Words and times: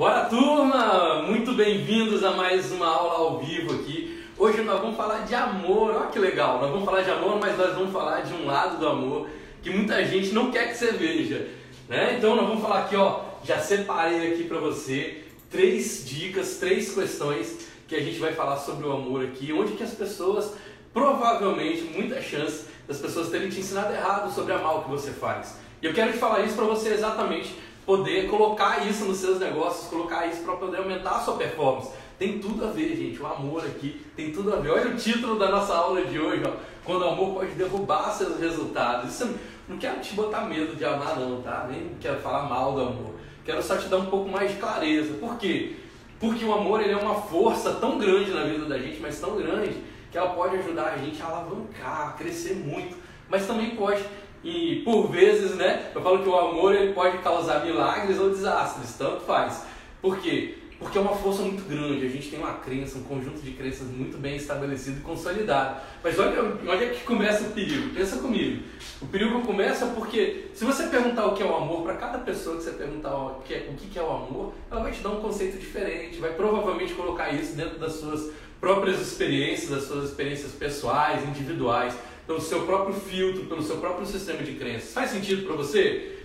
Bora 0.00 0.24
turma! 0.24 1.24
Muito 1.26 1.52
bem-vindos 1.52 2.24
a 2.24 2.30
mais 2.30 2.72
uma 2.72 2.86
aula 2.86 3.16
ao 3.16 3.38
vivo 3.38 3.74
aqui. 3.74 4.24
Hoje 4.38 4.62
nós 4.62 4.80
vamos 4.80 4.96
falar 4.96 5.26
de 5.26 5.34
amor, 5.34 5.94
olha 5.94 6.06
que 6.06 6.18
legal, 6.18 6.58
nós 6.58 6.70
vamos 6.70 6.86
falar 6.86 7.02
de 7.02 7.10
amor, 7.10 7.38
mas 7.38 7.58
nós 7.58 7.74
vamos 7.74 7.92
falar 7.92 8.22
de 8.22 8.32
um 8.32 8.46
lado 8.46 8.78
do 8.78 8.88
amor 8.88 9.28
que 9.62 9.68
muita 9.68 10.02
gente 10.06 10.32
não 10.32 10.50
quer 10.50 10.68
que 10.68 10.78
você 10.78 10.92
veja. 10.92 11.48
Né? 11.86 12.14
Então 12.16 12.34
nós 12.34 12.48
vamos 12.48 12.62
falar 12.62 12.84
aqui, 12.84 12.96
ó, 12.96 13.20
já 13.44 13.58
separei 13.58 14.32
aqui 14.32 14.44
para 14.44 14.56
você 14.58 15.22
três 15.50 16.02
dicas, 16.08 16.56
três 16.56 16.94
questões 16.94 17.68
que 17.86 17.94
a 17.94 18.00
gente 18.00 18.18
vai 18.18 18.32
falar 18.32 18.56
sobre 18.56 18.86
o 18.86 18.92
amor 18.92 19.26
aqui, 19.26 19.52
onde 19.52 19.74
que 19.74 19.82
as 19.82 19.92
pessoas, 19.92 20.54
provavelmente, 20.94 21.82
muita 21.82 22.22
chance 22.22 22.64
das 22.88 22.96
pessoas 22.96 23.28
terem 23.28 23.50
te 23.50 23.60
ensinado 23.60 23.92
errado 23.92 24.34
sobre 24.34 24.54
o 24.54 24.82
que 24.82 24.88
você 24.88 25.10
faz. 25.10 25.56
E 25.82 25.84
eu 25.84 25.92
quero 25.92 26.12
te 26.12 26.18
falar 26.18 26.40
isso 26.40 26.56
para 26.56 26.64
você 26.64 26.88
exatamente 26.88 27.54
poder 27.90 28.30
colocar 28.30 28.86
isso 28.86 29.04
nos 29.04 29.16
seus 29.16 29.40
negócios, 29.40 29.88
colocar 29.88 30.24
isso 30.24 30.42
para 30.42 30.54
poder 30.54 30.76
aumentar 30.76 31.16
a 31.16 31.18
sua 31.18 31.34
performance. 31.34 31.90
Tem 32.16 32.38
tudo 32.38 32.64
a 32.64 32.68
ver, 32.68 32.94
gente. 32.94 33.20
O 33.20 33.26
amor 33.26 33.64
aqui 33.64 34.00
tem 34.14 34.30
tudo 34.30 34.54
a 34.54 34.60
ver. 34.60 34.70
Olha 34.70 34.90
o 34.90 34.96
título 34.96 35.36
da 35.36 35.50
nossa 35.50 35.74
aula 35.74 36.04
de 36.04 36.16
hoje, 36.16 36.40
ó. 36.46 36.52
Quando 36.84 37.02
o 37.02 37.08
amor 37.08 37.34
pode 37.34 37.50
derrubar 37.54 38.12
seus 38.12 38.38
resultados. 38.38 39.12
Isso 39.12 39.34
não 39.68 39.76
quero 39.76 39.98
te 39.98 40.14
botar 40.14 40.42
medo 40.42 40.76
de 40.76 40.84
amar, 40.84 41.18
não, 41.18 41.42
tá? 41.42 41.66
Nem 41.68 41.96
quero 42.00 42.20
falar 42.20 42.48
mal 42.48 42.74
do 42.74 42.80
amor. 42.82 43.14
Quero 43.44 43.60
só 43.60 43.76
te 43.76 43.88
dar 43.88 43.96
um 43.96 44.06
pouco 44.06 44.30
mais 44.30 44.52
de 44.52 44.58
clareza. 44.58 45.14
Por 45.14 45.36
quê? 45.36 45.74
Porque 46.20 46.44
o 46.44 46.54
amor 46.54 46.80
ele 46.80 46.92
é 46.92 46.96
uma 46.96 47.16
força 47.16 47.72
tão 47.72 47.98
grande 47.98 48.30
na 48.30 48.44
vida 48.44 48.66
da 48.66 48.78
gente, 48.78 49.00
mas 49.00 49.18
tão 49.18 49.36
grande, 49.36 49.74
que 50.12 50.16
ela 50.16 50.30
pode 50.30 50.54
ajudar 50.58 50.92
a 50.92 50.96
gente 50.96 51.20
a 51.20 51.26
alavancar, 51.26 52.10
a 52.10 52.12
crescer 52.12 52.54
muito. 52.54 52.96
Mas 53.28 53.48
também 53.48 53.70
pode 53.70 54.04
e 54.42 54.82
por 54.84 55.08
vezes, 55.08 55.54
né, 55.56 55.90
eu 55.94 56.00
falo 56.00 56.22
que 56.22 56.28
o 56.28 56.38
amor 56.38 56.74
ele 56.74 56.92
pode 56.92 57.18
causar 57.18 57.64
milagres 57.64 58.18
ou 58.18 58.30
desastres, 58.30 58.94
tanto 58.96 59.20
faz. 59.20 59.64
Por 60.00 60.18
quê? 60.18 60.54
Porque 60.78 60.96
é 60.96 61.00
uma 61.00 61.14
força 61.14 61.42
muito 61.42 61.68
grande, 61.68 62.06
a 62.06 62.08
gente 62.08 62.30
tem 62.30 62.38
uma 62.38 62.54
crença, 62.54 62.96
um 62.96 63.02
conjunto 63.02 63.42
de 63.42 63.50
crenças 63.50 63.86
muito 63.88 64.16
bem 64.16 64.36
estabelecido 64.36 65.00
e 65.00 65.02
consolidado. 65.02 65.78
Mas 66.02 66.18
olha, 66.18 66.42
olha 66.66 66.88
que 66.88 67.04
começa 67.04 67.44
o 67.44 67.50
perigo, 67.50 67.94
pensa 67.94 68.16
comigo. 68.16 68.62
O 69.02 69.06
perigo 69.06 69.42
começa 69.42 69.84
porque 69.88 70.46
se 70.54 70.64
você 70.64 70.84
perguntar 70.84 71.26
o 71.26 71.34
que 71.34 71.42
é 71.42 71.46
o 71.46 71.54
amor, 71.54 71.82
para 71.82 71.96
cada 71.96 72.18
pessoa 72.20 72.56
que 72.56 72.62
você 72.62 72.70
perguntar 72.70 73.14
o 73.14 73.42
que, 73.44 73.52
é, 73.52 73.68
o 73.70 73.74
que 73.74 73.98
é 73.98 74.02
o 74.02 74.10
amor, 74.10 74.54
ela 74.70 74.82
vai 74.82 74.90
te 74.90 75.02
dar 75.02 75.10
um 75.10 75.20
conceito 75.20 75.58
diferente, 75.58 76.18
vai 76.18 76.32
provavelmente 76.32 76.94
colocar 76.94 77.28
isso 77.28 77.54
dentro 77.54 77.78
das 77.78 77.92
suas 77.92 78.32
próprias 78.58 79.00
experiências, 79.00 79.68
das 79.68 79.84
suas 79.84 80.08
experiências 80.08 80.52
pessoais, 80.52 81.22
individuais 81.28 81.94
pelo 82.30 82.40
seu 82.40 82.60
próprio 82.60 82.94
filtro, 82.94 83.46
pelo 83.46 83.60
seu 83.60 83.78
próprio 83.78 84.06
sistema 84.06 84.40
de 84.44 84.52
crenças. 84.52 84.92
Faz 84.92 85.10
sentido 85.10 85.44
para 85.44 85.56
você? 85.56 86.16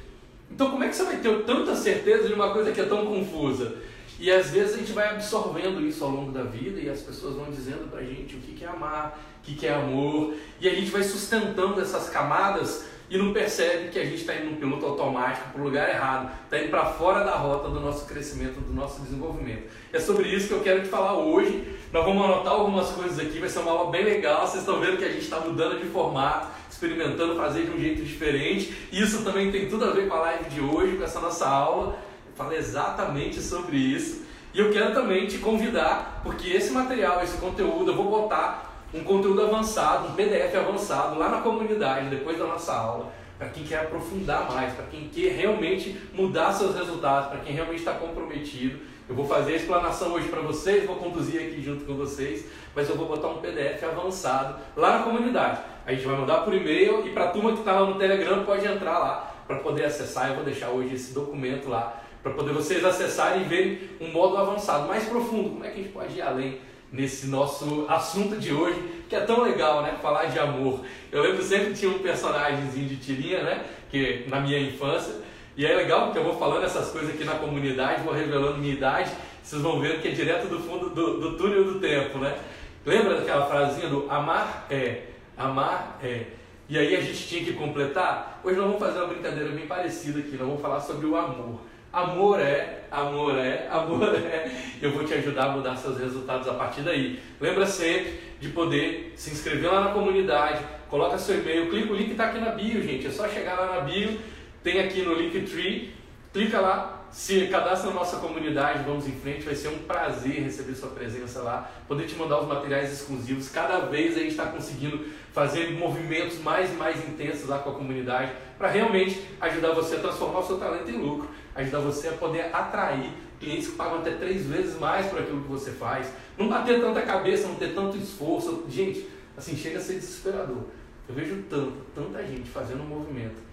Então, 0.52 0.70
como 0.70 0.84
é 0.84 0.88
que 0.88 0.96
você 0.96 1.04
vai 1.04 1.18
ter 1.18 1.44
tanta 1.46 1.76
certeza 1.76 2.28
de 2.28 2.34
uma 2.36 2.54
coisa 2.54 2.72
que 2.72 2.80
é 2.80 2.86
tão 2.86 3.08
confusa? 3.08 3.78
E 4.20 4.32
às 4.32 4.52
vezes 4.52 4.76
a 4.76 4.78
gente 4.78 4.92
vai 4.92 5.10
absorvendo 5.10 5.82
isso 5.82 6.04
ao 6.04 6.12
longo 6.12 6.32
da 6.32 6.44
vida 6.44 6.80
e 6.80 6.88
as 6.88 7.00
pessoas 7.00 7.36
vão 7.36 7.50
dizendo 7.50 7.90
pra 7.90 8.04
gente 8.04 8.36
o 8.36 8.40
que 8.40 8.64
é 8.64 8.68
amar, 8.68 9.20
o 9.40 9.42
que 9.42 9.66
é 9.66 9.74
amor, 9.74 10.36
e 10.62 10.70
a 10.70 10.76
gente 10.76 10.92
vai 10.92 11.02
sustentando 11.02 11.82
essas 11.82 12.08
camadas 12.08 12.86
e 13.10 13.18
não 13.18 13.34
percebe 13.34 13.90
que 13.90 14.00
a 14.00 14.04
gente 14.04 14.18
está 14.18 14.36
indo 14.36 14.52
num 14.52 14.56
piloto 14.58 14.86
automático 14.86 15.50
para 15.54 15.62
o 15.62 15.64
lugar 15.64 15.90
errado, 15.90 16.32
está 16.44 16.60
indo 16.60 16.70
para 16.70 16.86
fora 16.86 17.24
da 17.24 17.36
rota 17.36 17.70
do 17.70 17.80
nosso 17.80 18.06
crescimento, 18.06 18.60
do 18.60 18.74
nosso 18.74 19.02
desenvolvimento. 19.02 19.64
É 19.92 20.00
sobre 20.00 20.28
isso 20.30 20.48
que 20.48 20.54
eu 20.54 20.62
quero 20.62 20.82
te 20.82 20.88
falar 20.88 21.18
hoje. 21.18 21.64
Nós 21.96 22.04
vamos 22.04 22.26
anotar 22.26 22.52
algumas 22.52 22.90
coisas 22.90 23.18
aqui, 23.18 23.40
vai 23.40 23.48
ser 23.48 23.60
uma 23.60 23.72
aula 23.72 23.90
bem 23.90 24.04
legal. 24.04 24.46
Vocês 24.46 24.64
estão 24.64 24.82
vendo 24.82 24.98
que 24.98 25.06
a 25.06 25.10
gente 25.10 25.22
está 25.24 25.40
mudando 25.40 25.80
de 25.80 25.88
formato, 25.88 26.48
experimentando 26.70 27.38
fazer 27.38 27.68
de 27.68 27.72
um 27.72 27.80
jeito 27.80 28.04
diferente. 28.04 28.90
Isso 28.92 29.24
também 29.24 29.50
tem 29.50 29.70
tudo 29.70 29.86
a 29.86 29.92
ver 29.92 30.10
com 30.10 30.16
a 30.16 30.20
live 30.20 30.50
de 30.50 30.60
hoje, 30.60 30.98
com 30.98 31.06
essa 31.06 31.22
nossa 31.22 31.48
aula. 31.48 31.98
Fala 32.36 32.54
exatamente 32.54 33.42
sobre 33.42 33.78
isso. 33.78 34.26
E 34.54 34.60
eu 34.60 34.74
quero 34.74 34.94
também 34.94 35.26
te 35.26 35.38
convidar, 35.38 36.20
porque 36.22 36.50
esse 36.50 36.74
material, 36.74 37.24
esse 37.24 37.38
conteúdo, 37.38 37.92
eu 37.92 37.96
vou 37.96 38.10
botar 38.10 38.84
um 38.94 39.02
conteúdo 39.02 39.44
avançado, 39.44 40.10
um 40.10 40.16
PDF 40.16 40.54
avançado 40.54 41.18
lá 41.18 41.30
na 41.30 41.40
comunidade, 41.40 42.10
depois 42.10 42.38
da 42.38 42.46
nossa 42.46 42.74
aula, 42.74 43.10
para 43.38 43.48
quem 43.48 43.64
quer 43.64 43.80
aprofundar 43.80 44.52
mais, 44.52 44.74
para 44.74 44.84
quem 44.88 45.08
quer 45.08 45.32
realmente 45.32 45.98
mudar 46.14 46.52
seus 46.52 46.76
resultados, 46.76 47.30
para 47.30 47.40
quem 47.40 47.54
realmente 47.54 47.80
está 47.80 47.94
comprometido. 47.94 48.80
Eu 49.08 49.14
vou 49.14 49.28
fazer 49.28 49.54
a 49.54 49.56
explanação 49.58 50.14
hoje 50.14 50.30
para 50.30 50.42
vocês, 50.42 50.84
vou 50.84 50.96
conduzir 50.96 51.40
aqui 51.40 51.62
junto 51.62 51.86
com 51.86 51.94
vocês, 51.94 52.46
mas 52.76 52.90
eu 52.90 52.96
vou 52.96 53.08
botar 53.08 53.28
um 53.28 53.38
PDF 53.38 53.84
avançado 53.84 54.60
lá 54.76 54.98
na 54.98 55.04
comunidade. 55.04 55.60
A 55.86 55.94
gente 55.94 56.08
vai 56.08 56.16
mandar 56.16 56.40
por 56.40 56.56
e-mail 56.56 57.06
e 57.06 57.12
para 57.12 57.26
a 57.26 57.28
turma 57.28 57.54
que 57.54 57.60
está 57.60 57.80
lá 57.80 57.86
no 57.86 58.00
Telegram 58.00 58.44
pode 58.44 58.66
entrar 58.66 58.98
lá 58.98 59.36
para 59.46 59.58
poder 59.60 59.86
acessar. 59.86 60.30
Eu 60.30 60.36
vou 60.36 60.44
deixar 60.44 60.70
hoje 60.70 60.96
esse 60.96 61.14
documento 61.14 61.70
lá 61.70 62.02
para 62.24 62.34
poder 62.34 62.52
vocês 62.52 62.84
acessarem 62.84 63.44
e 63.44 63.46
verem 63.46 63.80
um 64.02 64.12
modo 64.12 64.38
avançado, 64.38 64.88
mais 64.88 65.04
profundo. 65.04 65.52
Como 65.52 65.64
é 65.64 65.70
que 65.70 65.80
a 65.80 65.84
gente 65.84 65.94
pode 65.94 66.18
ir 66.18 66.22
além 66.24 66.58
nesse 66.92 67.28
nosso 67.28 67.86
assunto 67.88 68.38
de 68.38 68.52
hoje, 68.52 68.82
que 69.08 69.16
é 69.16 69.22
tão 69.22 69.44
legal, 69.44 69.84
né? 69.84 69.96
Falar 70.02 70.26
de 70.26 70.40
amor. 70.40 70.80
Eu 71.12 71.22
lembro 71.22 71.44
sempre 71.44 71.76
tinha 71.76 71.92
um 71.92 72.00
personagemzinho 72.00 72.90
de 72.90 72.98
tirinha, 72.98 73.44
né? 73.44 73.66
Que 73.92 74.26
na 74.28 74.40
minha 74.40 74.60
infância. 74.60 75.14
E 75.58 75.66
é 75.66 75.74
legal 75.74 76.06
porque 76.06 76.20
eu 76.20 76.24
vou 76.24 76.38
falando 76.38 76.66
essas 76.66 76.92
coisas 76.92 77.12
aqui 77.12 77.24
na 77.24 77.36
comunidade, 77.36 78.04
vou 78.04 78.14
revelando 78.14 78.58
minha 78.58 78.74
idade, 78.74 79.12
vocês 79.42 79.62
vão 79.62 79.80
ver 79.80 80.02
que 80.02 80.10
é 80.10 80.12
direto 80.12 80.48
do 80.48 80.60
fundo 80.60 80.90
do, 80.90 81.20
do 81.20 81.38
túnel 81.38 81.64
do 81.64 81.80
tempo, 81.80 82.18
né? 82.18 82.38
Lembra 82.86 83.16
daquela 83.16 83.46
frasinha 83.46 83.88
do 83.88 84.06
amar 84.12 84.68
é, 84.70 85.04
amar 85.38 85.98
é. 86.04 86.26
E 86.68 86.78
aí 86.78 86.96
a 86.96 87.02
gente 87.02 87.28
tinha 87.28 87.44
que 87.44 87.54
completar? 87.54 88.42
Hoje 88.44 88.58
nós 88.58 88.66
vamos 88.66 88.80
fazer 88.80 89.00
uma 89.00 89.08
brincadeira 89.08 89.50
bem 89.52 89.66
parecida 89.66 90.20
aqui, 90.20 90.32
nós 90.32 90.48
vamos 90.48 90.62
falar 90.62 90.82
sobre 90.82 91.06
o 91.06 91.16
amor. 91.16 91.62
Amor 91.94 92.42
é, 92.42 92.82
amor 92.92 93.38
é, 93.38 93.68
amor 93.72 94.04
é. 94.18 94.52
Eu 94.82 94.92
vou 94.92 95.06
te 95.06 95.14
ajudar 95.14 95.46
a 95.46 95.50
mudar 95.52 95.78
seus 95.78 95.98
resultados 95.98 96.48
a 96.50 96.54
partir 96.54 96.82
daí. 96.82 97.20
Lembra 97.40 97.66
sempre 97.66 98.20
de 98.42 98.50
poder 98.50 99.14
se 99.16 99.32
inscrever 99.32 99.72
lá 99.72 99.80
na 99.80 99.92
comunidade, 99.92 100.60
coloca 100.90 101.18
seu 101.18 101.40
e-mail, 101.40 101.70
clica, 101.70 101.94
o 101.94 101.96
link 101.96 102.12
está 102.12 102.26
aqui 102.26 102.40
na 102.40 102.50
bio, 102.50 102.82
gente. 102.84 103.08
É 103.08 103.10
só 103.10 103.30
chegar 103.30 103.58
lá 103.58 103.76
na 103.76 103.82
bio, 103.82 104.20
tem 104.66 104.80
aqui 104.80 105.04
no 105.04 105.14
Linktree, 105.14 105.94
clica 106.34 106.60
lá, 106.60 107.06
se 107.12 107.46
cadastra 107.50 107.92
na 107.92 107.98
nossa 107.98 108.18
comunidade, 108.18 108.84
vamos 108.84 109.08
em 109.08 109.12
frente, 109.12 109.44
vai 109.44 109.54
ser 109.54 109.68
um 109.68 109.78
prazer 109.78 110.42
receber 110.42 110.74
sua 110.74 110.90
presença 110.90 111.44
lá, 111.44 111.72
poder 111.88 112.08
te 112.08 112.16
mandar 112.16 112.42
os 112.42 112.48
materiais 112.48 112.92
exclusivos. 112.92 113.48
Cada 113.48 113.82
vez 113.82 114.18
a 114.18 114.22
gente 114.22 114.32
está 114.32 114.48
conseguindo 114.48 115.06
fazer 115.32 115.72
movimentos 115.78 116.40
mais 116.40 116.74
e 116.74 116.74
mais 116.74 116.98
intensos 117.08 117.48
lá 117.48 117.60
com 117.60 117.70
a 117.70 117.74
comunidade 117.74 118.32
para 118.58 118.68
realmente 118.68 119.24
ajudar 119.40 119.72
você 119.74 119.98
a 119.98 120.00
transformar 120.00 120.40
o 120.40 120.48
seu 120.48 120.58
talento 120.58 120.90
em 120.90 120.98
lucro, 120.98 121.30
ajudar 121.54 121.80
você 121.82 122.08
a 122.08 122.14
poder 122.14 122.50
atrair 122.52 123.12
clientes 123.40 123.68
que 123.68 123.76
pagam 123.76 124.00
até 124.00 124.14
três 124.14 124.48
vezes 124.48 124.80
mais 124.80 125.06
por 125.06 125.20
aquilo 125.20 125.44
que 125.44 125.48
você 125.48 125.70
faz, 125.70 126.08
não 126.40 126.50
bater 126.50 126.82
tanta 126.82 127.04
cabeça, 127.04 127.48
não 127.48 127.56
ter 127.56 127.76
tanto 127.76 127.98
esforço. 127.98 128.66
Gente, 128.68 129.08
assim, 129.38 129.56
chega 129.56 129.78
a 129.78 129.82
ser 129.82 129.94
desesperador. 129.94 130.64
Eu 131.08 131.14
vejo 131.14 131.44
tanto, 131.48 131.74
tanta 131.94 132.26
gente 132.26 132.50
fazendo 132.50 132.82
um 132.82 132.88
movimento, 132.88 133.46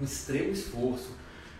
um 0.00 0.04
extremo 0.04 0.52
esforço, 0.52 1.10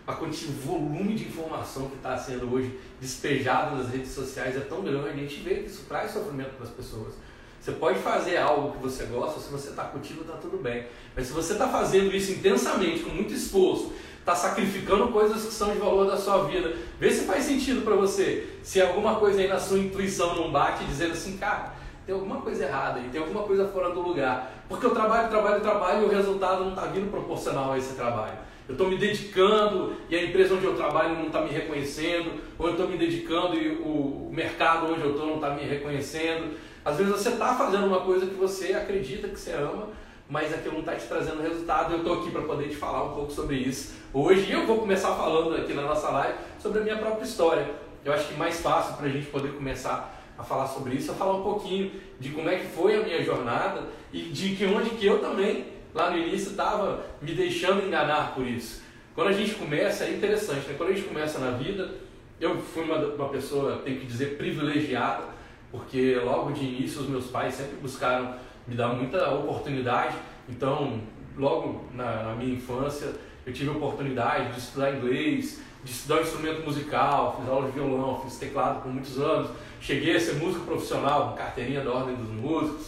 a 0.05 0.13
quantidade, 0.13 0.57
o 0.57 0.61
volume 0.61 1.15
de 1.15 1.25
informação 1.25 1.89
que 1.89 1.97
está 1.97 2.17
sendo 2.17 2.53
hoje 2.53 2.79
despejado 3.01 3.75
nas 3.75 3.89
redes 3.89 4.11
sociais 4.11 4.55
é 4.55 4.61
tão 4.61 4.81
grande, 4.81 5.09
a 5.09 5.13
gente 5.13 5.41
vê 5.41 5.55
que 5.55 5.67
isso 5.67 5.83
traz 5.87 6.11
sofrimento 6.11 6.51
para 6.51 6.65
as 6.65 6.71
pessoas. 6.71 7.13
Você 7.59 7.73
pode 7.73 7.99
fazer 7.99 8.37
algo 8.37 8.71
que 8.71 8.77
você 8.77 9.03
gosta, 9.05 9.41
se 9.41 9.49
você 9.49 9.71
está 9.71 9.83
curtindo, 9.83 10.21
está 10.21 10.35
tudo 10.35 10.57
bem. 10.57 10.85
Mas 11.13 11.27
se 11.27 11.33
você 11.33 11.53
está 11.53 11.67
fazendo 11.67 12.15
isso 12.15 12.31
intensamente, 12.31 13.03
com 13.03 13.09
muito 13.09 13.33
esforço, 13.33 13.91
está 14.19 14.33
sacrificando 14.33 15.09
coisas 15.09 15.43
que 15.43 15.53
são 15.53 15.73
de 15.73 15.79
valor 15.79 16.05
da 16.05 16.15
sua 16.15 16.45
vida, 16.45 16.73
vê 16.97 17.11
se 17.11 17.25
faz 17.25 17.43
sentido 17.43 17.81
para 17.81 17.95
você. 17.95 18.47
Se 18.63 18.79
alguma 18.81 19.15
coisa 19.15 19.41
aí 19.41 19.49
na 19.49 19.59
sua 19.59 19.79
intuição 19.79 20.35
não 20.35 20.51
bate, 20.51 20.85
dizendo 20.85 21.11
assim, 21.11 21.35
cara, 21.37 21.73
tem 22.05 22.15
alguma 22.15 22.39
coisa 22.39 22.63
errada 22.63 23.01
e 23.01 23.09
tem 23.09 23.19
alguma 23.19 23.43
coisa 23.43 23.67
fora 23.67 23.89
do 23.89 24.01
lugar. 24.01 24.56
Porque 24.67 24.85
eu 24.85 24.91
trabalho, 24.91 25.29
trabalho, 25.29 25.61
trabalho 25.61 26.01
e 26.03 26.05
o 26.05 26.09
resultado 26.09 26.63
não 26.63 26.69
está 26.71 26.85
vindo 26.85 27.09
proporcional 27.09 27.73
a 27.73 27.77
esse 27.77 27.95
trabalho 27.95 28.47
eu 28.67 28.73
estou 28.73 28.89
me 28.89 28.97
dedicando 28.97 29.95
e 30.09 30.15
a 30.15 30.23
empresa 30.23 30.53
onde 30.53 30.65
eu 30.65 30.75
trabalho 30.75 31.15
não 31.15 31.27
está 31.27 31.41
me 31.41 31.49
reconhecendo, 31.49 32.41
ou 32.59 32.67
eu 32.67 32.71
estou 32.73 32.87
me 32.87 32.97
dedicando 32.97 33.55
e 33.55 33.77
o 33.77 34.29
mercado 34.31 34.91
onde 34.91 35.01
eu 35.01 35.11
estou 35.11 35.25
não 35.25 35.35
está 35.35 35.51
me 35.51 35.63
reconhecendo. 35.63 36.57
Às 36.83 36.97
vezes 36.97 37.13
você 37.13 37.29
está 37.29 37.55
fazendo 37.55 37.87
uma 37.87 38.01
coisa 38.01 38.25
que 38.25 38.33
você 38.33 38.73
acredita 38.73 39.29
que 39.29 39.39
você 39.39 39.53
ama, 39.53 39.87
mas 40.29 40.53
aquilo 40.53 40.73
não 40.73 40.79
está 40.81 40.95
te 40.95 41.07
trazendo 41.07 41.41
resultado. 41.41 41.93
Eu 41.93 41.99
estou 41.99 42.19
aqui 42.19 42.29
para 42.29 42.41
poder 42.41 42.67
te 42.67 42.75
falar 42.75 43.05
um 43.05 43.13
pouco 43.13 43.31
sobre 43.31 43.55
isso. 43.55 43.95
Hoje 44.13 44.51
eu 44.51 44.65
vou 44.67 44.79
começar 44.79 45.15
falando 45.15 45.55
aqui 45.55 45.73
na 45.73 45.83
nossa 45.83 46.09
live 46.09 46.37
sobre 46.59 46.79
a 46.79 46.83
minha 46.83 46.97
própria 46.97 47.23
história. 47.23 47.69
Eu 48.03 48.11
acho 48.11 48.27
que 48.27 48.33
mais 48.33 48.59
fácil 48.59 48.95
para 48.97 49.05
a 49.05 49.09
gente 49.09 49.27
poder 49.27 49.53
começar 49.53 50.16
a 50.37 50.43
falar 50.43 50.67
sobre 50.67 50.95
isso 50.95 51.11
é 51.11 51.15
falar 51.15 51.37
um 51.37 51.43
pouquinho 51.43 51.91
de 52.19 52.29
como 52.29 52.49
é 52.49 52.57
que 52.57 52.67
foi 52.67 52.95
a 52.95 53.03
minha 53.03 53.23
jornada 53.23 53.83
e 54.13 54.23
de 54.23 54.55
que 54.55 54.65
onde 54.65 54.91
que 54.91 55.05
eu 55.05 55.19
também 55.19 55.65
lá 55.93 56.11
no 56.11 56.17
início 56.17 56.51
estava 56.51 57.05
me 57.21 57.33
deixando 57.33 57.85
enganar 57.85 58.33
por 58.35 58.45
isso. 58.45 58.83
Quando 59.15 59.29
a 59.29 59.33
gente 59.33 59.55
começa, 59.55 60.03
é 60.03 60.11
interessante, 60.11 60.67
né? 60.67 60.75
quando 60.77 60.91
a 60.91 60.93
gente 60.93 61.07
começa 61.07 61.39
na 61.39 61.51
vida, 61.51 61.95
eu 62.39 62.59
fui 62.59 62.83
uma, 62.83 62.97
uma 62.97 63.29
pessoa, 63.29 63.81
tenho 63.83 63.99
que 63.99 64.05
dizer, 64.05 64.37
privilegiada, 64.37 65.23
porque 65.71 66.15
logo 66.23 66.51
de 66.51 66.63
início 66.63 67.01
os 67.01 67.09
meus 67.09 67.25
pais 67.27 67.55
sempre 67.55 67.77
buscaram 67.77 68.35
me 68.67 68.75
dar 68.75 68.89
muita 68.89 69.33
oportunidade, 69.33 70.15
então 70.47 71.01
logo 71.35 71.85
na, 71.93 72.23
na 72.23 72.35
minha 72.35 72.53
infância 72.53 73.13
eu 73.45 73.53
tive 73.53 73.69
a 73.69 73.73
oportunidade 73.73 74.53
de 74.53 74.59
estudar 74.59 74.95
inglês, 74.95 75.61
de 75.87 75.93
estudar 75.93 76.17
um 76.17 76.21
instrumento 76.21 76.65
musical, 76.65 77.37
fiz 77.39 77.49
aula 77.49 77.67
de 77.67 77.71
violão, 77.71 78.21
fiz 78.21 78.37
teclado 78.37 78.81
por 78.81 78.91
muitos 78.91 79.17
anos, 79.17 79.51
cheguei 79.79 80.17
a 80.17 80.19
ser 80.19 80.33
músico 80.33 80.65
profissional, 80.65 81.33
carteirinha 81.37 81.81
da 81.81 81.91
Ordem 81.91 82.15
dos 82.15 82.29
Músicos. 82.29 82.87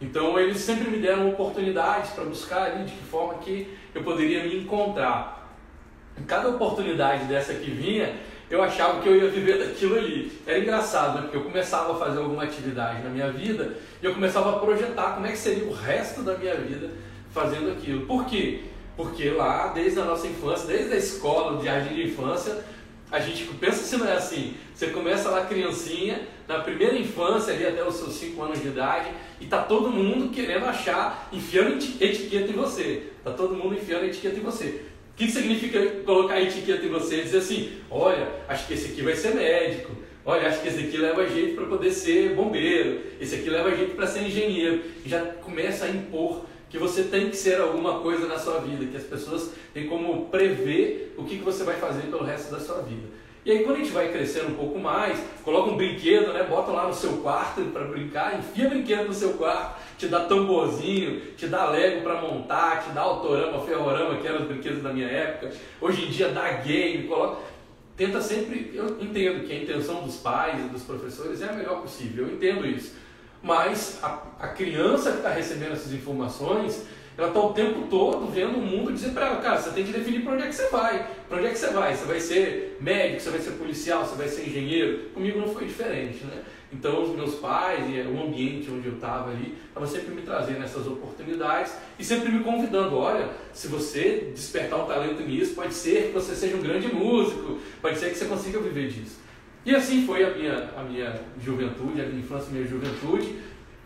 Então 0.00 0.38
eles 0.38 0.56
sempre 0.56 0.88
me 0.88 0.98
deram 0.98 1.28
oportunidades 1.28 2.12
para 2.12 2.24
buscar 2.24 2.62
ali 2.62 2.84
de 2.84 2.92
que 2.92 3.04
forma 3.04 3.34
que 3.34 3.76
eu 3.94 4.02
poderia 4.02 4.42
me 4.44 4.62
encontrar. 4.62 5.54
Em 6.18 6.24
cada 6.24 6.48
oportunidade 6.48 7.24
dessa 7.24 7.52
que 7.52 7.70
vinha, 7.70 8.16
eu 8.48 8.62
achava 8.62 9.02
que 9.02 9.08
eu 9.08 9.16
ia 9.16 9.28
viver 9.28 9.58
daquilo 9.58 9.98
ali. 9.98 10.32
Era 10.46 10.58
engraçado, 10.58 11.16
né? 11.16 11.22
Porque 11.22 11.36
eu 11.36 11.44
começava 11.44 11.92
a 11.92 11.98
fazer 11.98 12.20
alguma 12.20 12.44
atividade 12.44 13.02
na 13.02 13.10
minha 13.10 13.30
vida 13.30 13.76
e 14.02 14.06
eu 14.06 14.14
começava 14.14 14.56
a 14.56 14.58
projetar 14.58 15.12
como 15.12 15.26
é 15.26 15.32
que 15.32 15.38
seria 15.38 15.64
o 15.64 15.72
resto 15.72 16.22
da 16.22 16.38
minha 16.38 16.54
vida 16.56 16.90
fazendo 17.32 17.70
aquilo. 17.70 18.06
Por 18.06 18.24
quê? 18.24 18.64
Porque 19.00 19.30
lá, 19.30 19.68
desde 19.68 19.98
a 19.98 20.04
nossa 20.04 20.26
infância, 20.26 20.66
desde 20.66 20.92
a 20.92 20.96
escola, 20.98 21.58
o 21.58 21.64
jardim 21.64 21.94
de 21.94 22.02
infância, 22.08 22.62
a 23.10 23.18
gente 23.18 23.44
pensa 23.54 23.78
se 23.78 23.96
não 23.96 24.06
é 24.06 24.12
assim. 24.12 24.54
Você 24.74 24.88
começa 24.88 25.30
lá 25.30 25.46
criancinha, 25.46 26.20
na 26.46 26.58
primeira 26.58 26.98
infância, 26.98 27.54
ali 27.54 27.66
até 27.66 27.82
os 27.82 27.94
seus 27.94 28.12
5 28.16 28.42
anos 28.42 28.60
de 28.60 28.68
idade, 28.68 29.08
e 29.40 29.46
tá 29.46 29.62
todo 29.62 29.88
mundo 29.88 30.30
querendo 30.30 30.66
achar, 30.66 31.30
enfiando 31.32 31.78
etiqueta 31.98 32.50
em 32.50 32.54
você. 32.54 33.04
Tá 33.24 33.30
todo 33.30 33.54
mundo 33.54 33.74
enfiando 33.74 34.04
etiqueta 34.04 34.38
em 34.38 34.42
você 34.42 34.84
que 35.16 35.30
significa 35.30 35.86
colocar 36.06 36.40
etiqueta 36.40 36.86
em 36.86 36.88
você 36.88 37.20
dizer 37.20 37.38
assim: 37.38 37.72
olha, 37.90 38.26
acho 38.48 38.66
que 38.66 38.72
esse 38.72 38.92
aqui 38.92 39.02
vai 39.02 39.14
ser 39.14 39.34
médico, 39.34 39.92
olha, 40.24 40.48
acho 40.48 40.62
que 40.62 40.68
esse 40.68 40.80
aqui 40.80 40.96
leva 40.96 41.28
jeito 41.28 41.56
para 41.56 41.66
poder 41.66 41.90
ser 41.90 42.34
bombeiro, 42.34 43.00
esse 43.20 43.34
aqui 43.34 43.50
leva 43.50 43.76
jeito 43.76 43.94
para 43.94 44.06
ser 44.06 44.22
engenheiro. 44.22 44.82
E 45.04 45.08
já 45.08 45.20
começa 45.20 45.84
a 45.84 45.90
impor 45.90 46.46
que 46.70 46.78
você 46.78 47.02
tem 47.02 47.28
que 47.28 47.36
ser 47.36 47.60
alguma 47.60 47.98
coisa 47.98 48.26
na 48.26 48.38
sua 48.38 48.60
vida, 48.60 48.86
que 48.86 48.96
as 48.96 49.02
pessoas 49.02 49.50
têm 49.74 49.88
como 49.88 50.26
prever 50.26 51.14
o 51.18 51.24
que, 51.24 51.38
que 51.38 51.44
você 51.44 51.64
vai 51.64 51.74
fazer 51.74 52.02
pelo 52.02 52.24
resto 52.24 52.52
da 52.52 52.60
sua 52.60 52.80
vida. 52.82 53.20
E 53.44 53.50
aí 53.50 53.64
quando 53.64 53.76
a 53.76 53.78
gente 53.78 53.90
vai 53.90 54.12
crescendo 54.12 54.52
um 54.52 54.54
pouco 54.54 54.78
mais, 54.78 55.18
coloca 55.42 55.70
um 55.70 55.76
brinquedo, 55.76 56.32
né? 56.32 56.44
Bota 56.44 56.70
lá 56.70 56.86
no 56.86 56.94
seu 56.94 57.14
quarto 57.18 57.62
para 57.72 57.84
brincar, 57.84 58.38
enfia 58.38 58.68
brinquedo 58.68 59.08
no 59.08 59.14
seu 59.14 59.30
quarto, 59.30 59.80
te 59.98 60.06
dá 60.06 60.26
tamborzinho, 60.26 61.20
te 61.36 61.48
dá 61.48 61.68
Lego 61.70 62.02
para 62.02 62.20
montar, 62.20 62.84
te 62.84 62.90
dá 62.90 63.00
autorama, 63.00 63.64
ferrorama, 63.64 64.20
que 64.20 64.26
eram 64.26 64.42
os 64.42 64.46
brinquedos 64.46 64.82
da 64.82 64.92
minha 64.92 65.08
época. 65.08 65.52
Hoje 65.80 66.04
em 66.04 66.10
dia 66.10 66.28
dá 66.28 66.52
game, 66.52 67.08
coloca. 67.08 67.40
Tenta 67.96 68.20
sempre, 68.20 68.70
eu 68.74 68.98
entendo 69.00 69.46
que 69.46 69.52
a 69.52 69.56
intenção 69.56 70.02
dos 70.02 70.16
pais 70.16 70.58
e 70.60 70.68
dos 70.68 70.82
professores 70.82 71.42
é 71.42 71.48
a 71.48 71.52
melhor 71.52 71.82
possível, 71.82 72.26
eu 72.26 72.34
entendo 72.34 72.66
isso. 72.66 72.94
Mas 73.42 73.98
a, 74.02 74.22
a 74.38 74.48
criança 74.48 75.12
que 75.12 75.18
está 75.18 75.30
recebendo 75.30 75.72
essas 75.72 75.92
informações, 75.92 76.84
ela 77.16 77.28
está 77.28 77.40
o 77.40 77.52
tempo 77.52 77.86
todo 77.88 78.30
vendo 78.30 78.58
o 78.58 78.62
mundo 78.62 78.92
dizer 78.92 79.10
para 79.10 79.26
ela, 79.26 79.40
cara, 79.40 79.60
você 79.60 79.70
tem 79.70 79.84
que 79.84 79.92
definir 79.92 80.22
para 80.22 80.34
onde 80.34 80.42
é 80.42 80.46
que 80.46 80.54
você 80.54 80.68
vai. 80.68 81.06
Para 81.28 81.38
onde 81.38 81.46
é 81.46 81.50
que 81.50 81.58
você 81.58 81.68
vai? 81.68 81.94
Você 81.94 82.04
vai 82.04 82.20
ser 82.20 82.78
médico, 82.80 83.20
você 83.20 83.30
vai 83.30 83.40
ser 83.40 83.50
policial, 83.52 84.04
você 84.04 84.16
vai 84.16 84.28
ser 84.28 84.48
engenheiro? 84.48 85.10
Comigo 85.14 85.38
não 85.38 85.48
foi 85.48 85.66
diferente, 85.66 86.24
né? 86.24 86.42
Então 86.72 87.02
os 87.02 87.16
meus 87.16 87.34
pais 87.34 87.84
e 87.88 88.00
o 88.00 88.22
ambiente 88.22 88.70
onde 88.70 88.86
eu 88.86 88.94
estava 88.94 89.30
ali, 89.30 89.56
estava 89.66 89.86
sempre 89.86 90.14
me 90.14 90.22
trazendo 90.22 90.62
essas 90.62 90.86
oportunidades 90.86 91.74
e 91.98 92.04
sempre 92.04 92.30
me 92.30 92.44
convidando, 92.44 92.96
olha, 92.96 93.28
se 93.52 93.66
você 93.66 94.30
despertar 94.32 94.78
um 94.78 94.86
talento 94.86 95.20
nisso, 95.22 95.54
pode 95.54 95.74
ser 95.74 96.08
que 96.08 96.12
você 96.12 96.34
seja 96.34 96.56
um 96.56 96.62
grande 96.62 96.86
músico, 96.94 97.58
pode 97.82 97.98
ser 97.98 98.10
que 98.10 98.18
você 98.18 98.26
consiga 98.26 98.60
viver 98.60 98.88
disso. 98.88 99.18
E 99.64 99.74
assim 99.74 100.06
foi 100.06 100.24
a 100.24 100.30
minha, 100.30 100.70
a 100.76 100.82
minha 100.82 101.20
juventude, 101.42 102.00
a 102.00 102.04
minha 102.04 102.20
infância, 102.20 102.48
a 102.48 102.52
minha 102.52 102.66
juventude. 102.66 103.36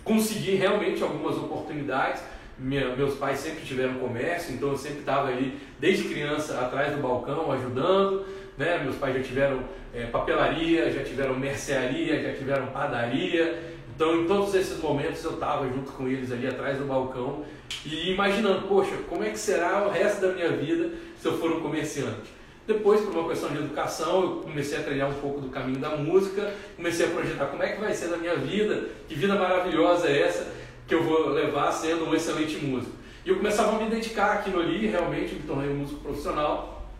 Consegui 0.04 0.54
realmente 0.54 1.02
algumas 1.02 1.36
oportunidades, 1.36 2.22
minha, 2.58 2.94
meus 2.94 3.14
pais 3.14 3.38
sempre 3.38 3.64
tiveram 3.64 3.94
comércio, 3.94 4.54
então 4.54 4.68
eu 4.70 4.76
sempre 4.76 5.00
estava 5.00 5.28
ali, 5.28 5.58
desde 5.80 6.04
criança, 6.04 6.60
atrás 6.60 6.94
do 6.94 7.02
balcão, 7.02 7.50
ajudando. 7.50 8.24
Né? 8.56 8.78
Meus 8.84 8.96
pais 8.96 9.16
já 9.16 9.22
tiveram 9.22 9.60
é, 9.92 10.06
papelaria, 10.06 10.92
já 10.92 11.02
tiveram 11.02 11.36
mercearia, 11.36 12.22
já 12.22 12.32
tiveram 12.32 12.66
padaria. 12.66 13.74
Então, 13.94 14.22
em 14.22 14.26
todos 14.26 14.54
esses 14.54 14.80
momentos, 14.80 15.22
eu 15.24 15.34
estava 15.34 15.68
junto 15.68 15.92
com 15.92 16.06
eles 16.08 16.30
ali 16.30 16.46
atrás 16.46 16.78
do 16.78 16.84
balcão 16.84 17.44
e 17.84 18.10
imaginando, 18.12 18.66
poxa, 18.68 18.96
como 19.08 19.24
é 19.24 19.30
que 19.30 19.38
será 19.38 19.86
o 19.86 19.90
resto 19.90 20.20
da 20.20 20.32
minha 20.32 20.50
vida 20.50 20.90
se 21.18 21.26
eu 21.26 21.38
for 21.38 21.50
um 21.52 21.60
comerciante? 21.60 22.32
Depois, 22.66 23.00
por 23.02 23.14
uma 23.14 23.28
questão 23.28 23.50
de 23.50 23.58
educação, 23.58 24.22
eu 24.22 24.30
comecei 24.42 24.78
a 24.78 24.82
treinar 24.82 25.10
um 25.10 25.14
pouco 25.14 25.40
do 25.40 25.50
caminho 25.50 25.78
da 25.78 25.90
música, 25.96 26.54
comecei 26.76 27.06
a 27.06 27.10
projetar 27.10 27.46
como 27.46 27.62
é 27.62 27.72
que 27.72 27.80
vai 27.80 27.92
ser 27.92 28.06
na 28.06 28.16
minha 28.16 28.36
vida, 28.36 28.88
que 29.06 29.14
vida 29.14 29.34
maravilhosa 29.34 30.08
é 30.08 30.22
essa 30.22 30.50
que 30.86 30.94
eu 30.94 31.02
vou 31.02 31.28
levar 31.28 31.70
sendo 31.72 32.06
um 32.06 32.14
excelente 32.14 32.56
músico. 32.64 32.92
E 33.24 33.28
eu 33.28 33.36
começava 33.36 33.76
a 33.76 33.82
me 33.82 33.90
dedicar 33.90 34.32
àquilo 34.32 34.60
ali, 34.60 34.86
realmente 34.86 35.34
me 35.34 35.42
tornei 35.42 35.70
um 35.70 35.76
músico 35.76 36.00
profissional. 36.00 36.90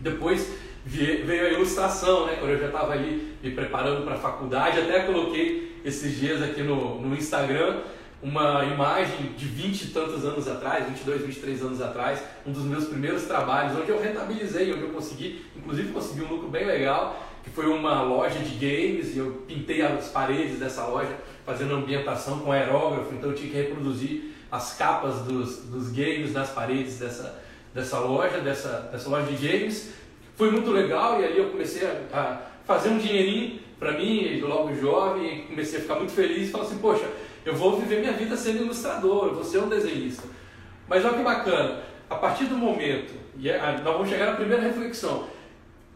Depois 0.00 0.54
veio 0.84 1.46
a 1.46 1.50
ilustração, 1.50 2.26
né? 2.26 2.36
Quando 2.38 2.52
eu 2.52 2.58
já 2.58 2.66
estava 2.66 2.92
ali 2.92 3.34
me 3.42 3.50
preparando 3.52 4.04
para 4.04 4.14
a 4.14 4.18
faculdade, 4.18 4.80
até 4.80 5.00
coloquei 5.00 5.80
esses 5.84 6.18
dias 6.18 6.42
aqui 6.42 6.62
no, 6.62 7.00
no 7.00 7.14
Instagram 7.16 7.80
uma 8.22 8.64
imagem 8.64 9.32
de 9.36 9.46
20 9.46 9.82
e 9.82 9.86
tantos 9.88 10.24
anos 10.24 10.46
atrás, 10.46 10.86
22, 10.86 11.22
23 11.22 11.62
anos 11.62 11.82
atrás, 11.82 12.22
um 12.46 12.52
dos 12.52 12.62
meus 12.62 12.84
primeiros 12.84 13.24
trabalhos, 13.24 13.76
onde 13.76 13.90
eu 13.90 14.00
rentabilizei, 14.00 14.72
onde 14.72 14.82
eu 14.82 14.90
consegui, 14.90 15.44
inclusive 15.56 15.92
consegui 15.92 16.22
um 16.22 16.28
lucro 16.28 16.48
bem 16.48 16.64
legal, 16.64 17.20
que 17.42 17.50
foi 17.50 17.66
uma 17.66 18.02
loja 18.02 18.38
de 18.38 18.54
games, 18.54 19.16
e 19.16 19.18
eu 19.18 19.42
pintei 19.48 19.82
as 19.82 20.08
paredes 20.08 20.60
dessa 20.60 20.86
loja 20.86 21.16
fazendo 21.44 21.74
ambientação 21.74 22.38
com 22.38 22.52
aerógrafo, 22.52 23.12
então 23.12 23.30
eu 23.30 23.36
tinha 23.36 23.50
que 23.50 23.56
reproduzir 23.56 24.32
as 24.52 24.74
capas 24.74 25.22
dos, 25.22 25.64
dos 25.64 25.90
games 25.90 26.32
nas 26.32 26.50
paredes 26.50 26.98
dessa, 26.98 27.42
dessa 27.74 27.98
loja, 27.98 28.38
dessa, 28.38 28.88
dessa 28.92 29.08
loja 29.08 29.26
de 29.32 29.48
games. 29.48 29.94
Foi 30.36 30.50
muito 30.50 30.70
legal 30.70 31.20
e 31.20 31.24
aí 31.24 31.38
eu 31.38 31.50
comecei 31.50 31.86
a, 31.86 31.96
a 32.12 32.40
fazer 32.64 32.90
um 32.90 32.98
dinheirinho 32.98 33.60
para 33.78 33.92
mim, 33.92 34.38
logo 34.40 34.72
jovem, 34.76 35.46
comecei 35.46 35.80
a 35.80 35.82
ficar 35.82 35.96
muito 35.96 36.12
feliz 36.12 36.48
e 36.48 36.52
falei 36.52 36.66
assim, 36.68 36.78
poxa, 36.78 37.04
eu 37.44 37.54
vou 37.54 37.78
viver 37.78 38.00
minha 38.00 38.12
vida 38.12 38.36
sendo 38.36 38.62
ilustrador, 38.62 39.28
eu 39.28 39.34
vou 39.34 39.44
ser 39.44 39.58
um 39.58 39.68
desenhista. 39.68 40.22
Mas 40.88 41.04
olha 41.04 41.16
que 41.16 41.22
bacana, 41.22 41.80
a 42.08 42.14
partir 42.16 42.44
do 42.44 42.56
momento, 42.56 43.14
e 43.38 43.48
é, 43.48 43.58
nós 43.58 43.94
vamos 43.94 44.08
chegar 44.08 44.26
na 44.26 44.36
primeira 44.36 44.62
reflexão, 44.62 45.26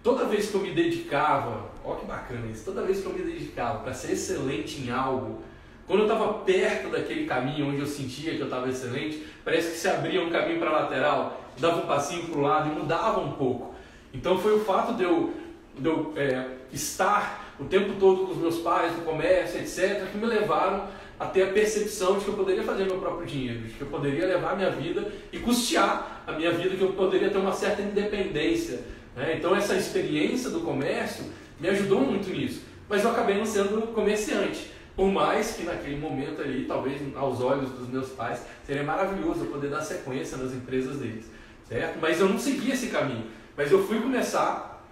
toda 0.03 0.25
vez 0.25 0.51
que 0.51 0.55
eu 0.55 0.61
me 0.61 0.73
dedicava, 0.73 1.71
olha 1.85 2.01
que 2.01 2.07
bacana 2.07 2.47
isso, 2.47 2.65
toda 2.65 2.83
vez 2.83 3.01
que 3.01 3.07
eu 3.07 3.13
me 3.13 3.23
dedicava 3.23 3.81
para 3.81 3.93
ser 3.93 4.13
excelente 4.13 4.81
em 4.81 4.91
algo, 4.91 5.43
quando 5.87 6.01
eu 6.01 6.07
estava 6.07 6.35
perto 6.41 6.91
daquele 6.91 7.27
caminho 7.27 7.69
onde 7.69 7.81
eu 7.81 7.87
sentia 7.87 8.35
que 8.35 8.41
eu 8.41 8.47
estava 8.47 8.69
excelente, 8.69 9.25
parece 9.45 9.71
que 9.71 9.77
se 9.77 9.89
abria 9.89 10.21
um 10.21 10.31
caminho 10.31 10.59
para 10.59 10.71
a 10.71 10.81
lateral, 10.83 11.41
dava 11.59 11.79
um 11.79 11.87
passinho 11.87 12.25
para 12.25 12.39
o 12.39 12.43
lado 12.43 12.71
e 12.71 12.75
mudava 12.75 13.21
um 13.21 13.33
pouco. 13.33 13.75
Então 14.13 14.37
foi 14.39 14.55
o 14.55 14.65
fato 14.65 14.95
de 14.95 15.05
eu, 15.05 15.33
de 15.79 15.89
eu 15.89 16.13
é, 16.17 16.47
estar 16.73 17.55
o 17.59 17.65
tempo 17.65 17.95
todo 18.01 18.27
com 18.27 18.33
os 18.33 18.39
meus 18.39 18.59
pais, 18.59 18.97
no 18.97 19.03
comércio, 19.03 19.61
etc., 19.61 20.11
que 20.11 20.19
me 20.19 20.27
levaram 20.27 20.89
a 21.19 21.27
ter 21.27 21.43
a 21.45 21.53
percepção 21.53 22.19
de 22.19 22.25
que 22.25 22.31
eu 22.31 22.35
poderia 22.35 22.63
fazer 22.63 22.85
meu 22.85 22.99
próprio 22.99 23.27
dinheiro, 23.27 23.61
de 23.61 23.73
que 23.73 23.81
eu 23.81 23.87
poderia 23.87 24.27
levar 24.27 24.53
a 24.53 24.57
minha 24.57 24.71
vida 24.71 25.11
e 25.33 25.39
custear 25.39 26.23
a 26.27 26.33
minha 26.33 26.53
vida, 26.53 26.77
que 26.77 26.83
eu 26.83 26.93
poderia 26.93 27.31
ter 27.31 27.39
uma 27.39 27.53
certa 27.53 27.83
independência. 27.83 28.81
Né? 29.15 29.37
Então 29.39 29.57
essa 29.57 29.75
experiência 29.75 30.51
do 30.51 30.61
comércio 30.61 31.25
me 31.59 31.69
ajudou 31.69 32.01
muito 32.01 32.29
nisso, 32.29 32.63
mas 32.89 33.03
eu 33.03 33.11
acabei 33.11 33.39
não 33.39 33.47
sendo 33.47 33.93
comerciante. 33.95 34.71
Por 34.95 35.11
mais 35.11 35.53
que 35.53 35.63
naquele 35.63 35.97
momento 35.97 36.41
ali, 36.41 36.65
talvez 36.65 37.01
aos 37.15 37.41
olhos 37.41 37.71
dos 37.71 37.89
meus 37.89 38.09
pais, 38.11 38.43
seria 38.65 38.83
maravilhoso 38.83 39.45
eu 39.45 39.51
poder 39.51 39.69
dar 39.69 39.83
sequência 39.83 40.39
nas 40.39 40.53
empresas 40.53 40.97
deles, 40.97 41.31
certo? 41.69 41.99
Mas 42.01 42.19
eu 42.19 42.29
não 42.29 42.39
segui 42.39 42.73
esse 42.73 42.89
caminho. 42.89 43.27
Mas 43.57 43.71
eu 43.71 43.87
fui 43.87 44.01
começar 44.01 44.87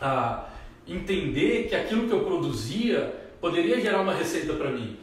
a 0.00 0.48
entender 0.86 1.68
que 1.68 1.74
aquilo 1.74 2.08
que 2.08 2.14
eu 2.14 2.24
produzia 2.24 3.14
poderia 3.40 3.80
gerar 3.80 4.00
uma 4.00 4.14
receita 4.14 4.54
para 4.54 4.70
mim. 4.70 4.98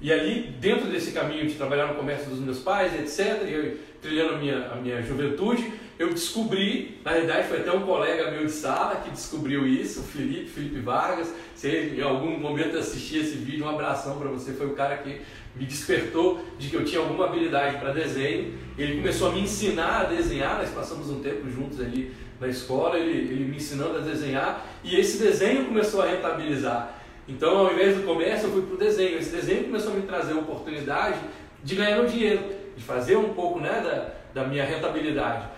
E 0.00 0.12
ali, 0.12 0.54
dentro 0.60 0.88
desse 0.88 1.12
caminho 1.12 1.46
de 1.46 1.54
trabalhar 1.54 1.86
no 1.86 1.94
comércio 1.94 2.28
dos 2.28 2.38
meus 2.38 2.58
pais, 2.58 2.94
etc., 2.94 3.42
eu 3.48 3.76
trilhando 4.00 4.34
a 4.34 4.38
minha, 4.38 4.66
a 4.68 4.76
minha 4.76 5.02
juventude, 5.02 5.72
eu 5.98 6.10
descobri, 6.10 6.98
na 7.02 7.12
realidade 7.12 7.48
foi 7.48 7.60
até 7.60 7.72
um 7.72 7.80
colega 7.80 8.30
meu 8.30 8.44
de 8.44 8.52
sala 8.52 8.96
que 8.96 9.10
descobriu 9.10 9.66
isso, 9.66 10.00
o 10.00 10.02
Felipe, 10.02 10.50
Felipe 10.50 10.80
Vargas. 10.80 11.32
Se 11.54 11.68
ele 11.68 11.98
em 11.98 12.04
algum 12.04 12.38
momento 12.38 12.76
assistir 12.76 13.20
esse 13.20 13.36
vídeo, 13.36 13.64
um 13.64 13.68
abração 13.70 14.18
para 14.18 14.28
você, 14.28 14.52
foi 14.52 14.66
o 14.66 14.74
cara 14.74 14.98
que 14.98 15.22
me 15.56 15.64
despertou 15.64 16.44
de 16.58 16.68
que 16.68 16.76
eu 16.76 16.84
tinha 16.84 17.00
alguma 17.00 17.24
habilidade 17.24 17.78
para 17.78 17.94
desenho. 17.94 18.52
Ele 18.76 18.96
começou 18.96 19.30
a 19.30 19.32
me 19.32 19.40
ensinar 19.40 20.02
a 20.02 20.04
desenhar, 20.04 20.58
nós 20.58 20.68
passamos 20.68 21.08
um 21.08 21.20
tempo 21.20 21.48
juntos 21.50 21.80
ali 21.80 22.12
na 22.38 22.48
escola, 22.48 22.98
ele, 22.98 23.32
ele 23.32 23.44
me 23.44 23.56
ensinando 23.56 23.96
a 23.96 24.00
desenhar, 24.00 24.66
e 24.84 24.96
esse 24.96 25.16
desenho 25.18 25.64
começou 25.64 26.02
a 26.02 26.06
rentabilizar. 26.06 26.95
Então, 27.28 27.58
ao 27.58 27.72
invés 27.72 27.96
do 27.96 28.04
comércio, 28.04 28.46
eu 28.46 28.52
fui 28.52 28.62
para 28.62 28.74
o 28.74 28.78
desenho. 28.78 29.18
Esse 29.18 29.30
desenho 29.30 29.64
começou 29.64 29.92
a 29.92 29.96
me 29.96 30.02
trazer 30.02 30.32
a 30.32 30.36
oportunidade 30.36 31.18
de 31.62 31.74
ganhar 31.74 31.96
meu 31.96 32.06
dinheiro, 32.06 32.42
de 32.76 32.84
fazer 32.84 33.16
um 33.16 33.34
pouco 33.34 33.58
né, 33.58 33.80
da, 34.34 34.42
da 34.42 34.48
minha 34.48 34.64
rentabilidade. 34.64 35.48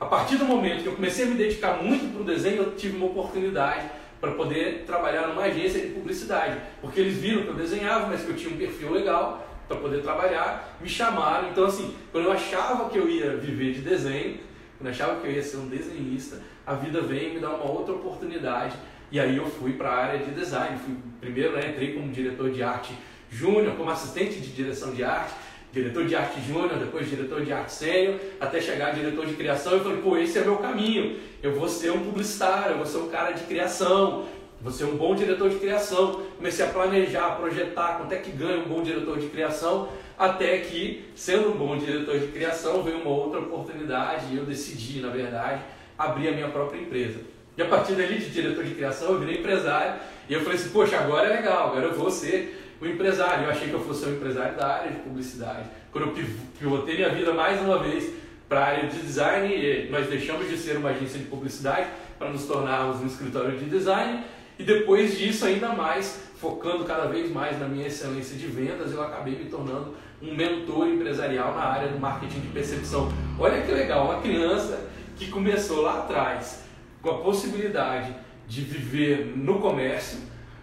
A 0.00 0.06
partir 0.06 0.36
do 0.36 0.44
momento 0.44 0.82
que 0.82 0.88
eu 0.88 0.94
comecei 0.94 1.26
a 1.26 1.28
me 1.28 1.34
dedicar 1.34 1.82
muito 1.82 2.12
para 2.12 2.22
o 2.22 2.24
desenho, 2.24 2.62
eu 2.62 2.76
tive 2.76 2.96
uma 2.96 3.06
oportunidade 3.06 3.90
para 4.20 4.32
poder 4.32 4.84
trabalhar 4.86 5.28
numa 5.28 5.42
agência 5.42 5.80
de 5.80 5.88
publicidade, 5.88 6.56
porque 6.80 7.00
eles 7.00 7.18
viram 7.18 7.42
que 7.42 7.48
eu 7.48 7.54
desenhava, 7.54 8.06
mas 8.06 8.22
que 8.22 8.30
eu 8.30 8.36
tinha 8.36 8.52
um 8.52 8.56
perfil 8.56 8.90
legal 8.92 9.46
para 9.68 9.76
poder 9.76 10.02
trabalhar, 10.02 10.76
me 10.80 10.88
chamaram. 10.88 11.50
Então, 11.50 11.66
assim, 11.66 11.94
quando 12.10 12.24
eu 12.24 12.32
achava 12.32 12.88
que 12.88 12.98
eu 12.98 13.08
ia 13.08 13.36
viver 13.36 13.74
de 13.74 13.80
desenho, 13.82 14.38
quando 14.78 14.86
eu 14.86 14.90
achava 14.90 15.20
que 15.20 15.26
eu 15.26 15.32
ia 15.32 15.42
ser 15.42 15.58
um 15.58 15.68
desenhista, 15.68 16.40
a 16.66 16.74
vida 16.74 17.00
veio 17.02 17.34
me 17.34 17.40
dar 17.40 17.50
uma 17.50 17.70
outra 17.70 17.94
oportunidade 17.94 18.76
e 19.10 19.18
aí 19.18 19.36
eu 19.36 19.46
fui 19.46 19.72
para 19.72 19.88
a 19.88 19.96
área 19.96 20.18
de 20.18 20.30
design. 20.32 20.78
Fui, 20.78 20.94
primeiro 21.20 21.54
né, 21.54 21.70
entrei 21.70 21.94
como 21.94 22.12
diretor 22.12 22.50
de 22.50 22.62
arte 22.62 22.92
júnior, 23.30 23.74
como 23.76 23.90
assistente 23.90 24.40
de 24.40 24.50
direção 24.50 24.92
de 24.92 25.02
arte, 25.02 25.34
diretor 25.72 26.06
de 26.06 26.14
arte 26.14 26.40
júnior, 26.40 26.78
depois 26.78 27.08
diretor 27.08 27.44
de 27.44 27.52
arte 27.52 27.72
sênior, 27.72 28.18
até 28.40 28.60
chegar 28.60 28.94
diretor 28.94 29.26
de 29.26 29.34
criação. 29.34 29.72
Eu 29.72 29.80
falei, 29.80 29.98
pô, 29.98 30.16
esse 30.16 30.38
é 30.38 30.44
meu 30.44 30.56
caminho. 30.56 31.18
Eu 31.42 31.54
vou 31.54 31.68
ser 31.68 31.90
um 31.90 32.00
publicitário, 32.00 32.72
eu 32.72 32.76
vou 32.76 32.86
ser 32.86 32.98
um 32.98 33.08
cara 33.08 33.32
de 33.32 33.44
criação, 33.44 34.26
vou 34.60 34.72
ser 34.72 34.84
um 34.84 34.96
bom 34.96 35.14
diretor 35.14 35.48
de 35.48 35.56
criação. 35.56 36.22
Comecei 36.36 36.64
a 36.64 36.68
planejar, 36.68 37.26
a 37.28 37.30
projetar 37.32 37.98
quanto 37.98 38.12
é 38.12 38.16
que 38.16 38.30
ganha 38.30 38.58
um 38.58 38.68
bom 38.68 38.82
diretor 38.82 39.18
de 39.18 39.28
criação, 39.28 39.88
até 40.18 40.58
que, 40.58 41.04
sendo 41.14 41.50
um 41.50 41.56
bom 41.56 41.78
diretor 41.78 42.18
de 42.18 42.26
criação, 42.28 42.82
veio 42.82 42.98
uma 42.98 43.10
outra 43.10 43.40
oportunidade 43.40 44.26
e 44.32 44.36
eu 44.36 44.44
decidi, 44.44 45.00
na 45.00 45.10
verdade, 45.10 45.62
abrir 45.96 46.28
a 46.28 46.32
minha 46.32 46.48
própria 46.48 46.80
empresa. 46.80 47.37
E 47.58 47.62
a 47.62 47.64
partir 47.64 47.94
dali, 47.94 48.18
de 48.18 48.30
diretor 48.30 48.62
de 48.62 48.72
criação, 48.72 49.14
eu 49.14 49.18
virei 49.18 49.40
empresário. 49.40 50.00
E 50.28 50.32
eu 50.32 50.42
falei 50.42 50.56
assim, 50.56 50.68
poxa, 50.68 50.96
agora 50.96 51.26
é 51.26 51.36
legal, 51.38 51.70
agora 51.70 51.86
eu 51.86 51.92
vou 51.92 52.08
ser 52.08 52.76
o 52.80 52.86
empresário. 52.86 53.46
Eu 53.46 53.50
achei 53.50 53.66
que 53.66 53.74
eu 53.74 53.80
fosse 53.80 54.06
um 54.06 54.12
empresário 54.12 54.56
da 54.56 54.74
área 54.74 54.92
de 54.92 54.98
publicidade. 55.00 55.64
Quando 55.90 56.06
eu 56.06 56.24
pivotei 56.56 56.94
minha 56.94 57.08
vida 57.08 57.32
mais 57.32 57.60
uma 57.60 57.80
vez 57.80 58.12
para 58.48 58.60
a 58.60 58.64
área 58.64 58.88
de 58.88 59.00
design, 59.00 59.88
nós 59.90 60.06
deixamos 60.06 60.48
de 60.48 60.56
ser 60.56 60.76
uma 60.76 60.90
agência 60.90 61.18
de 61.18 61.24
publicidade 61.24 61.88
para 62.16 62.30
nos 62.30 62.44
tornarmos 62.44 63.00
um 63.00 63.06
escritório 63.08 63.58
de 63.58 63.64
design. 63.64 64.22
E 64.56 64.62
depois 64.62 65.18
disso, 65.18 65.44
ainda 65.44 65.70
mais, 65.70 66.28
focando 66.36 66.84
cada 66.84 67.06
vez 67.06 67.28
mais 67.28 67.58
na 67.58 67.66
minha 67.66 67.88
excelência 67.88 68.36
de 68.36 68.46
vendas, 68.46 68.92
eu 68.92 69.02
acabei 69.02 69.34
me 69.34 69.46
tornando 69.46 69.96
um 70.22 70.32
mentor 70.32 70.86
empresarial 70.86 71.56
na 71.56 71.64
área 71.64 71.88
do 71.88 71.98
marketing 71.98 72.38
de 72.38 72.48
percepção. 72.48 73.12
Olha 73.36 73.60
que 73.62 73.72
legal, 73.72 74.04
uma 74.04 74.20
criança 74.20 74.78
que 75.16 75.26
começou 75.26 75.80
lá 75.80 75.98
atrás 75.98 76.67
com 77.08 77.14
a 77.14 77.18
possibilidade 77.20 78.14
de 78.46 78.60
viver 78.60 79.32
no 79.34 79.58
comércio, 79.60 80.18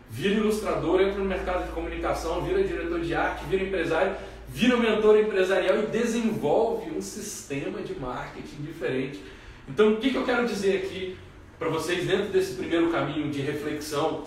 vira 0.10 0.36
ilustrador, 0.36 1.02
entra 1.02 1.18
no 1.18 1.26
mercado 1.26 1.66
de 1.66 1.72
comunicação, 1.72 2.42
vira 2.44 2.64
diretor 2.64 3.00
de 3.02 3.14
arte, 3.16 3.46
vira 3.46 3.64
empresário, 3.64 4.16
vira 4.48 4.78
mentor 4.78 5.18
empresarial 5.18 5.80
e 5.80 5.88
desenvolve 5.88 6.92
um 6.92 7.02
sistema 7.02 7.82
de 7.82 8.00
marketing 8.00 8.62
diferente. 8.62 9.20
Então, 9.68 9.94
o 9.94 9.98
que, 9.98 10.14
eu 10.14 10.24
quero 10.24 10.46
dizer 10.46 10.84
aqui 10.84 11.18
para 11.58 11.70
vocês 11.70 12.06
dentro 12.06 12.28
desse 12.28 12.54
primeiro 12.54 12.92
caminho 12.92 13.32
de 13.32 13.42
reflexão 13.42 14.24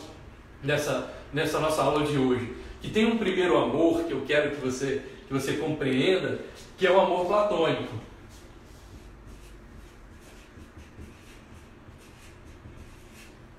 nessa, 0.62 1.14
nessa 1.32 1.60
nossa 1.60 1.82
aula 1.82 2.04
de 2.04 2.18
hoje? 2.18 2.52
Que 2.82 2.90
tem 2.90 3.06
um 3.06 3.16
primeiro 3.16 3.56
amor 3.56 4.04
que 4.04 4.12
eu 4.12 4.22
quero 4.26 4.50
que 4.50 4.60
você, 4.60 5.02
que 5.26 5.32
você 5.32 5.52
compreenda, 5.54 6.40
que 6.76 6.86
é 6.86 6.90
o 6.90 7.00
amor 7.00 7.26
platônico. 7.26 7.94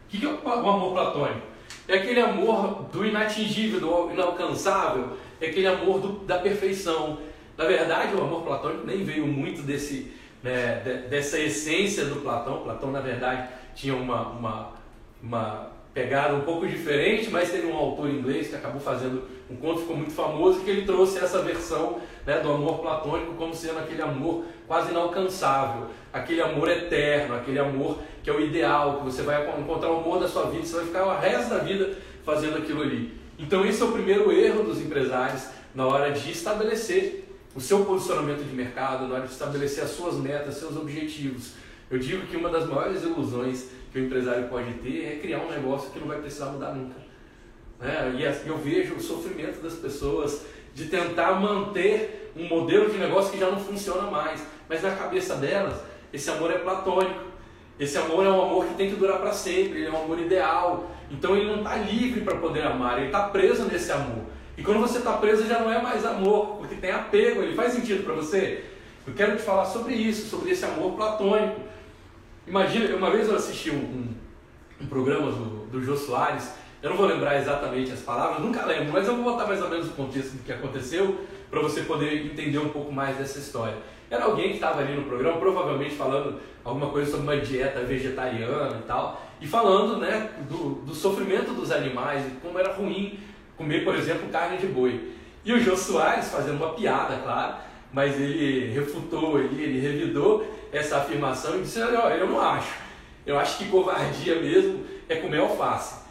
O 0.09 0.17
que 0.17 0.25
é 0.25 0.29
o 0.29 0.49
amor 0.49 0.93
platônico? 0.93 1.47
É 1.87 1.97
aquele 1.97 2.19
amor 2.19 2.85
do 2.91 3.05
inatingível, 3.05 3.79
do 3.79 4.11
inalcançável, 4.11 5.17
é 5.39 5.47
aquele 5.47 5.67
amor 5.67 5.99
do, 5.99 6.09
da 6.25 6.39
perfeição. 6.39 7.19
Na 7.55 7.65
verdade, 7.65 8.15
o 8.15 8.21
amor 8.21 8.41
platônico 8.41 8.87
nem 8.87 9.03
veio 9.03 9.27
muito 9.27 9.61
desse, 9.61 10.11
né, 10.41 11.05
dessa 11.09 11.39
essência 11.39 12.05
do 12.05 12.21
Platão. 12.21 12.63
Platão, 12.63 12.91
na 12.91 13.01
verdade, 13.01 13.49
tinha 13.75 13.95
uma, 13.95 14.29
uma, 14.29 14.73
uma 15.21 15.71
pegada 15.93 16.33
um 16.33 16.41
pouco 16.41 16.67
diferente, 16.67 17.29
mas 17.29 17.51
teve 17.51 17.67
um 17.67 17.75
autor 17.75 18.09
inglês 18.09 18.47
que 18.47 18.55
acabou 18.55 18.81
fazendo 18.81 19.27
um 19.49 19.55
conto 19.55 19.81
ficou 19.81 19.97
muito 19.97 20.11
famoso 20.11 20.59
que 20.61 20.69
ele 20.69 20.85
trouxe 20.85 21.17
essa 21.17 21.41
versão 21.41 21.99
né, 22.25 22.39
do 22.39 22.51
amor 22.51 22.79
platônico 22.79 23.33
como 23.33 23.53
sendo 23.53 23.79
aquele 23.79 24.01
amor 24.01 24.45
quase 24.67 24.91
inalcançável, 24.91 25.87
aquele 26.13 26.41
amor 26.41 26.69
eterno, 26.69 27.35
aquele 27.35 27.57
amor 27.57 27.97
que 28.23 28.29
é 28.29 28.33
o 28.33 28.39
ideal, 28.39 28.97
que 28.97 29.05
você 29.05 29.23
vai 29.23 29.59
encontrar 29.59 29.91
o 29.91 30.01
amor 30.01 30.19
da 30.19 30.27
sua 30.27 30.43
vida, 30.51 30.65
você 30.65 30.75
vai 30.75 30.85
ficar 30.85 31.05
o 31.05 31.19
resto 31.19 31.49
da 31.49 31.57
vida 31.59 31.97
fazendo 32.23 32.57
aquilo 32.57 32.83
ali. 32.83 33.17
Então 33.39 33.65
esse 33.65 33.81
é 33.81 33.85
o 33.85 33.91
primeiro 33.91 34.31
erro 34.31 34.63
dos 34.63 34.79
empresários 34.79 35.47
na 35.73 35.87
hora 35.87 36.11
de 36.11 36.31
estabelecer 36.31 37.25
o 37.55 37.59
seu 37.59 37.83
posicionamento 37.85 38.43
de 38.47 38.55
mercado, 38.55 39.07
na 39.07 39.15
hora 39.15 39.25
de 39.25 39.31
estabelecer 39.31 39.83
as 39.83 39.89
suas 39.89 40.15
metas, 40.15 40.55
seus 40.55 40.77
objetivos. 40.77 41.53
Eu 41.89 41.97
digo 41.97 42.27
que 42.27 42.37
uma 42.37 42.49
das 42.49 42.67
maiores 42.67 43.01
ilusões 43.01 43.69
que 43.91 43.99
o 43.99 44.05
empresário 44.05 44.47
pode 44.47 44.73
ter 44.73 45.05
é 45.05 45.19
criar 45.19 45.39
um 45.39 45.49
negócio 45.49 45.89
que 45.89 45.99
não 45.99 46.07
vai 46.07 46.19
precisar 46.19 46.51
mudar 46.51 46.75
nunca. 46.75 47.08
Né? 47.79 48.15
E 48.19 48.25
assim, 48.25 48.49
eu 48.49 48.57
vejo 48.57 48.95
o 48.95 48.99
sofrimento 48.99 49.61
das 49.61 49.73
pessoas 49.73 50.45
de 50.73 50.85
tentar 50.85 51.39
manter 51.39 52.31
um 52.35 52.47
modelo 52.47 52.89
de 52.89 52.97
negócio 52.97 53.31
que 53.31 53.39
já 53.39 53.49
não 53.49 53.59
funciona 53.59 54.09
mais. 54.09 54.43
Mas 54.67 54.83
na 54.83 54.91
cabeça 54.91 55.35
delas, 55.35 55.79
esse 56.13 56.29
amor 56.29 56.51
é 56.51 56.57
platônico. 56.57 57.29
Esse 57.79 57.97
amor 57.97 58.25
é 58.25 58.29
um 58.29 58.41
amor 58.41 58.65
que 58.65 58.73
tem 58.73 58.89
que 58.89 58.97
durar 58.97 59.19
para 59.19 59.31
sempre, 59.31 59.79
ele 59.79 59.87
é 59.87 59.91
um 59.91 60.03
amor 60.03 60.19
ideal. 60.19 60.91
Então 61.09 61.35
ele 61.35 61.47
não 61.47 61.59
está 61.59 61.77
livre 61.77 62.21
para 62.21 62.35
poder 62.35 62.63
amar, 62.63 62.97
ele 62.97 63.07
está 63.07 63.29
preso 63.29 63.65
nesse 63.65 63.91
amor. 63.91 64.25
E 64.57 64.61
quando 64.61 64.81
você 64.81 64.97
está 64.97 65.13
preso 65.13 65.47
já 65.47 65.59
não 65.59 65.71
é 65.71 65.81
mais 65.81 66.05
amor, 66.05 66.57
porque 66.57 66.75
tem 66.75 66.91
apego, 66.91 67.41
ele 67.41 67.55
faz 67.55 67.71
sentido 67.71 68.03
para 68.03 68.13
você? 68.13 68.65
Eu 69.07 69.13
quero 69.13 69.37
te 69.37 69.41
falar 69.41 69.65
sobre 69.65 69.93
isso, 69.93 70.29
sobre 70.29 70.51
esse 70.51 70.65
amor 70.65 70.93
platônico. 70.93 71.61
Imagina, 72.45 72.93
uma 72.95 73.09
vez 73.09 73.29
eu 73.29 73.35
assisti 73.35 73.71
um, 73.71 73.77
um, 73.77 74.07
um 74.81 74.87
programa 74.87 75.31
do, 75.31 75.67
do 75.67 75.81
Jô 75.81 75.95
Soares, 75.95 76.51
eu 76.81 76.89
não 76.89 76.97
vou 76.97 77.05
lembrar 77.05 77.37
exatamente 77.37 77.91
as 77.91 77.99
palavras, 77.99 78.41
nunca 78.41 78.65
lembro, 78.65 78.93
mas 78.93 79.07
eu 79.07 79.15
vou 79.15 79.33
botar 79.33 79.45
mais 79.45 79.61
ou 79.61 79.69
menos 79.69 79.87
o 79.87 79.91
contexto 79.91 80.37
do 80.37 80.43
que 80.43 80.51
aconteceu 80.51 81.25
para 81.49 81.59
você 81.59 81.81
poder 81.81 82.25
entender 82.25 82.57
um 82.57 82.69
pouco 82.69 82.91
mais 82.91 83.17
dessa 83.17 83.39
história. 83.39 83.75
Era 84.09 84.25
alguém 84.25 84.49
que 84.49 84.55
estava 84.55 84.79
ali 84.79 84.95
no 84.95 85.03
programa, 85.03 85.37
provavelmente 85.37 85.95
falando 85.95 86.39
alguma 86.63 86.89
coisa 86.89 87.11
sobre 87.11 87.23
uma 87.23 87.37
dieta 87.37 87.81
vegetariana 87.81 88.79
e 88.79 88.87
tal, 88.87 89.21
e 89.41 89.47
falando 89.47 89.97
né, 89.97 90.29
do, 90.49 90.81
do 90.85 90.95
sofrimento 90.95 91.51
dos 91.51 91.71
animais 91.71 92.25
e 92.25 92.29
como 92.41 92.57
era 92.57 92.73
ruim 92.73 93.19
comer, 93.57 93.83
por 93.83 93.95
exemplo, 93.95 94.29
carne 94.29 94.57
de 94.57 94.67
boi. 94.67 95.11
E 95.43 95.53
o 95.53 95.59
Jô 95.59 95.75
Soares, 95.75 96.29
fazendo 96.29 96.57
uma 96.57 96.73
piada, 96.73 97.17
claro, 97.17 97.55
mas 97.91 98.19
ele 98.19 98.71
refutou, 98.71 99.39
ele, 99.39 99.61
ele 99.61 99.79
revidou 99.79 100.45
essa 100.71 100.97
afirmação 100.97 101.57
e 101.57 101.61
disse: 101.61 101.81
Olha, 101.81 102.15
eu 102.15 102.27
não 102.27 102.39
acho. 102.39 102.73
Eu 103.25 103.37
acho 103.37 103.57
que 103.57 103.65
covardia 103.65 104.35
mesmo 104.35 104.85
é 105.07 105.15
comer 105.15 105.39
alface. 105.39 106.08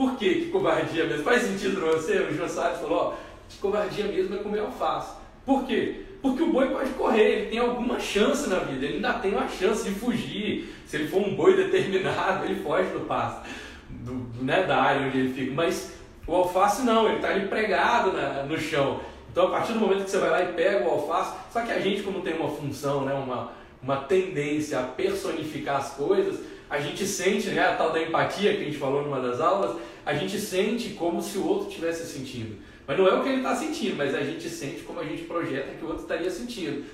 Por 0.00 0.16
que, 0.16 0.34
que 0.34 0.46
covardia 0.46 1.04
mesmo? 1.04 1.24
Faz 1.24 1.42
sentido 1.42 1.78
para 1.78 1.92
você? 1.92 2.20
O 2.20 2.34
João 2.34 2.48
Salles 2.48 2.80
falou: 2.80 2.98
ó, 2.98 3.14
covardia 3.60 4.06
mesmo 4.06 4.34
é 4.34 4.38
comer 4.38 4.60
alface. 4.60 5.14
Por 5.44 5.66
quê? 5.66 6.06
Porque 6.22 6.42
o 6.42 6.50
boi 6.50 6.68
pode 6.70 6.88
correr, 6.94 7.32
ele 7.32 7.50
tem 7.50 7.58
alguma 7.58 8.00
chance 8.00 8.48
na 8.48 8.60
vida, 8.60 8.86
ele 8.86 8.94
ainda 8.94 9.12
tem 9.18 9.32
uma 9.32 9.46
chance 9.46 9.86
de 9.86 9.94
fugir. 9.94 10.74
Se 10.86 10.96
ele 10.96 11.08
for 11.08 11.20
um 11.20 11.36
boi 11.36 11.54
determinado, 11.54 12.46
ele 12.46 12.62
foge 12.62 12.88
do 12.92 13.00
pasto, 13.00 13.46
do, 13.90 14.14
do, 14.14 14.42
né, 14.42 14.62
da 14.62 14.80
área 14.80 15.06
onde 15.06 15.18
ele 15.18 15.34
fica. 15.34 15.52
Mas 15.52 15.92
o 16.26 16.34
alface 16.34 16.80
não, 16.80 17.06
ele 17.06 17.16
está 17.16 17.28
ali 17.28 17.46
pregado 17.46 18.10
na, 18.10 18.44
no 18.44 18.58
chão. 18.58 19.00
Então, 19.30 19.48
a 19.48 19.50
partir 19.50 19.74
do 19.74 19.80
momento 19.80 20.04
que 20.04 20.10
você 20.10 20.18
vai 20.18 20.30
lá 20.30 20.42
e 20.44 20.54
pega 20.54 20.88
o 20.88 20.92
alface, 20.92 21.36
só 21.52 21.60
que 21.60 21.72
a 21.72 21.78
gente, 21.78 22.02
como 22.02 22.22
tem 22.22 22.38
uma 22.38 22.48
função, 22.48 23.04
né, 23.04 23.12
uma, 23.12 23.52
uma 23.82 23.98
tendência 23.98 24.80
a 24.80 24.82
personificar 24.82 25.76
as 25.76 25.90
coisas, 25.90 26.40
a 26.70 26.78
gente 26.78 27.04
sente, 27.04 27.48
né, 27.48 27.66
a 27.66 27.74
tal 27.74 27.90
da 27.90 28.00
empatia 28.00 28.54
que 28.54 28.62
a 28.62 28.64
gente 28.64 28.78
falou 28.78 29.02
numa 29.02 29.20
das 29.20 29.40
aulas, 29.40 29.76
a 30.06 30.14
gente 30.14 30.38
sente 30.38 30.90
como 30.90 31.20
se 31.20 31.36
o 31.36 31.46
outro 31.46 31.68
estivesse 31.68 32.06
sentindo. 32.06 32.56
Mas 32.86 32.96
não 32.96 33.08
é 33.08 33.14
o 33.14 33.22
que 33.22 33.28
ele 33.28 33.38
está 33.38 33.56
sentindo, 33.56 33.96
mas 33.96 34.14
a 34.14 34.22
gente 34.22 34.48
sente 34.48 34.82
como 34.82 35.00
a 35.00 35.04
gente 35.04 35.22
projeta 35.22 35.74
que 35.76 35.84
o 35.84 35.88
outro 35.88 36.02
estaria 36.02 36.30
sentindo. 36.30 36.84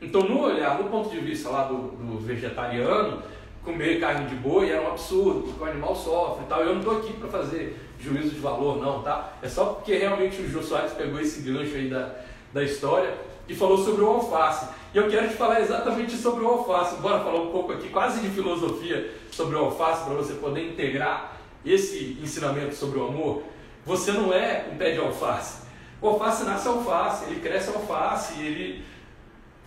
Então, 0.00 0.22
no 0.22 0.40
olhar, 0.40 0.78
no 0.78 0.88
ponto 0.88 1.10
de 1.10 1.20
vista 1.20 1.50
lá 1.50 1.64
do, 1.64 1.76
do 1.76 2.18
vegetariano, 2.18 3.22
comer 3.62 4.00
carne 4.00 4.26
de 4.26 4.34
boi 4.36 4.70
era 4.70 4.82
um 4.82 4.88
absurdo, 4.88 5.42
porque 5.42 5.62
o 5.62 5.66
animal 5.66 5.94
sofre 5.94 6.44
e 6.44 6.48
tal. 6.48 6.60
Eu 6.62 6.74
não 6.74 6.80
estou 6.80 6.98
aqui 6.98 7.12
para 7.14 7.28
fazer 7.28 7.76
juízo 7.98 8.30
de 8.30 8.40
valor, 8.40 8.78
não, 8.78 9.02
tá? 9.02 9.34
É 9.42 9.48
só 9.48 9.66
porque 9.66 9.96
realmente 9.96 10.40
o 10.40 10.48
Jô 10.48 10.62
Soares 10.62 10.92
pegou 10.92 11.20
esse 11.20 11.40
gancho 11.40 11.74
aí 11.74 11.88
da, 11.88 12.14
da 12.52 12.62
história 12.62 13.12
e 13.48 13.54
falou 13.54 13.78
sobre 13.78 14.02
o 14.02 14.08
alface. 14.08 14.66
E 14.94 14.98
eu 14.98 15.08
quero 15.08 15.28
te 15.28 15.34
falar 15.34 15.60
exatamente 15.60 16.16
sobre 16.16 16.44
o 16.44 16.48
alface. 16.48 16.96
Bora 16.96 17.20
falar 17.20 17.40
um 17.40 17.50
pouco 17.50 17.72
aqui, 17.72 17.88
quase 17.88 18.20
de 18.20 18.28
filosofia, 18.28 19.12
sobre 19.30 19.56
o 19.56 19.58
alface, 19.58 20.04
para 20.04 20.14
você 20.14 20.34
poder 20.34 20.72
integrar 20.72 21.36
esse 21.64 22.18
ensinamento 22.22 22.74
sobre 22.74 22.98
o 22.98 23.06
amor. 23.06 23.42
Você 23.84 24.12
não 24.12 24.32
é 24.32 24.66
um 24.72 24.76
pé 24.76 24.92
de 24.92 24.98
alface. 24.98 25.66
O 26.00 26.08
alface 26.08 26.44
nasce 26.44 26.68
alface, 26.68 27.24
ele 27.24 27.40
cresce 27.40 27.68
alface, 27.68 28.40
ele 28.40 28.84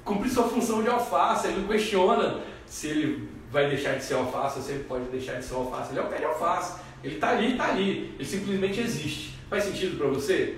cumpre 0.03 0.29
sua 0.29 0.43
função 0.43 0.81
de 0.81 0.89
alface, 0.89 1.47
ele 1.47 1.61
não 1.61 1.67
questiona 1.67 2.41
se 2.65 2.87
ele 2.87 3.29
vai 3.51 3.67
deixar 3.69 3.95
de 3.95 4.03
ser 4.03 4.13
alface 4.15 4.59
ou 4.59 4.63
se 4.63 4.71
ele 4.71 4.83
pode 4.83 5.05
deixar 5.05 5.35
de 5.35 5.45
ser 5.45 5.55
alface. 5.55 5.91
Ele 5.91 5.99
é 5.99 6.03
um 6.03 6.07
pé 6.07 6.17
de 6.17 6.25
alface. 6.25 6.79
Ele 7.03 7.15
está 7.15 7.29
ali, 7.29 7.51
está 7.51 7.69
ali. 7.69 8.13
Ele 8.15 8.25
simplesmente 8.25 8.79
existe. 8.79 9.37
Faz 9.49 9.63
sentido 9.63 9.97
para 9.97 10.07
você? 10.07 10.57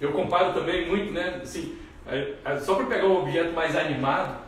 Eu 0.00 0.12
comparo 0.12 0.52
também 0.52 0.88
muito, 0.88 1.12
né? 1.12 1.40
Assim, 1.42 1.76
só 2.60 2.74
para 2.74 2.86
pegar 2.86 3.06
um 3.06 3.20
objeto 3.20 3.52
mais 3.52 3.76
animado, 3.76 4.42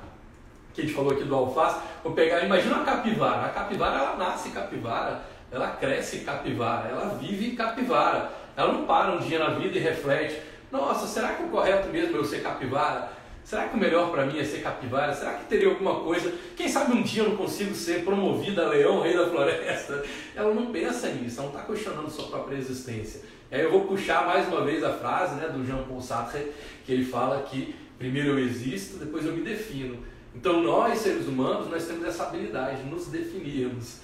que 0.73 0.81
a 0.81 0.85
gente 0.85 0.95
falou 0.95 1.13
aqui 1.13 1.25
do 1.25 1.35
alface, 1.35 1.81
vou 2.03 2.13
pegar, 2.13 2.45
imagina 2.45 2.77
uma 2.77 2.85
capivara. 2.85 3.47
A 3.47 3.51
capivara, 3.51 3.97
ela 3.97 4.17
nasce 4.17 4.51
capivara, 4.51 5.23
ela 5.51 5.71
cresce 5.71 6.21
capivara, 6.21 6.89
ela 6.89 7.17
vive 7.17 7.55
capivara. 7.55 8.31
Ela 8.57 8.73
não 8.73 8.85
para 8.85 9.13
um 9.13 9.19
dia 9.19 9.39
na 9.39 9.51
vida 9.51 9.79
e 9.79 9.81
reflete, 9.81 10.41
nossa, 10.71 11.07
será 11.07 11.35
que 11.35 11.43
é 11.43 11.47
o 11.47 11.49
correto 11.49 11.89
mesmo 11.89 12.17
eu 12.17 12.25
ser 12.25 12.43
capivara? 12.43 13.09
Será 13.45 13.69
que 13.69 13.77
o 13.77 13.79
melhor 13.79 14.11
para 14.11 14.25
mim 14.25 14.39
é 14.39 14.45
ser 14.45 14.63
capivara? 14.63 15.13
Será 15.13 15.35
que 15.35 15.45
teria 15.45 15.69
alguma 15.69 16.01
coisa? 16.01 16.33
Quem 16.57 16.67
sabe 16.67 16.93
um 16.93 17.03
dia 17.03 17.23
eu 17.23 17.29
não 17.29 17.37
consigo 17.37 17.75
ser 17.75 18.03
promovida 18.03 18.65
a 18.65 18.69
leão, 18.71 19.03
rei 19.03 19.17
da 19.17 19.29
floresta? 19.29 20.03
Ela 20.35 20.55
não 20.55 20.73
pensa 20.73 21.09
nisso, 21.11 21.41
ela 21.41 21.51
não 21.51 21.59
está 21.59 21.71
questionando 21.71 22.11
sua 22.11 22.29
própria 22.29 22.57
existência. 22.57 23.21
E 23.51 23.55
aí 23.55 23.63
eu 23.63 23.71
vou 23.71 23.83
puxar 23.83 24.27
mais 24.27 24.49
uma 24.49 24.65
vez 24.65 24.83
a 24.83 24.93
frase 24.93 25.37
né, 25.37 25.49
do 25.49 25.65
Jean-Paul 25.65 26.01
Sartre, 26.01 26.53
que 26.85 26.93
ele 26.93 27.05
fala 27.05 27.43
que 27.43 27.75
primeiro 27.99 28.31
eu 28.31 28.39
existo, 28.39 28.99
depois 28.99 29.25
eu 29.25 29.33
me 29.33 29.43
defino. 29.43 29.99
Então 30.35 30.61
nós, 30.63 30.99
seres 30.99 31.29
humanos, 31.29 31.71
nós 31.71 31.87
temos 31.87 32.05
essa 32.07 32.25
habilidade 32.25 32.83
de 32.83 32.91
nos 32.91 33.07
definirmos. 33.07 34.01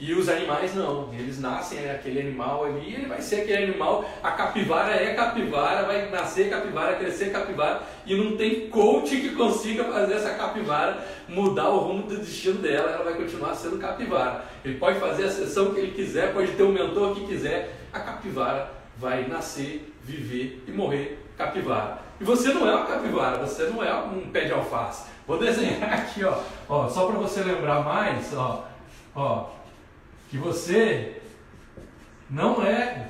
E 0.00 0.14
os 0.14 0.28
animais 0.28 0.74
não, 0.74 1.14
eles 1.14 1.40
nascem 1.40 1.78
é 1.78 1.92
aquele 1.92 2.20
animal 2.20 2.64
ali, 2.64 2.92
ele 2.94 3.06
vai 3.06 3.22
ser 3.22 3.42
aquele 3.42 3.70
animal, 3.70 4.04
a 4.20 4.32
capivara 4.32 4.96
é 4.96 5.14
capivara, 5.14 5.86
vai 5.86 6.10
nascer 6.10 6.50
capivara, 6.50 6.96
crescer 6.96 7.30
capivara, 7.30 7.82
e 8.04 8.16
não 8.16 8.36
tem 8.36 8.68
coach 8.68 9.20
que 9.20 9.30
consiga 9.36 9.84
fazer 9.84 10.14
essa 10.14 10.34
capivara 10.34 11.06
mudar 11.28 11.68
o 11.68 11.78
rumo 11.78 12.02
do 12.02 12.16
destino 12.16 12.58
dela, 12.58 12.90
ela 12.90 13.04
vai 13.04 13.14
continuar 13.14 13.54
sendo 13.54 13.78
capivara. 13.78 14.44
Ele 14.64 14.76
pode 14.76 14.98
fazer 14.98 15.26
a 15.26 15.30
sessão 15.30 15.72
que 15.72 15.78
ele 15.78 15.92
quiser, 15.92 16.34
pode 16.34 16.50
ter 16.50 16.64
o 16.64 16.72
mentor 16.72 17.14
que 17.14 17.26
quiser, 17.26 17.72
a 17.92 18.00
capivara 18.00 18.81
vai 19.02 19.26
nascer, 19.26 19.92
viver 20.04 20.64
e 20.66 20.70
morrer 20.70 21.18
capivara. 21.36 21.98
E 22.20 22.24
você 22.24 22.54
não 22.54 22.68
é 22.68 22.74
uma 22.76 22.86
capivara, 22.86 23.44
você 23.44 23.64
não 23.64 23.82
é 23.82 23.92
um 23.92 24.30
pé 24.30 24.44
de 24.44 24.52
alface. 24.52 25.10
Vou 25.26 25.38
desenhar 25.38 25.82
aqui, 25.92 26.24
ó, 26.24 26.40
ó 26.68 26.88
só 26.88 27.08
para 27.08 27.18
você 27.18 27.42
lembrar 27.42 27.82
mais, 27.82 28.32
ó, 28.32 28.68
ó, 29.14 29.50
que 30.30 30.38
você 30.38 31.20
não 32.30 32.64
é 32.64 33.08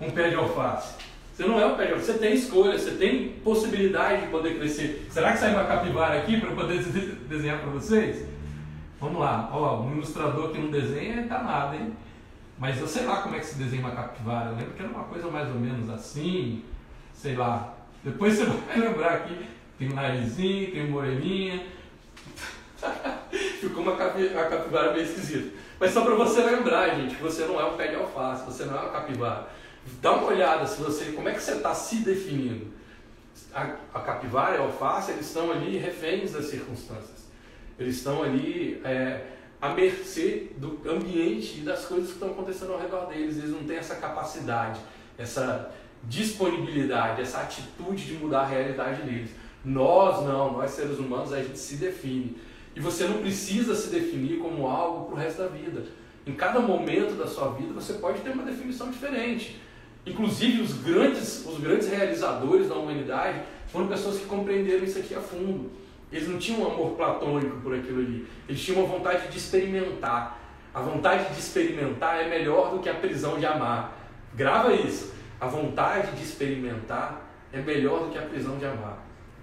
um 0.00 0.10
pé 0.12 0.30
de 0.30 0.36
alface. 0.36 0.94
Você 1.34 1.44
não 1.44 1.60
é 1.60 1.66
um 1.66 1.74
pé 1.74 1.86
de 1.86 1.92
alface. 1.94 2.12
Você 2.12 2.18
tem 2.18 2.34
escolha, 2.34 2.78
você 2.78 2.92
tem 2.92 3.30
possibilidade 3.42 4.22
de 4.22 4.28
poder 4.28 4.56
crescer. 4.56 5.08
Será 5.10 5.32
que 5.32 5.38
sai 5.38 5.52
uma 5.52 5.64
capivara 5.64 6.20
aqui 6.20 6.40
para 6.40 6.52
poder 6.52 6.78
desenhar 7.28 7.58
para 7.58 7.70
vocês? 7.70 8.24
Vamos 9.00 9.18
lá. 9.18 9.50
Ó, 9.52 9.80
um 9.80 9.94
ilustrador 9.94 10.50
que 10.50 10.58
não 10.58 10.70
desenha 10.70 11.26
tá 11.26 11.42
nada, 11.42 11.74
hein? 11.74 11.92
Mas 12.60 12.78
eu 12.78 12.86
sei 12.86 13.06
lá 13.06 13.22
como 13.22 13.34
é 13.34 13.38
que 13.38 13.46
se 13.46 13.54
desenha 13.54 13.80
uma 13.80 13.92
capivara. 13.92 14.50
Eu 14.50 14.56
lembro 14.56 14.74
que 14.74 14.82
era 14.82 14.92
uma 14.92 15.04
coisa 15.04 15.30
mais 15.30 15.48
ou 15.48 15.54
menos 15.54 15.88
assim, 15.88 16.62
sei 17.14 17.34
lá. 17.34 17.72
Depois 18.04 18.34
você 18.34 18.44
vai 18.68 18.78
lembrar 18.78 19.14
aqui. 19.14 19.46
Tem 19.78 19.90
um 19.90 19.94
narizinho, 19.94 20.70
tem 20.70 20.86
uma 20.86 20.98
orelhinha. 20.98 21.66
Ficou 23.60 23.82
uma 23.82 23.96
capivara 23.96 24.92
meio 24.92 25.06
esquisita. 25.06 25.56
Mas 25.80 25.92
só 25.92 26.02
para 26.02 26.14
você 26.14 26.42
lembrar, 26.42 26.96
gente, 26.96 27.16
que 27.16 27.22
você 27.22 27.46
não 27.46 27.58
é 27.58 27.64
um 27.64 27.78
pé 27.78 27.88
de 27.88 27.94
alface, 27.94 28.44
você 28.44 28.66
não 28.66 28.76
é 28.76 28.80
uma 28.80 28.90
capivara. 28.90 29.48
Dá 30.02 30.12
uma 30.12 30.26
olhada 30.26 30.66
se 30.66 30.82
você, 30.82 31.12
como 31.12 31.30
é 31.30 31.32
que 31.32 31.42
você 31.42 31.52
está 31.52 31.74
se 31.74 31.96
definindo. 32.00 32.66
A, 33.54 33.76
a, 33.94 34.00
capivara 34.00 34.56
e 34.56 34.58
a 34.58 34.62
alface, 34.62 35.12
eles 35.12 35.26
estão 35.26 35.50
ali 35.50 35.78
reféns 35.78 36.32
das 36.32 36.44
circunstâncias. 36.44 37.30
Eles 37.78 37.96
estão 37.96 38.22
ali 38.22 38.82
é, 38.84 39.24
à 39.60 39.70
mercê 39.70 40.48
do 40.56 40.80
ambiente 40.88 41.58
e 41.58 41.60
das 41.62 41.84
coisas 41.84 42.08
que 42.08 42.14
estão 42.14 42.30
acontecendo 42.30 42.72
ao 42.72 42.80
redor 42.80 43.06
deles. 43.06 43.36
Eles 43.36 43.50
não 43.50 43.64
têm 43.64 43.76
essa 43.76 43.96
capacidade, 43.96 44.80
essa 45.18 45.72
disponibilidade, 46.04 47.20
essa 47.20 47.40
atitude 47.40 48.06
de 48.06 48.14
mudar 48.14 48.40
a 48.40 48.46
realidade 48.46 49.02
deles. 49.02 49.30
Nós 49.64 50.24
não, 50.24 50.52
nós 50.52 50.70
seres 50.70 50.98
humanos, 50.98 51.32
a 51.32 51.42
gente 51.42 51.58
se 51.58 51.76
define. 51.76 52.36
E 52.74 52.80
você 52.80 53.04
não 53.04 53.18
precisa 53.18 53.74
se 53.74 53.90
definir 53.90 54.38
como 54.38 54.66
algo 54.66 55.06
para 55.06 55.14
o 55.14 55.18
resto 55.18 55.42
da 55.42 55.48
vida. 55.48 55.84
Em 56.26 56.32
cada 56.32 56.60
momento 56.60 57.14
da 57.14 57.26
sua 57.26 57.50
vida 57.52 57.72
você 57.72 57.94
pode 57.94 58.20
ter 58.20 58.30
uma 58.30 58.44
definição 58.44 58.90
diferente. 58.90 59.60
Inclusive 60.06 60.62
os 60.62 60.72
grandes, 60.74 61.44
os 61.44 61.58
grandes 61.58 61.88
realizadores 61.88 62.68
da 62.68 62.74
humanidade 62.74 63.40
foram 63.68 63.88
pessoas 63.88 64.18
que 64.18 64.26
compreenderam 64.26 64.84
isso 64.84 64.98
aqui 64.98 65.14
a 65.14 65.20
fundo. 65.20 65.70
Eles 66.12 66.28
não 66.28 66.38
tinham 66.38 66.62
um 66.62 66.72
amor 66.72 66.96
platônico 66.96 67.60
por 67.60 67.74
aquilo 67.74 68.00
ali. 68.00 68.26
Eles 68.48 68.60
tinham 68.62 68.84
uma 68.84 68.88
vontade 68.88 69.28
de 69.28 69.38
experimentar. 69.38 70.38
A 70.74 70.80
vontade 70.80 71.32
de 71.32 71.38
experimentar 71.38 72.20
é 72.20 72.28
melhor 72.28 72.70
do 72.70 72.80
que 72.80 72.88
a 72.88 72.94
prisão 72.94 73.38
de 73.38 73.46
amar. 73.46 73.96
Grava 74.34 74.72
isso. 74.72 75.14
A 75.40 75.46
vontade 75.46 76.16
de 76.16 76.22
experimentar 76.22 77.30
é 77.52 77.60
melhor 77.60 78.04
do 78.04 78.10
que 78.10 78.18
a 78.18 78.22
prisão 78.22 78.58
de 78.58 78.66
amar. 78.66 78.98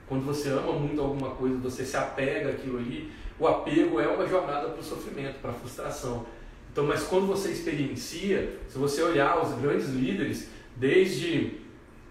Quando 0.08 0.26
você 0.26 0.50
ama 0.50 0.74
muito 0.74 1.02
alguma 1.02 1.32
coisa, 1.32 1.58
você 1.58 1.84
se 1.84 1.98
apega 1.98 2.52
àquilo 2.52 2.78
ali, 2.78 3.12
o 3.40 3.48
apego 3.48 4.00
é 4.00 4.08
uma 4.08 4.26
jornada 4.26 4.70
para 4.70 4.80
o 4.80 4.84
sofrimento, 4.84 5.40
para 5.42 5.52
a 5.52 5.54
frustração. 5.54 6.26
Então, 6.72 6.86
mas 6.86 7.04
quando 7.04 7.28
você 7.28 7.50
experiencia, 7.50 8.58
se 8.70 8.78
você 8.78 9.02
olhar 9.02 9.44
os 9.44 9.54
grandes 9.60 9.90
líderes, 9.90 10.50
desde 10.76 11.58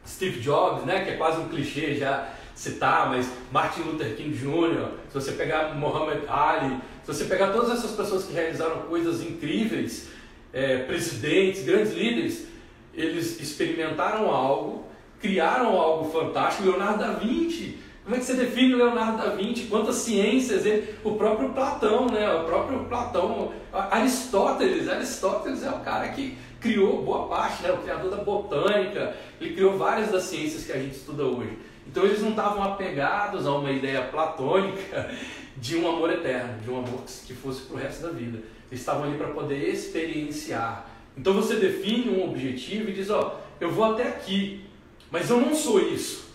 Steve 0.07 0.40
Jobs, 0.40 0.85
né, 0.85 1.05
que 1.05 1.11
é 1.11 1.16
quase 1.16 1.40
um 1.40 1.49
clichê 1.49 1.95
já 1.95 2.33
citar, 2.57 3.09
mas 3.11 3.31
Martin 3.53 3.83
Luther 3.83 4.16
King 4.16 4.37
Jr., 4.37 4.88
se 5.09 5.14
você 5.14 5.33
pegar 5.33 5.75
Muhammad 5.75 6.19
Ali, 6.29 6.77
se 7.05 7.14
você 7.14 7.25
pegar 7.27 7.53
todas 7.53 7.71
essas 7.71 7.92
pessoas 7.92 8.25
que 8.25 8.33
realizaram 8.33 8.83
coisas 8.83 9.23
incríveis, 9.23 10.09
é, 10.53 10.79
presidentes, 10.79 11.64
grandes 11.64 11.92
líderes, 11.92 12.49
eles 12.92 13.38
experimentaram 13.40 14.31
algo, 14.31 14.87
criaram 15.21 15.79
algo 15.79 16.11
fantástico. 16.11 16.69
Leonardo 16.69 16.99
da 16.99 17.12
Vinci 17.12 17.79
como 18.07 18.14
é 18.14 18.21
que 18.21 18.25
você 18.25 18.35
define 18.35 18.77
Leonardo 18.77 19.19
da 19.19 19.31
Vinci? 19.31 19.64
Quantas 19.64 19.97
ciências 19.97 20.64
ele, 20.64 20.95
o 21.03 21.16
próprio 21.16 21.49
Platão, 21.49 22.07
né? 22.07 22.33
O 22.35 22.45
próprio 22.45 22.85
Platão, 22.85 23.51
Aristóteles, 23.73 24.88
Aristóteles 24.88 25.64
é 25.64 25.71
o 25.71 25.81
cara 25.81 26.11
que 26.11 26.38
criou 26.61 27.03
boa 27.03 27.27
parte, 27.27 27.64
né? 27.64 27.73
O 27.73 27.79
criador 27.79 28.09
da 28.12 28.19
botânica, 28.19 29.16
ele 29.40 29.55
criou 29.55 29.77
várias 29.77 30.12
das 30.12 30.23
ciências 30.23 30.64
que 30.64 30.71
a 30.71 30.79
gente 30.79 30.95
estuda 30.95 31.25
hoje. 31.25 31.59
Então 31.97 32.05
eles 32.05 32.21
não 32.21 32.29
estavam 32.29 32.63
apegados 32.63 33.47
a 33.47 33.53
uma 33.53 33.73
ideia 33.73 34.03
platônica 34.03 35.11
de 35.57 35.79
um 35.79 35.89
amor 35.89 36.13
eterno, 36.13 36.61
de 36.61 36.71
um 36.71 36.77
amor 36.77 37.01
que 37.27 37.33
fosse 37.33 37.63
para 37.63 37.75
o 37.75 37.79
resto 37.79 38.03
da 38.03 38.11
vida. 38.11 38.37
Eles 38.71 38.81
estavam 38.81 39.05
ali 39.05 39.17
para 39.17 39.29
poder 39.29 39.67
experienciar. 39.71 40.91
Então 41.17 41.33
você 41.33 41.57
define 41.57 42.11
um 42.11 42.29
objetivo 42.29 42.91
e 42.91 42.93
diz, 42.93 43.09
ó, 43.09 43.41
eu 43.59 43.71
vou 43.71 43.95
até 43.95 44.09
aqui, 44.09 44.67
mas 45.11 45.31
eu 45.31 45.41
não 45.41 45.55
sou 45.55 45.81
isso. 45.81 46.29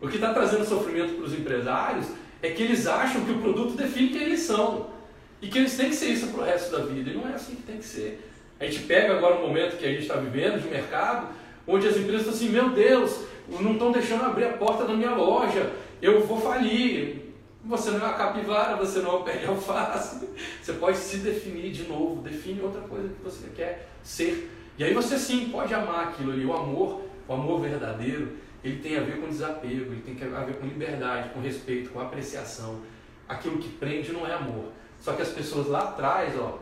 O 0.00 0.08
que 0.08 0.14
está 0.14 0.32
trazendo 0.32 0.64
sofrimento 0.64 1.12
para 1.16 1.26
os 1.26 1.34
empresários 1.34 2.06
é 2.40 2.48
que 2.48 2.62
eles 2.62 2.86
acham 2.86 3.22
que 3.22 3.32
o 3.32 3.38
produto 3.38 3.76
define 3.76 4.08
quem 4.08 4.22
eles 4.22 4.40
são 4.40 4.88
e 5.42 5.48
que 5.48 5.58
eles 5.58 5.76
têm 5.76 5.90
que 5.90 5.94
ser 5.94 6.08
isso 6.08 6.28
para 6.28 6.40
o 6.40 6.44
resto 6.46 6.74
da 6.74 6.86
vida. 6.86 7.10
E 7.10 7.14
não 7.14 7.28
é 7.28 7.34
assim 7.34 7.56
que 7.56 7.64
tem 7.64 7.76
que 7.76 7.84
ser. 7.84 8.26
A 8.58 8.64
gente 8.64 8.84
pega 8.84 9.14
agora 9.14 9.34
o 9.34 9.46
momento 9.46 9.76
que 9.76 9.84
a 9.84 9.90
gente 9.90 10.04
está 10.04 10.16
vivendo 10.16 10.62
de 10.62 10.68
mercado, 10.68 11.28
onde 11.66 11.86
as 11.86 11.98
empresas 11.98 12.22
estão 12.22 12.32
assim: 12.32 12.48
meu 12.48 12.70
Deus, 12.70 13.26
não 13.48 13.72
estão 13.72 13.92
deixando 13.92 14.24
abrir 14.24 14.44
a 14.44 14.52
porta 14.54 14.84
da 14.84 14.94
minha 14.94 15.14
loja, 15.14 15.72
eu 16.00 16.24
vou 16.26 16.40
falir. 16.40 17.24
Você 17.64 17.90
não 17.90 18.00
é 18.00 18.04
uma 18.04 18.14
capivara, 18.14 18.76
você 18.76 19.00
não 19.00 19.10
é 19.10 19.14
uma 19.14 19.24
pé 19.24 19.38
de 19.38 19.46
alface. 19.46 20.28
Você 20.62 20.74
pode 20.74 20.98
se 20.98 21.18
definir 21.18 21.72
de 21.72 21.84
novo, 21.84 22.22
define 22.22 22.60
outra 22.60 22.80
coisa 22.82 23.08
que 23.08 23.22
você 23.22 23.48
quer 23.56 23.88
ser. 24.02 24.52
E 24.78 24.84
aí 24.84 24.94
você 24.94 25.18
sim 25.18 25.48
pode 25.48 25.74
amar 25.74 26.08
aquilo 26.08 26.32
ali, 26.32 26.44
o 26.44 26.54
amor, 26.54 27.02
o 27.26 27.32
amor 27.32 27.60
verdadeiro 27.60 28.46
ele 28.66 28.80
tem 28.80 28.96
a 28.96 29.00
ver 29.00 29.20
com 29.20 29.28
desapego, 29.28 29.92
ele 29.92 30.02
tem 30.02 30.16
a 30.34 30.40
ver 30.40 30.56
com 30.56 30.66
liberdade, 30.66 31.30
com 31.30 31.40
respeito, 31.40 31.90
com 31.90 32.00
apreciação. 32.00 32.80
Aquilo 33.28 33.58
que 33.58 33.68
prende 33.68 34.12
não 34.12 34.26
é 34.26 34.34
amor. 34.34 34.72
Só 35.00 35.12
que 35.12 35.22
as 35.22 35.28
pessoas 35.28 35.68
lá 35.68 35.80
atrás, 35.80 36.36
ó, 36.36 36.58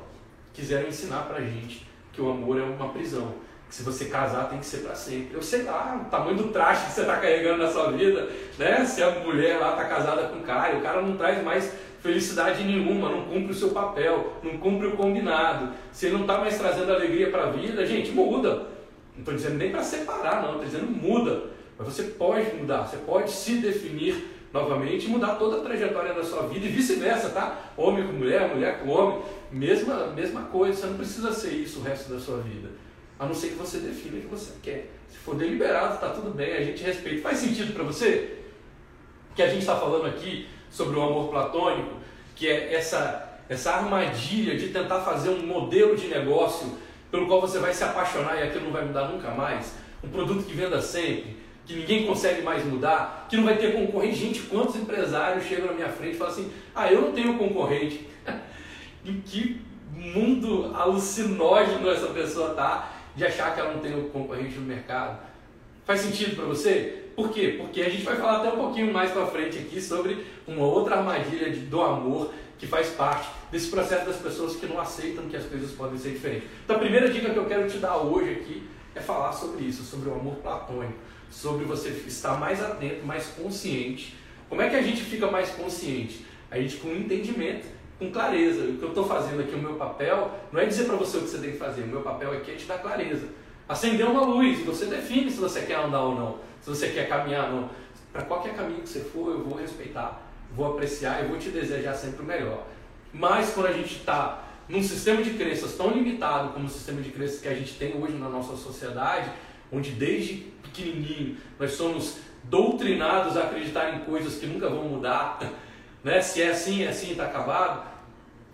quiseram 0.52 0.88
ensinar 0.88 1.22
pra 1.22 1.40
gente 1.40 1.86
que 2.12 2.20
o 2.20 2.30
amor 2.30 2.60
é 2.60 2.62
uma 2.62 2.90
prisão. 2.90 3.34
Se 3.74 3.82
você 3.82 4.04
casar 4.04 4.48
tem 4.48 4.60
que 4.60 4.66
ser 4.66 4.82
para 4.82 4.94
sempre. 4.94 5.34
Eu 5.34 5.42
sei 5.42 5.64
lá, 5.64 6.00
o 6.00 6.08
tamanho 6.08 6.36
do 6.36 6.44
traste 6.50 6.86
que 6.86 6.92
você 6.92 7.00
está 7.00 7.16
carregando 7.16 7.60
na 7.60 7.68
sua 7.68 7.90
vida, 7.90 8.28
né? 8.56 8.84
Se 8.84 9.02
a 9.02 9.10
mulher 9.10 9.58
lá 9.58 9.70
está 9.70 9.86
casada 9.86 10.28
com 10.28 10.38
o 10.38 10.42
cara, 10.42 10.76
o 10.76 10.80
cara 10.80 11.02
não 11.02 11.16
traz 11.16 11.42
mais 11.42 11.72
felicidade 12.00 12.62
nenhuma, 12.62 13.10
não 13.10 13.24
cumpre 13.24 13.50
o 13.50 13.54
seu 13.54 13.70
papel, 13.70 14.34
não 14.44 14.58
cumpre 14.58 14.86
o 14.86 14.96
combinado. 14.96 15.72
Se 15.90 16.06
ele 16.06 16.14
não 16.14 16.20
está 16.20 16.38
mais 16.38 16.56
trazendo 16.56 16.92
alegria 16.92 17.32
para 17.32 17.48
a 17.48 17.50
vida, 17.50 17.84
gente, 17.84 18.12
muda. 18.12 18.68
Não 19.12 19.18
estou 19.18 19.34
dizendo 19.34 19.56
nem 19.56 19.72
para 19.72 19.82
separar, 19.82 20.42
não, 20.42 20.50
estou 20.52 20.66
dizendo 20.66 20.86
muda. 20.86 21.42
Mas 21.76 21.88
você 21.88 22.04
pode 22.04 22.54
mudar, 22.54 22.86
você 22.86 22.98
pode 22.98 23.28
se 23.28 23.54
definir 23.54 24.46
novamente 24.52 25.06
e 25.06 25.08
mudar 25.08 25.34
toda 25.34 25.56
a 25.56 25.64
trajetória 25.64 26.14
da 26.14 26.22
sua 26.22 26.46
vida 26.46 26.64
e 26.64 26.68
vice-versa, 26.68 27.30
tá? 27.30 27.72
Homem 27.76 28.06
com 28.06 28.12
mulher, 28.12 28.54
mulher 28.54 28.78
com 28.78 28.90
homem, 28.90 29.20
mesma, 29.50 30.06
mesma 30.14 30.42
coisa, 30.42 30.78
você 30.78 30.86
não 30.86 30.96
precisa 30.96 31.32
ser 31.32 31.50
isso 31.50 31.80
o 31.80 31.82
resto 31.82 32.12
da 32.12 32.20
sua 32.20 32.36
vida. 32.36 32.68
A 33.18 33.26
não 33.26 33.34
ser 33.34 33.48
que 33.48 33.54
você 33.54 33.78
defina 33.78 34.18
o 34.18 34.20
que 34.22 34.26
você 34.26 34.52
quer. 34.62 34.90
Se 35.08 35.18
for 35.18 35.36
deliberado, 35.36 35.94
está 35.94 36.10
tudo 36.10 36.30
bem, 36.30 36.52
a 36.56 36.62
gente 36.62 36.82
respeita. 36.82 37.22
Faz 37.22 37.38
sentido 37.38 37.72
para 37.72 37.84
você? 37.84 38.38
Que 39.36 39.42
a 39.42 39.48
gente 39.48 39.60
está 39.60 39.76
falando 39.76 40.06
aqui 40.06 40.48
sobre 40.70 40.98
o 40.98 41.02
amor 41.02 41.28
platônico, 41.28 41.92
que 42.34 42.48
é 42.48 42.74
essa, 42.74 43.40
essa 43.48 43.72
armadilha 43.72 44.56
de 44.56 44.68
tentar 44.68 45.00
fazer 45.00 45.30
um 45.30 45.46
modelo 45.46 45.96
de 45.96 46.08
negócio 46.08 46.76
pelo 47.10 47.26
qual 47.28 47.40
você 47.40 47.60
vai 47.60 47.72
se 47.72 47.84
apaixonar 47.84 48.36
e 48.36 48.42
aquilo 48.42 48.64
não 48.64 48.72
vai 48.72 48.84
mudar 48.84 49.08
nunca 49.08 49.30
mais. 49.30 49.74
Um 50.02 50.08
produto 50.08 50.44
que 50.44 50.52
venda 50.52 50.82
sempre, 50.82 51.36
que 51.64 51.74
ninguém 51.74 52.06
consegue 52.06 52.42
mais 52.42 52.64
mudar, 52.64 53.26
que 53.28 53.36
não 53.36 53.44
vai 53.44 53.56
ter 53.56 53.72
concorrente. 53.72 54.16
Gente, 54.16 54.40
quantos 54.42 54.74
empresários 54.74 55.44
chegam 55.44 55.66
na 55.66 55.72
minha 55.72 55.88
frente 55.88 56.16
e 56.16 56.18
falam 56.18 56.32
assim: 56.32 56.52
ah, 56.74 56.92
eu 56.92 57.02
não 57.02 57.12
tenho 57.12 57.38
concorrente. 57.38 58.08
em 59.06 59.20
que 59.20 59.60
mundo 59.92 60.72
alucinógeno 60.74 61.88
essa 61.88 62.08
pessoa 62.08 62.50
tá 62.54 62.93
de 63.16 63.24
achar 63.24 63.54
que 63.54 63.60
ela 63.60 63.72
não 63.72 63.80
tem 63.80 63.92
concorrente 64.08 64.56
no 64.56 64.66
mercado? 64.66 65.18
Faz 65.84 66.00
sentido 66.00 66.36
para 66.36 66.46
você? 66.46 67.04
Por 67.14 67.30
quê? 67.30 67.56
Porque 67.58 67.82
a 67.82 67.88
gente 67.88 68.02
vai 68.02 68.16
falar 68.16 68.38
até 68.38 68.48
um 68.48 68.56
pouquinho 68.56 68.92
mais 68.92 69.10
para 69.12 69.26
frente 69.26 69.58
aqui 69.58 69.80
sobre 69.80 70.26
uma 70.46 70.64
outra 70.66 70.96
armadilha 70.96 71.50
de, 71.50 71.60
do 71.60 71.80
amor 71.80 72.32
que 72.58 72.66
faz 72.66 72.88
parte 72.90 73.28
desse 73.52 73.68
processo 73.68 74.06
das 74.06 74.16
pessoas 74.16 74.56
que 74.56 74.66
não 74.66 74.80
aceitam 74.80 75.28
que 75.28 75.36
as 75.36 75.44
coisas 75.44 75.70
podem 75.72 75.98
ser 75.98 76.10
diferentes. 76.10 76.48
Então 76.64 76.76
a 76.76 76.78
primeira 76.78 77.10
dica 77.10 77.30
que 77.30 77.36
eu 77.36 77.46
quero 77.46 77.68
te 77.68 77.78
dar 77.78 77.96
hoje 77.98 78.32
aqui 78.32 78.68
é 78.94 79.00
falar 79.00 79.32
sobre 79.32 79.64
isso, 79.64 79.82
sobre 79.82 80.08
o 80.08 80.14
amor 80.14 80.36
platônico, 80.36 80.98
sobre 81.30 81.64
você 81.64 81.90
estar 82.06 82.38
mais 82.38 82.62
atento, 82.62 83.04
mais 83.04 83.26
consciente. 83.26 84.16
Como 84.48 84.62
é 84.62 84.70
que 84.70 84.76
a 84.76 84.82
gente 84.82 85.02
fica 85.02 85.30
mais 85.30 85.50
consciente? 85.50 86.24
A 86.50 86.58
gente 86.58 86.76
com 86.76 86.88
entendimento, 86.88 87.66
com 87.98 88.10
clareza. 88.10 88.64
O 88.64 88.76
que 88.76 88.82
eu 88.82 88.88
estou 88.88 89.06
fazendo 89.06 89.40
aqui, 89.40 89.54
o 89.54 89.58
meu 89.58 89.74
papel, 89.74 90.30
não 90.52 90.60
é 90.60 90.66
dizer 90.66 90.84
para 90.84 90.96
você 90.96 91.18
o 91.18 91.22
que 91.22 91.28
você 91.28 91.38
tem 91.38 91.52
que 91.52 91.58
fazer, 91.58 91.82
o 91.82 91.86
meu 91.86 92.00
papel 92.00 92.32
aqui 92.32 92.52
é 92.52 92.54
te 92.54 92.66
dar 92.66 92.78
clareza. 92.78 93.28
Acender 93.68 94.06
uma 94.06 94.22
luz 94.22 94.60
você 94.60 94.86
define 94.86 95.30
se 95.30 95.38
você 95.38 95.62
quer 95.62 95.76
andar 95.76 96.02
ou 96.02 96.14
não, 96.14 96.38
se 96.60 96.68
você 96.68 96.88
quer 96.88 97.08
caminhar 97.08 97.50
ou 97.50 97.60
não. 97.62 97.70
Para 98.12 98.22
qualquer 98.22 98.54
caminho 98.54 98.82
que 98.82 98.88
você 98.88 99.00
for, 99.00 99.30
eu 99.30 99.42
vou 99.42 99.58
respeitar, 99.58 100.22
vou 100.54 100.72
apreciar 100.72 101.24
e 101.24 101.28
vou 101.28 101.38
te 101.38 101.48
desejar 101.48 101.94
sempre 101.94 102.22
o 102.22 102.24
melhor. 102.24 102.66
Mas 103.12 103.52
quando 103.52 103.66
a 103.66 103.72
gente 103.72 103.96
está 103.96 104.44
num 104.68 104.82
sistema 104.82 105.22
de 105.22 105.30
crenças 105.30 105.76
tão 105.76 105.90
limitado 105.90 106.50
como 106.52 106.66
o 106.66 106.68
sistema 106.68 107.00
de 107.00 107.10
crenças 107.10 107.40
que 107.40 107.48
a 107.48 107.54
gente 107.54 107.74
tem 107.74 108.00
hoje 108.00 108.16
na 108.16 108.28
nossa 108.28 108.56
sociedade, 108.56 109.30
onde 109.72 109.90
desde 109.90 110.52
pequenininho 110.62 111.36
nós 111.58 111.72
somos 111.72 112.18
doutrinados 112.44 113.36
a 113.36 113.44
acreditar 113.44 113.94
em 113.94 114.00
coisas 114.00 114.36
que 114.36 114.46
nunca 114.46 114.68
vão 114.68 114.84
mudar, 114.84 115.38
né? 116.04 116.20
se 116.20 116.42
é 116.42 116.50
assim, 116.50 116.84
é 116.84 116.88
assim, 116.88 117.12
está 117.12 117.24
acabado. 117.24 117.82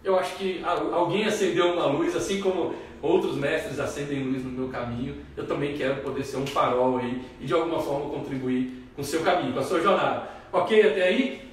Eu 0.02 0.18
acho 0.18 0.36
que 0.36 0.62
alguém 0.64 1.26
acendeu 1.26 1.74
uma 1.74 1.86
luz, 1.86 2.16
assim 2.16 2.40
como 2.40 2.74
outros 3.02 3.36
mestres 3.36 3.78
acendem 3.78 4.22
luz 4.22 4.44
no 4.44 4.50
meu 4.50 4.68
caminho, 4.68 5.16
eu 5.36 5.46
também 5.46 5.76
quero 5.76 5.96
poder 6.02 6.24
ser 6.24 6.36
um 6.36 6.46
farol 6.46 6.98
aí 6.98 7.22
e 7.40 7.46
de 7.46 7.52
alguma 7.52 7.80
forma 7.80 8.10
contribuir 8.10 8.88
com 8.94 9.02
o 9.02 9.04
seu 9.04 9.22
caminho, 9.22 9.52
com 9.52 9.60
a 9.60 9.64
sua 9.64 9.80
jornada. 9.80 10.28
Ok 10.52 10.80
até 10.80 11.04
aí? 11.04 11.50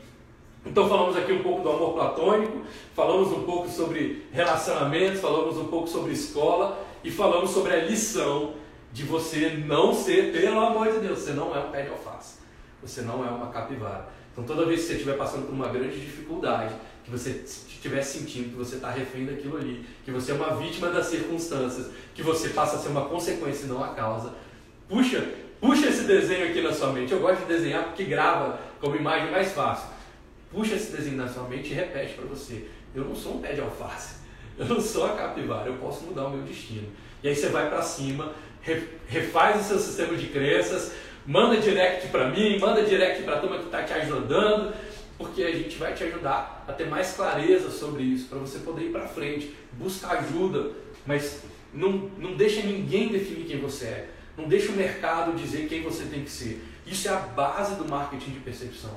Então 0.65 0.87
falamos 0.89 1.15
aqui 1.15 1.31
um 1.31 1.41
pouco 1.41 1.61
do 1.61 1.69
amor 1.69 1.93
platônico, 1.93 2.61
falamos 2.93 3.31
um 3.31 3.43
pouco 3.43 3.69
sobre 3.69 4.25
relacionamentos, 4.31 5.21
falamos 5.21 5.57
um 5.57 5.67
pouco 5.67 5.87
sobre 5.87 6.11
escola 6.11 6.85
e 7.03 7.09
falamos 7.09 7.51
sobre 7.51 7.73
a 7.73 7.83
lição 7.83 8.53
de 8.91 9.03
você 9.03 9.49
não 9.65 9.93
ser, 9.93 10.33
pelo 10.33 10.59
amor 10.59 10.91
de 10.91 10.99
Deus, 10.99 11.19
você 11.19 11.31
não 11.31 11.55
é 11.55 11.59
um 11.59 11.71
pé 11.71 11.83
de 11.83 11.89
alface, 11.89 12.39
você 12.81 13.01
não 13.01 13.25
é 13.25 13.29
uma 13.29 13.47
capivara. 13.47 14.09
Então 14.37 14.45
toda 14.55 14.67
vez 14.67 14.81
que 14.81 14.87
você 14.87 14.93
estiver 14.93 15.17
passando 15.17 15.47
por 15.47 15.53
uma 15.53 15.69
grande 15.69 15.99
dificuldade, 15.99 16.75
que 17.03 17.09
você 17.09 17.43
estiver 17.45 18.03
sentindo 18.03 18.49
que 18.49 18.55
você 18.55 18.75
está 18.75 18.91
refém 18.91 19.25
daquilo 19.25 19.57
ali, 19.57 19.83
que 20.05 20.11
você 20.11 20.31
é 20.31 20.35
uma 20.35 20.55
vítima 20.55 20.89
das 20.89 21.07
circunstâncias, 21.07 21.87
que 22.13 22.21
você 22.21 22.49
passa 22.49 22.75
a 22.75 22.79
ser 22.79 22.89
uma 22.89 23.05
consequência 23.05 23.65
e 23.65 23.69
não 23.69 23.83
a 23.83 23.89
causa, 23.89 24.33
puxa, 24.87 25.27
puxa 25.59 25.87
esse 25.87 26.03
desenho 26.03 26.49
aqui 26.49 26.61
na 26.61 26.71
sua 26.71 26.91
mente. 26.91 27.11
Eu 27.11 27.19
gosto 27.19 27.39
de 27.41 27.45
desenhar 27.45 27.85
porque 27.85 28.03
grava 28.03 28.59
como 28.79 28.95
imagem 28.95 29.31
mais 29.31 29.51
fácil 29.53 29.97
puxa 30.51 30.75
esse 30.75 30.91
desenho 30.91 31.17
na 31.17 31.27
sua 31.27 31.43
mente 31.43 31.71
e 31.71 31.73
repete 31.73 32.13
para 32.13 32.25
você: 32.25 32.67
eu 32.95 33.03
não 33.03 33.15
sou 33.15 33.35
um 33.35 33.41
pé 33.41 33.53
de 33.53 33.61
alface, 33.61 34.17
eu 34.57 34.65
não 34.65 34.81
sou 34.81 35.05
a 35.05 35.15
capivara, 35.15 35.69
eu 35.69 35.77
posso 35.77 36.05
mudar 36.05 36.25
o 36.25 36.31
meu 36.31 36.43
destino. 36.43 36.87
E 37.23 37.27
aí 37.27 37.35
você 37.35 37.49
vai 37.49 37.69
para 37.69 37.81
cima, 37.81 38.33
refaz 39.07 39.61
o 39.61 39.63
seu 39.63 39.79
sistema 39.79 40.15
de 40.15 40.27
crenças, 40.27 40.91
manda 41.27 41.57
direct 41.57 42.07
para 42.07 42.29
mim, 42.29 42.57
manda 42.57 42.83
direct 42.83 43.21
para 43.23 43.35
a 43.35 43.39
turma 43.39 43.57
que 43.57 43.65
está 43.65 43.83
te 43.83 43.91
ajudando, 43.93 44.73
porque 45.17 45.43
a 45.43 45.51
gente 45.51 45.75
vai 45.77 45.93
te 45.93 46.05
ajudar 46.05 46.63
a 46.65 46.71
ter 46.71 46.87
mais 46.87 47.13
clareza 47.13 47.69
sobre 47.69 48.03
isso, 48.03 48.29
para 48.29 48.39
você 48.39 48.59
poder 48.59 48.85
ir 48.85 48.91
para 48.91 49.07
frente, 49.07 49.53
buscar 49.73 50.19
ajuda, 50.19 50.71
mas 51.05 51.43
não, 51.73 52.09
não 52.17 52.35
deixa 52.35 52.61
ninguém 52.61 53.09
definir 53.09 53.45
quem 53.45 53.59
você 53.59 53.85
é. 53.85 54.09
Não 54.37 54.47
deixa 54.47 54.71
o 54.71 54.75
mercado 54.75 55.35
dizer 55.35 55.67
quem 55.67 55.81
você 55.81 56.05
tem 56.05 56.23
que 56.23 56.29
ser. 56.29 56.63
Isso 56.85 57.07
é 57.07 57.11
a 57.11 57.17
base 57.17 57.75
do 57.75 57.85
marketing 57.85 58.31
de 58.31 58.39
percepção. 58.39 58.91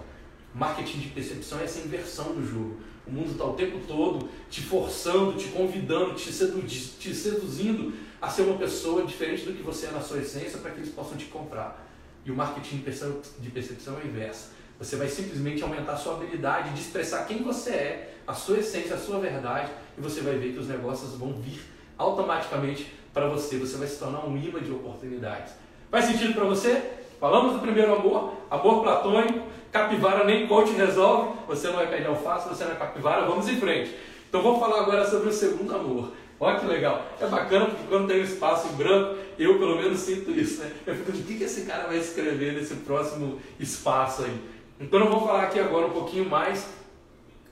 Marketing 0.55 0.99
de 0.99 1.09
percepção 1.09 1.61
é 1.61 1.65
essa 1.65 1.81
inversão 1.81 2.35
do 2.35 2.47
jogo. 2.47 2.77
O 3.07 3.11
mundo 3.11 3.33
está 3.33 3.45
o 3.45 3.55
tempo 3.55 3.81
todo 3.89 4.29
te 4.51 4.61
forçando, 4.61 5.33
te 5.33 5.49
convidando, 5.49 6.15
te, 6.15 6.31
te 6.31 7.15
seduzindo 7.15 7.95
a 8.21 8.29
ser 8.29 8.43
uma 8.43 8.59
pessoa 8.59 9.05
diferente 9.05 9.45
do 9.45 9.55
que 9.55 9.63
você 9.63 9.87
é 9.87 9.91
na 9.91 10.01
sua 10.01 10.19
essência 10.19 10.59
para 10.59 10.71
que 10.71 10.81
eles 10.81 10.93
possam 10.93 11.17
te 11.17 11.25
comprar. 11.25 11.90
E 12.25 12.31
o 12.31 12.35
marketing 12.35 12.79
de 12.79 13.51
percepção 13.51 13.99
é 14.03 14.07
inverso. 14.07 14.51
Você 14.79 14.97
vai 14.97 15.09
simplesmente 15.09 15.63
aumentar 15.63 15.93
a 15.93 15.97
sua 15.97 16.15
habilidade 16.15 16.71
de 16.71 16.81
expressar 16.81 17.27
quem 17.27 17.43
você 17.43 17.71
é, 17.71 18.15
a 18.27 18.33
sua 18.33 18.59
essência, 18.59 18.95
a 18.95 18.99
sua 18.99 19.19
verdade, 19.19 19.71
e 19.97 20.01
você 20.01 20.21
vai 20.21 20.35
ver 20.35 20.53
que 20.53 20.59
os 20.59 20.69
negócios 20.69 21.15
vão 21.17 21.35
vir 21.35 21.61
automaticamente 21.99 22.93
para 23.13 23.27
você. 23.29 23.59
Você 23.59 23.77
vai 23.77 23.87
se 23.87 23.99
tornar 23.99 24.25
um 24.25 24.37
imã 24.37 24.61
de 24.61 24.73
oportunidades. 24.73 25.53
Faz 25.91 26.07
sentido 26.07 26.35
para 26.35 26.45
você? 26.45 26.83
Falamos 27.21 27.53
do 27.53 27.59
primeiro 27.59 27.95
amor, 27.95 28.33
amor 28.51 28.83
platônico, 28.83 29.41
capivara 29.71 30.25
nem 30.25 30.47
coach 30.47 30.73
resolve, 30.73 31.39
você 31.47 31.69
não 31.69 31.81
é 31.81 31.87
pé 31.87 31.99
de 31.99 32.07
alface, 32.07 32.49
você 32.49 32.65
não 32.65 32.73
é 32.73 32.77
capivara, 32.77 33.27
vamos 33.27 33.47
em 33.49 33.61
frente. 33.61 33.95
Então 34.29 34.43
vamos 34.43 34.61
falar 34.61 34.81
agora 34.81 35.05
sobre 35.05 35.29
o 35.29 35.33
segundo 35.33 35.75
amor. 35.75 36.13
Olha 36.43 36.59
que 36.59 36.65
legal. 36.65 37.07
É 37.21 37.27
bacana 37.27 37.67
porque 37.67 37.85
quando 37.87 38.09
tem 38.09 38.23
um 38.23 38.25
espaço 38.25 38.69
branco, 38.69 39.19
eu 39.39 39.59
pelo 39.59 39.77
menos 39.77 39.99
sinto 40.01 40.31
isso, 40.31 40.63
né? 40.63 40.73
Eu 40.87 40.97
fico, 40.97 41.11
o 41.11 41.23
que, 41.23 41.37
que 41.37 41.45
esse 41.45 41.67
cara 41.67 41.87
vai 41.87 41.99
escrever 41.99 42.55
nesse 42.55 42.77
próximo 42.77 43.39
espaço 43.59 44.23
aí? 44.25 44.41
Então 44.81 45.01
eu 45.01 45.11
vou 45.11 45.27
falar 45.27 45.43
aqui 45.43 45.61
agora 45.61 45.87
um 45.87 45.93
pouquinho 45.93 46.29
mais 46.29 46.67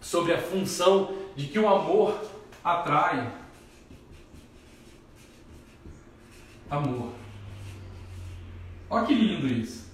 sobre 0.00 0.32
a 0.32 0.38
função 0.38 1.14
de 1.36 1.48
que 1.48 1.58
o 1.58 1.68
amor 1.68 2.18
atrai 2.64 3.30
amor. 6.70 7.12
Olha 8.88 9.06
que 9.06 9.14
lindo 9.14 9.46
isso. 9.46 9.92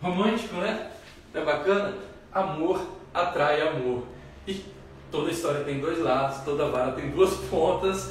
Romântico, 0.00 0.54
né? 0.56 0.92
É 1.34 1.44
bacana? 1.44 1.98
Amor 2.32 2.86
atrai 3.12 3.60
amor. 3.66 4.04
E 4.46 4.64
toda 5.12 5.30
história 5.30 5.60
tem 5.60 5.78
dois 5.78 6.00
lados, 6.00 6.38
toda 6.42 6.68
vara 6.68 6.92
tem 6.92 7.10
duas 7.10 7.34
pontas. 7.48 8.10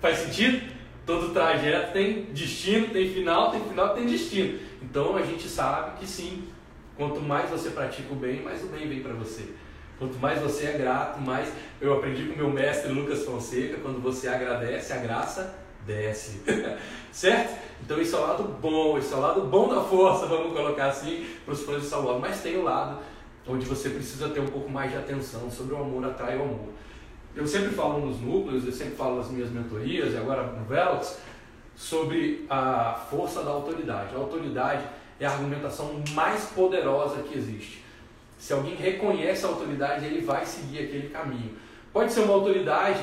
Faz 0.00 0.18
sentido? 0.18 0.74
Todo 1.04 1.32
trajeto 1.32 1.92
tem 1.92 2.24
destino, 2.24 2.88
tem 2.88 3.12
final, 3.12 3.50
tem 3.50 3.60
final, 3.60 3.94
tem 3.94 4.06
destino. 4.06 4.60
Então 4.82 5.16
a 5.16 5.22
gente 5.22 5.48
sabe 5.48 5.98
que 5.98 6.06
sim, 6.06 6.44
quanto 6.96 7.20
mais 7.20 7.50
você 7.50 7.70
pratica 7.70 8.12
o 8.12 8.16
bem, 8.16 8.42
mais 8.42 8.62
o 8.62 8.66
bem 8.68 8.86
vem 8.86 9.02
para 9.02 9.14
você. 9.14 9.48
Quanto 9.98 10.18
mais 10.18 10.40
você 10.40 10.66
é 10.66 10.72
grato, 10.72 11.20
mais 11.20 11.50
eu 11.80 11.94
aprendi 11.94 12.24
com 12.24 12.36
meu 12.36 12.50
mestre 12.50 12.92
Lucas 12.92 13.24
Fonseca, 13.24 13.78
quando 13.82 14.02
você 14.02 14.28
agradece, 14.28 14.92
a 14.92 14.98
graça 14.98 15.54
desce. 15.86 16.42
certo? 17.12 17.58
Então 17.82 18.00
isso 18.00 18.16
é 18.16 18.18
o 18.18 18.22
lado 18.22 18.44
bom, 18.44 18.98
isso 18.98 19.14
é 19.14 19.16
o 19.16 19.20
lado 19.20 19.42
bom 19.42 19.68
da 19.68 19.82
força, 19.82 20.26
vamos 20.26 20.52
colocar 20.52 20.86
assim, 20.86 21.26
para 21.44 21.54
os 21.54 21.62
fãs 21.62 21.82
de 21.82 21.86
Star 21.86 22.02
Mas 22.18 22.40
tem 22.40 22.56
o 22.56 22.62
lado 22.62 22.98
onde 23.46 23.66
você 23.66 23.90
precisa 23.90 24.28
ter 24.28 24.40
um 24.40 24.46
pouco 24.46 24.70
mais 24.70 24.90
de 24.90 24.96
atenção 24.96 25.50
sobre 25.50 25.74
o 25.74 25.78
amor 25.78 26.04
atrai 26.04 26.36
o 26.36 26.42
amor. 26.42 26.68
Eu 27.36 27.46
sempre 27.46 27.70
falo 27.70 28.06
nos 28.06 28.20
núcleos, 28.20 28.64
eu 28.64 28.72
sempre 28.72 28.94
falo 28.94 29.16
nas 29.16 29.28
minhas 29.28 29.50
mentorias 29.50 30.14
e 30.14 30.16
agora 30.16 30.44
no 30.44 30.64
Velox, 30.64 31.18
sobre 31.74 32.46
a 32.48 33.04
força 33.10 33.42
da 33.42 33.50
autoridade. 33.50 34.14
A 34.14 34.18
autoridade 34.18 34.84
é 35.18 35.26
a 35.26 35.30
argumentação 35.30 36.02
mais 36.12 36.44
poderosa 36.46 37.22
que 37.22 37.36
existe. 37.36 37.84
Se 38.38 38.52
alguém 38.52 38.74
reconhece 38.74 39.44
a 39.44 39.48
autoridade, 39.48 40.04
ele 40.06 40.20
vai 40.20 40.46
seguir 40.46 40.84
aquele 40.84 41.08
caminho. 41.08 41.52
Pode 41.92 42.12
ser 42.12 42.20
uma 42.20 42.34
autoridade 42.34 43.00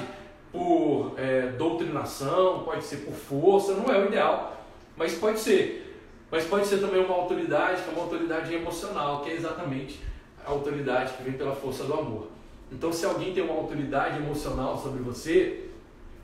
por 0.51 1.13
é, 1.17 1.47
doutrinação, 1.57 2.63
pode 2.63 2.83
ser 2.83 2.97
por 2.97 3.13
força, 3.13 3.73
não 3.73 3.91
é 3.93 3.97
o 3.97 4.07
ideal, 4.07 4.65
mas 4.95 5.13
pode 5.15 5.39
ser. 5.39 5.99
Mas 6.29 6.45
pode 6.45 6.67
ser 6.67 6.77
também 6.77 7.03
uma 7.03 7.15
autoridade 7.15 7.81
que 7.81 7.89
é 7.89 7.93
uma 7.93 8.03
autoridade 8.03 8.53
emocional, 8.53 9.21
que 9.21 9.29
é 9.29 9.33
exatamente 9.33 9.99
autoridade 10.45 11.13
que 11.13 11.23
vem 11.23 11.33
pela 11.33 11.55
força 11.55 11.83
do 11.83 11.93
amor. 11.93 12.27
Então, 12.71 12.91
se 12.91 13.05
alguém 13.05 13.33
tem 13.33 13.43
uma 13.43 13.53
autoridade 13.53 14.17
emocional 14.17 14.77
sobre 14.77 15.01
você, 15.03 15.65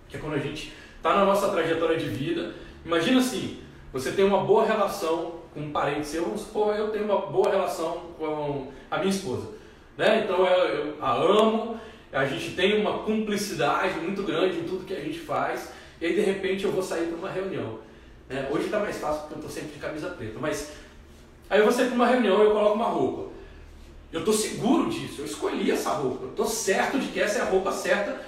que 0.08 0.16
é 0.16 0.20
quando 0.20 0.34
a 0.34 0.40
gente 0.40 0.74
está 0.96 1.16
na 1.16 1.26
nossa 1.26 1.50
trajetória 1.50 1.98
de 1.98 2.08
vida, 2.08 2.54
imagina 2.86 3.20
assim: 3.20 3.60
você 3.92 4.12
tem 4.12 4.24
uma 4.24 4.44
boa 4.44 4.66
relação 4.66 5.36
com 5.54 5.62
um 5.62 5.72
parente 5.72 6.08
seu, 6.08 6.24
vamos 6.24 6.42
supor, 6.42 6.76
eu 6.76 6.90
tenho 6.90 7.06
uma 7.06 7.26
boa 7.28 7.50
relação 7.50 8.12
com 8.18 8.68
a 8.90 8.98
minha 8.98 9.10
esposa. 9.10 9.50
Né? 9.98 10.24
Então, 10.24 10.46
eu, 10.46 10.68
eu 10.68 10.96
a 11.02 11.14
amo, 11.16 11.80
a 12.12 12.26
gente 12.26 12.52
tem 12.52 12.80
uma 12.80 13.00
cumplicidade 13.00 14.00
muito 14.00 14.24
grande 14.24 14.60
em 14.60 14.64
tudo 14.64 14.86
que 14.86 14.94
a 14.94 15.00
gente 15.00 15.20
faz, 15.20 15.72
e 16.00 16.06
aí 16.06 16.14
de 16.14 16.22
repente 16.22 16.64
eu 16.64 16.72
vou 16.72 16.84
sair 16.84 17.08
para 17.08 17.18
uma 17.18 17.30
reunião. 17.30 17.80
Né? 18.30 18.48
Hoje 18.52 18.66
está 18.66 18.80
mais 18.80 18.98
fácil 18.98 19.22
porque 19.22 19.34
eu 19.34 19.40
estou 19.40 19.52
sempre 19.52 19.74
de 19.74 19.80
camisa 19.80 20.10
preta, 20.10 20.38
mas 20.40 20.74
aí 21.50 21.60
eu 21.60 21.66
vou 21.66 21.74
sair 21.74 21.88
para 21.88 21.96
uma 21.96 22.08
reunião 22.08 22.42
e 22.42 22.46
eu 22.46 22.52
coloco 22.52 22.76
uma 22.76 22.86
roupa. 22.86 23.32
Eu 24.12 24.20
estou 24.20 24.34
seguro 24.34 24.90
disso, 24.90 25.22
eu 25.22 25.26
escolhi 25.26 25.70
essa 25.70 25.92
roupa, 25.92 26.26
eu 26.26 26.30
estou 26.30 26.46
certo 26.46 26.98
de 26.98 27.08
que 27.08 27.20
essa 27.20 27.40
é 27.40 27.42
a 27.42 27.46
roupa 27.46 27.72
certa 27.72 28.22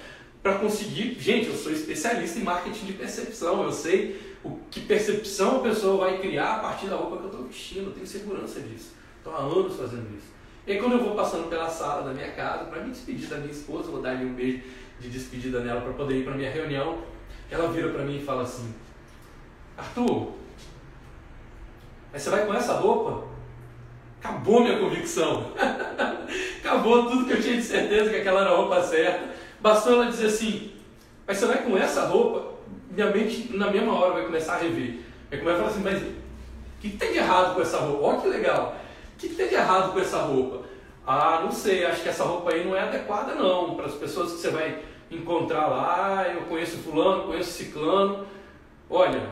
para 0.44 0.56
conseguir. 0.56 1.18
Gente, 1.20 1.48
eu 1.48 1.56
sou 1.56 1.72
especialista 1.72 2.40
em 2.40 2.44
marketing 2.44 2.86
de 2.86 2.94
percepção, 2.94 3.64
eu 3.64 3.72
sei 3.72 4.20
o 4.44 4.58
que 4.70 4.82
percepção 4.82 5.58
a 5.58 5.60
pessoa 5.60 6.06
vai 6.06 6.20
criar 6.20 6.56
a 6.56 6.60
partir 6.60 6.88
da 6.88 6.96
roupa 6.96 7.18
que 7.18 7.24
eu 7.24 7.30
estou 7.30 7.46
vestindo, 7.46 7.88
eu 7.88 7.94
tenho 7.94 8.08
segurança 8.08 8.60
disso. 8.62 8.94
Estou 9.18 9.34
há 9.34 9.40
anos 9.40 9.76
fazendo 9.76 10.08
isso. 10.16 10.28
E 10.68 10.74
aí, 10.74 10.80
quando 10.80 10.94
eu 10.94 11.04
vou 11.04 11.16
passando 11.16 11.50
pela 11.50 11.70
sala 11.70 12.04
da 12.04 12.14
minha 12.14 12.32
casa, 12.32 12.66
para 12.66 12.82
me 12.82 12.92
despedir 12.92 13.28
da 13.28 13.38
minha 13.38 13.52
esposa, 13.52 13.90
vou 13.90 14.02
dar 14.02 14.12
ali 14.12 14.26
um 14.26 14.34
beijo 14.34 14.62
de 15.00 15.10
despedida 15.10 15.62
nela 15.62 15.82
para 15.82 15.94
poder 15.94 16.20
ir 16.20 16.24
para 16.24 16.36
minha 16.36 16.52
reunião, 16.52 17.00
ela 17.50 17.72
vira 17.72 17.90
para 17.90 18.04
mim 18.04 18.18
e 18.18 18.24
fala 18.24 18.44
assim: 18.44 18.74
Arthur, 19.78 20.34
Aí 22.12 22.20
você 22.20 22.30
vai 22.30 22.46
com 22.46 22.54
essa 22.54 22.74
roupa, 22.74 23.28
acabou 24.20 24.62
minha 24.62 24.78
convicção. 24.78 25.52
acabou 26.60 27.10
tudo 27.10 27.26
que 27.26 27.34
eu 27.34 27.42
tinha 27.42 27.58
de 27.58 27.64
certeza 27.64 28.10
que 28.10 28.18
aquela 28.18 28.42
era 28.42 28.52
a 28.52 28.56
roupa 28.56 28.84
certa. 28.84 29.30
Bastou 29.60 29.94
ela 29.94 30.06
dizer 30.06 30.28
assim, 30.28 30.72
mas 31.26 31.38
você 31.38 31.46
vai 31.46 31.64
com 31.64 31.78
essa 31.78 32.06
roupa, 32.06 32.54
minha 32.90 33.10
mente 33.12 33.56
na 33.56 33.72
mesma 33.72 33.94
hora 33.94 34.14
vai 34.14 34.26
começar 34.26 34.56
a 34.56 34.58
rever. 34.58 35.00
Vai 35.30 35.40
começar 35.40 35.58
a 35.58 35.70
falar 35.70 35.70
assim, 35.70 35.84
mas 35.84 36.02
o 36.02 36.82
que, 36.82 36.90
que 36.90 36.98
tem 36.98 37.12
de 37.12 37.18
errado 37.18 37.56
com 37.56 37.62
essa 37.62 37.78
roupa? 37.78 38.06
Olha 38.06 38.22
que 38.22 38.28
legal. 38.28 38.76
O 39.16 39.20
que, 39.20 39.30
que 39.30 39.36
tem 39.36 39.48
de 39.48 39.56
errado 39.56 39.94
com 39.94 40.00
essa 40.00 40.18
roupa? 40.20 40.66
Ah, 41.06 41.42
não 41.44 41.52
sei, 41.52 41.86
acho 41.86 42.04
que 42.04 42.10
essa 42.10 42.24
roupa 42.24 42.54
aí 42.54 42.64
não 42.66 42.76
é 42.76 42.82
adequada 42.82 43.34
não, 43.34 43.76
para 43.76 43.88
as 43.88 43.96
pessoas 43.96 44.32
que 44.32 44.38
você 44.38 44.50
vai 44.50 44.80
encontrar 45.10 45.68
lá, 45.68 46.28
eu 46.34 46.42
conheço 46.42 46.78
fulano, 46.78 47.24
conheço 47.24 47.52
ciclano. 47.52 48.28
Olha, 48.90 49.28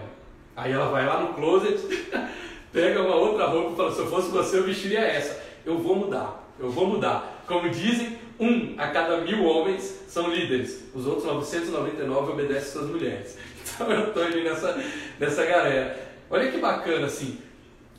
aí 0.55 0.71
ela 0.71 0.89
vai 0.89 1.05
lá 1.05 1.19
no 1.19 1.33
closet, 1.33 1.77
pega 2.71 3.01
uma 3.01 3.15
outra 3.15 3.45
roupa 3.45 3.71
e 3.71 3.75
fala, 3.75 3.91
se 3.91 3.99
eu 3.99 4.07
fosse 4.07 4.29
você 4.29 4.57
eu 4.57 4.63
vestiria 4.63 4.99
essa. 4.99 5.41
Eu 5.65 5.77
vou 5.77 5.95
mudar, 5.95 6.53
eu 6.59 6.69
vou 6.69 6.87
mudar. 6.87 7.43
Como 7.47 7.69
dizem, 7.69 8.17
um 8.39 8.75
a 8.77 8.87
cada 8.87 9.21
mil 9.21 9.43
homens 9.45 10.03
são 10.07 10.29
líderes, 10.29 10.85
os 10.93 11.05
outros 11.05 11.25
999 11.25 12.31
obedecem 12.31 12.71
suas 12.71 12.89
mulheres. 12.89 13.37
Então 13.67 13.91
eu 13.91 14.07
estou 14.07 14.23
ali 14.23 14.43
nessa, 14.45 14.81
nessa 15.19 15.45
galera. 15.45 15.99
Olha 16.29 16.49
que 16.49 16.57
bacana 16.57 17.05
assim. 17.05 17.37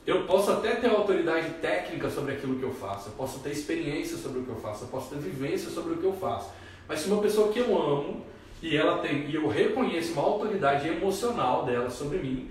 Eu 0.05 0.23
posso 0.23 0.51
até 0.51 0.75
ter 0.75 0.89
autoridade 0.89 1.47
técnica 1.61 2.09
sobre 2.09 2.33
aquilo 2.33 2.55
que 2.55 2.63
eu 2.63 2.73
faço, 2.73 3.09
eu 3.09 3.13
posso 3.13 3.39
ter 3.39 3.51
experiência 3.51 4.17
sobre 4.17 4.39
o 4.39 4.43
que 4.43 4.49
eu 4.49 4.55
faço, 4.55 4.85
eu 4.85 4.87
posso 4.87 5.11
ter 5.11 5.19
vivência 5.19 5.69
sobre 5.69 5.93
o 5.93 5.97
que 5.97 6.03
eu 6.03 6.13
faço. 6.13 6.49
Mas 6.87 7.01
se 7.01 7.07
uma 7.07 7.21
pessoa 7.21 7.53
que 7.53 7.59
eu 7.59 7.79
amo 7.79 8.25
e 8.61 8.75
ela 8.75 8.97
tem 8.97 9.29
e 9.29 9.35
eu 9.35 9.47
reconheço 9.47 10.13
uma 10.13 10.23
autoridade 10.23 10.87
emocional 10.87 11.63
dela 11.63 11.91
sobre 11.91 12.17
mim, 12.17 12.49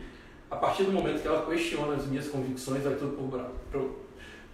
a 0.50 0.56
partir 0.56 0.84
do 0.84 0.92
momento 0.92 1.20
que 1.20 1.28
ela 1.28 1.44
questiona 1.44 1.94
as 1.94 2.06
minhas 2.06 2.28
convicções, 2.28 2.82
vai 2.82 2.94
tudo 2.94 3.12
por, 3.16 3.40
por, 3.70 3.96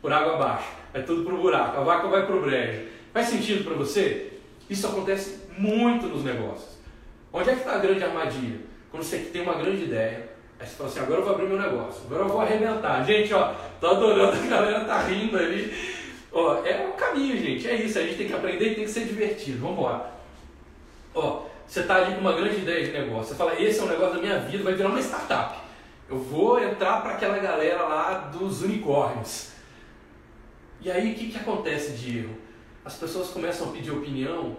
por 0.02 0.12
água 0.12 0.35
abaixo, 0.35 0.68
vai 0.92 1.02
tudo 1.02 1.24
para 1.24 1.35
o 1.35 1.38
buraco, 1.38 1.78
a 1.78 1.85
vaca 1.85 2.09
vai 2.09 2.26
para 2.26 2.37
o 2.37 2.40
brejo. 2.40 2.88
Faz 3.12 3.28
sentido 3.28 3.64
para 3.64 3.74
você? 3.74 4.33
Isso 4.68 4.87
acontece 4.87 5.42
muito 5.57 6.07
nos 6.07 6.24
negócios. 6.24 6.78
Onde 7.33 7.50
é 7.50 7.52
que 7.52 7.61
está 7.61 7.74
a 7.74 7.78
grande 7.78 8.02
armadilha? 8.02 8.61
Quando 8.90 9.02
você 9.02 9.18
tem 9.18 9.42
uma 9.42 9.54
grande 9.54 9.85
ideia, 9.85 10.30
aí 10.59 10.66
você 10.66 10.74
fala 10.74 10.88
assim, 10.88 11.00
agora 11.00 11.20
eu 11.20 11.24
vou 11.24 11.35
abrir 11.35 11.46
meu 11.46 11.61
negócio, 11.61 12.02
agora 12.07 12.22
eu 12.22 12.28
vou 12.28 12.40
arrebentar. 12.40 13.04
Gente, 13.04 13.33
ó, 13.35 13.54
tô 13.80 13.88
adorando, 13.88 14.37
a 14.42 14.46
galera 14.46 14.85
tá 14.85 15.02
rindo 15.02 15.37
ali. 15.37 15.72
Ó, 16.33 16.64
é 16.64 16.88
o 16.88 16.92
caminho, 16.92 17.37
gente, 17.37 17.68
é 17.68 17.76
isso, 17.76 17.98
a 17.98 18.02
gente 18.02 18.16
tem 18.16 18.26
que 18.26 18.35
aprender 18.35 18.72
e 18.72 18.74
tem 18.74 18.85
que 18.85 18.90
ser 18.90 19.04
divertido. 19.04 19.59
Vamos 19.61 19.78
embora. 19.78 20.11
Ó, 21.14 21.44
você 21.66 21.80
está 21.80 21.96
ali 21.96 22.14
com 22.14 22.20
uma 22.20 22.33
grande 22.33 22.57
ideia 22.57 22.85
de 22.85 22.92
negócio, 22.92 23.28
você 23.28 23.35
fala, 23.35 23.61
esse 23.61 23.78
é 23.78 23.83
um 23.83 23.88
negócio 23.88 24.16
da 24.16 24.20
minha 24.20 24.38
vida, 24.40 24.64
vai 24.64 24.74
virar 24.74 24.88
uma 24.88 25.00
startup. 25.00 25.63
Eu 26.09 26.19
vou 26.19 26.62
entrar 26.62 27.01
para 27.01 27.14
aquela 27.14 27.38
galera 27.38 27.83
lá 27.83 28.19
dos 28.29 28.62
unicórnios. 28.62 29.53
E 30.81 30.90
aí 30.90 31.12
o 31.12 31.14
que, 31.14 31.31
que 31.31 31.38
acontece 31.38 31.93
de 31.93 32.19
erro? 32.19 32.37
As 32.85 32.95
pessoas 32.97 33.29
começam 33.29 33.69
a 33.69 33.73
pedir 33.73 33.90
opinião 33.90 34.57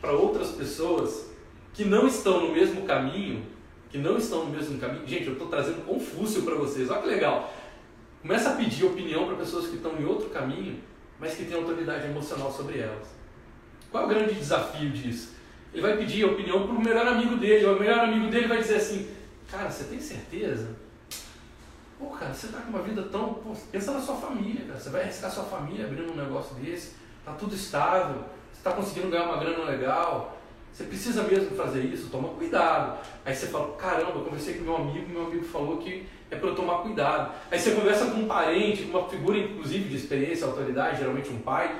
para 0.00 0.12
outras 0.12 0.50
pessoas 0.50 1.30
que 1.72 1.84
não 1.84 2.08
estão 2.08 2.40
no 2.46 2.52
mesmo 2.52 2.82
caminho, 2.82 3.46
que 3.88 3.98
não 3.98 4.16
estão 4.16 4.44
no 4.44 4.50
mesmo 4.50 4.78
caminho. 4.78 5.06
Gente, 5.06 5.26
eu 5.26 5.34
estou 5.34 5.46
trazendo 5.46 5.84
Confúcio 5.86 6.42
para 6.42 6.56
vocês, 6.56 6.90
olha 6.90 7.02
que 7.02 7.08
legal. 7.08 7.52
Começa 8.20 8.50
a 8.50 8.56
pedir 8.56 8.84
opinião 8.84 9.26
para 9.26 9.36
pessoas 9.36 9.68
que 9.68 9.76
estão 9.76 9.96
em 9.96 10.04
outro 10.04 10.30
caminho, 10.30 10.80
mas 11.20 11.36
que 11.36 11.44
têm 11.44 11.56
autoridade 11.56 12.06
emocional 12.06 12.52
sobre 12.52 12.78
elas. 12.78 13.06
Qual 13.90 14.02
é 14.02 14.06
o 14.06 14.08
grande 14.08 14.34
desafio 14.34 14.90
disso? 14.90 15.34
Ele 15.72 15.82
vai 15.82 15.96
pedir 15.96 16.24
opinião 16.24 16.66
para 16.66 16.74
o 16.74 16.82
melhor 16.82 17.06
amigo 17.06 17.36
dele, 17.36 17.64
o 17.66 17.78
melhor 17.78 18.00
amigo 18.00 18.28
dele 18.28 18.48
vai 18.48 18.58
dizer 18.58 18.76
assim: 18.76 19.08
Cara, 19.48 19.70
você 19.70 19.84
tem 19.84 20.00
certeza? 20.00 20.76
Pô, 21.98 22.06
cara, 22.06 22.32
você 22.32 22.46
está 22.46 22.60
com 22.60 22.70
uma 22.70 22.82
vida 22.82 23.02
tão. 23.02 23.34
Pô, 23.34 23.52
pensa 23.72 23.92
na 23.92 24.00
sua 24.00 24.14
família, 24.14 24.64
cara. 24.66 24.78
Você 24.78 24.90
vai 24.90 25.02
arriscar 25.02 25.30
sua 25.30 25.44
família 25.44 25.84
abrindo 25.84 26.12
um 26.12 26.16
negócio 26.16 26.54
desse, 26.56 26.94
tá 27.24 27.32
tudo 27.32 27.54
estável, 27.54 28.22
você 28.52 28.58
está 28.58 28.72
conseguindo 28.72 29.08
ganhar 29.08 29.24
uma 29.24 29.38
grana 29.38 29.64
legal. 29.64 30.38
Você 30.72 30.84
precisa 30.84 31.24
mesmo 31.24 31.56
fazer 31.56 31.80
isso? 31.80 32.08
Toma 32.08 32.28
cuidado. 32.28 32.98
Aí 33.24 33.34
você 33.34 33.48
fala, 33.48 33.74
caramba, 33.76 34.12
eu 34.12 34.24
conversei 34.24 34.54
com 34.54 34.64
meu 34.64 34.76
amigo, 34.76 35.08
meu 35.08 35.26
amigo 35.26 35.44
falou 35.44 35.78
que 35.78 36.06
é 36.30 36.36
para 36.36 36.48
eu 36.48 36.54
tomar 36.54 36.82
cuidado. 36.82 37.32
Aí 37.50 37.58
você 37.58 37.72
conversa 37.72 38.06
com 38.06 38.20
um 38.20 38.28
parente, 38.28 38.84
com 38.84 38.96
uma 38.96 39.08
figura 39.08 39.38
inclusive 39.38 39.88
de 39.88 39.96
experiência, 39.96 40.46
autoridade, 40.46 40.98
geralmente 40.98 41.30
um 41.30 41.40
pai. 41.40 41.74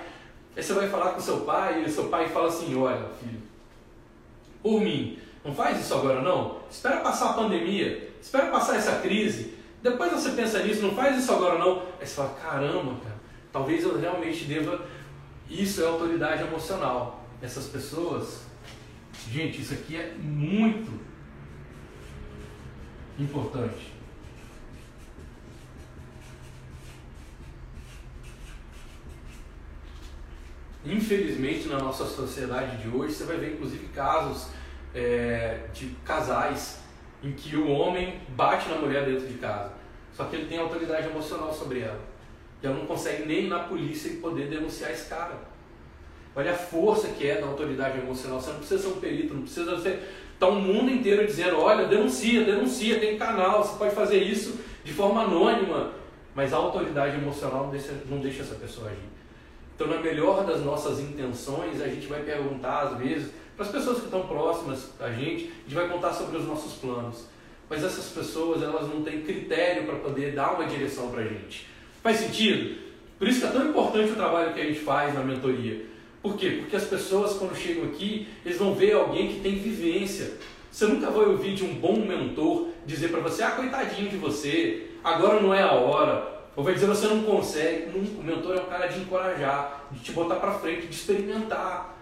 Aí 0.56 0.62
você 0.62 0.72
vai 0.72 0.88
falar 0.88 1.12
com 1.12 1.20
seu 1.20 1.42
pai, 1.42 1.84
e 1.84 1.88
seu 1.88 2.08
pai 2.08 2.28
fala 2.28 2.48
assim, 2.48 2.76
olha 2.76 3.08
filho, 3.20 3.40
por 4.60 4.80
mim, 4.80 5.18
não 5.44 5.54
faz 5.54 5.78
isso 5.78 5.94
agora 5.94 6.20
não. 6.20 6.58
Espera 6.68 6.96
passar 6.96 7.30
a 7.30 7.32
pandemia, 7.34 8.10
espera 8.20 8.46
passar 8.46 8.76
essa 8.76 8.96
crise. 8.96 9.57
Depois 9.82 10.12
você 10.12 10.30
pensa 10.30 10.62
nisso, 10.62 10.82
não 10.82 10.94
faz 10.94 11.18
isso 11.18 11.32
agora 11.32 11.58
não. 11.58 11.82
Aí 12.00 12.06
você 12.06 12.14
fala, 12.14 12.34
caramba, 12.42 12.96
cara, 13.02 13.16
talvez 13.52 13.82
eu 13.84 13.98
realmente 13.98 14.44
deva. 14.44 14.86
Isso 15.48 15.82
é 15.82 15.86
autoridade 15.86 16.42
emocional. 16.42 17.24
Essas 17.40 17.66
pessoas 17.66 18.48
Gente, 19.30 19.60
isso 19.60 19.74
aqui 19.74 19.96
é 19.96 20.14
muito 20.14 20.90
importante. 23.18 23.92
Infelizmente, 30.86 31.68
na 31.68 31.78
nossa 31.78 32.06
sociedade 32.06 32.78
de 32.78 32.88
hoje, 32.88 33.12
você 33.12 33.24
vai 33.24 33.36
ver 33.36 33.54
inclusive 33.54 33.88
casos 33.88 34.48
é, 34.94 35.66
de 35.74 35.88
casais 36.04 36.78
em 37.22 37.32
que 37.32 37.56
o 37.56 37.68
homem 37.68 38.20
bate 38.30 38.68
na 38.68 38.76
mulher 38.76 39.04
dentro 39.04 39.26
de 39.26 39.34
casa, 39.34 39.72
só 40.16 40.24
que 40.24 40.36
ele 40.36 40.46
tem 40.46 40.58
autoridade 40.58 41.08
emocional 41.08 41.52
sobre 41.52 41.80
ela. 41.80 42.00
E 42.62 42.66
ela 42.66 42.76
não 42.76 42.86
consegue 42.86 43.24
nem 43.24 43.44
ir 43.44 43.48
na 43.48 43.60
polícia 43.60 44.08
e 44.08 44.16
poder 44.16 44.48
denunciar 44.48 44.90
esse 44.90 45.08
cara. 45.08 45.36
Olha 46.34 46.52
a 46.52 46.56
força 46.56 47.08
que 47.08 47.26
é 47.26 47.40
da 47.40 47.46
autoridade 47.46 47.98
emocional. 47.98 48.40
Você 48.40 48.50
não 48.50 48.58
precisa 48.58 48.82
ser 48.82 48.88
um 48.88 49.00
perito, 49.00 49.34
não 49.34 49.42
precisa 49.42 49.78
ser. 49.80 50.08
Está 50.34 50.46
o 50.48 50.52
um 50.52 50.60
mundo 50.60 50.90
inteiro 50.90 51.26
dizendo: 51.26 51.58
olha, 51.58 51.86
denuncia, 51.86 52.44
denuncia, 52.44 53.00
tem 53.00 53.18
canal, 53.18 53.64
você 53.64 53.76
pode 53.76 53.94
fazer 53.94 54.22
isso 54.22 54.60
de 54.84 54.92
forma 54.92 55.22
anônima. 55.22 55.92
Mas 56.34 56.52
a 56.52 56.56
autoridade 56.56 57.16
emocional 57.16 57.64
não 57.64 57.70
deixa, 57.70 57.92
não 58.08 58.20
deixa 58.20 58.42
essa 58.42 58.54
pessoa 58.54 58.88
agir. 58.88 58.98
Então, 59.74 59.88
na 59.88 60.00
melhor 60.00 60.44
das 60.44 60.60
nossas 60.60 61.00
intenções, 61.00 61.80
a 61.80 61.88
gente 61.88 62.06
vai 62.06 62.22
perguntar, 62.22 62.82
às 62.82 62.98
vezes, 62.98 63.32
para 63.58 63.66
as 63.66 63.72
pessoas 63.72 63.98
que 63.98 64.04
estão 64.04 64.24
próximas 64.24 64.90
a 65.00 65.10
gente, 65.10 65.46
a 65.46 65.68
gente 65.68 65.74
vai 65.74 65.88
contar 65.88 66.12
sobre 66.12 66.36
os 66.36 66.46
nossos 66.46 66.74
planos. 66.74 67.24
Mas 67.68 67.82
essas 67.82 68.06
pessoas, 68.06 68.62
elas 68.62 68.88
não 68.88 69.02
têm 69.02 69.22
critério 69.22 69.84
para 69.84 69.96
poder 69.96 70.32
dar 70.32 70.54
uma 70.54 70.64
direção 70.64 71.10
para 71.10 71.22
a 71.22 71.24
gente. 71.24 71.66
Faz 72.00 72.18
sentido? 72.18 72.78
Por 73.18 73.26
isso 73.26 73.40
que 73.40 73.46
é 73.46 73.50
tão 73.50 73.68
importante 73.68 74.12
o 74.12 74.14
trabalho 74.14 74.54
que 74.54 74.60
a 74.60 74.64
gente 74.64 74.78
faz 74.78 75.12
na 75.12 75.24
mentoria. 75.24 75.84
Por 76.22 76.36
quê? 76.36 76.58
Porque 76.60 76.76
as 76.76 76.84
pessoas, 76.84 77.32
quando 77.32 77.56
chegam 77.56 77.86
aqui, 77.86 78.28
eles 78.46 78.58
vão 78.58 78.74
ver 78.76 78.92
alguém 78.92 79.26
que 79.26 79.40
tem 79.40 79.58
vivência. 79.58 80.34
Você 80.70 80.86
nunca 80.86 81.10
vai 81.10 81.26
ouvir 81.26 81.56
de 81.56 81.64
um 81.64 81.74
bom 81.74 81.96
mentor 81.96 82.68
dizer 82.86 83.08
para 83.08 83.18
você, 83.18 83.42
ah, 83.42 83.50
coitadinho 83.50 84.08
de 84.08 84.16
você, 84.16 84.86
agora 85.02 85.40
não 85.40 85.52
é 85.52 85.62
a 85.62 85.72
hora. 85.72 86.46
Ou 86.54 86.62
vai 86.62 86.74
dizer, 86.74 86.86
você 86.86 87.08
não 87.08 87.24
consegue. 87.24 87.90
O 87.98 88.22
mentor 88.22 88.56
é 88.56 88.60
um 88.60 88.66
cara 88.66 88.86
de 88.86 89.00
encorajar, 89.00 89.88
de 89.90 89.98
te 89.98 90.12
botar 90.12 90.36
para 90.36 90.52
frente, 90.60 90.86
de 90.86 90.94
experimentar. 90.94 91.97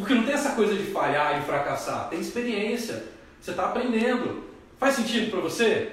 Porque 0.00 0.14
não 0.14 0.24
tem 0.24 0.32
essa 0.32 0.52
coisa 0.52 0.74
de 0.74 0.84
falhar, 0.84 1.38
de 1.38 1.44
fracassar. 1.44 2.08
Tem 2.08 2.18
experiência. 2.18 3.04
Você 3.38 3.50
está 3.50 3.66
aprendendo. 3.66 4.44
Faz 4.78 4.94
sentido 4.94 5.30
para 5.30 5.40
você? 5.40 5.92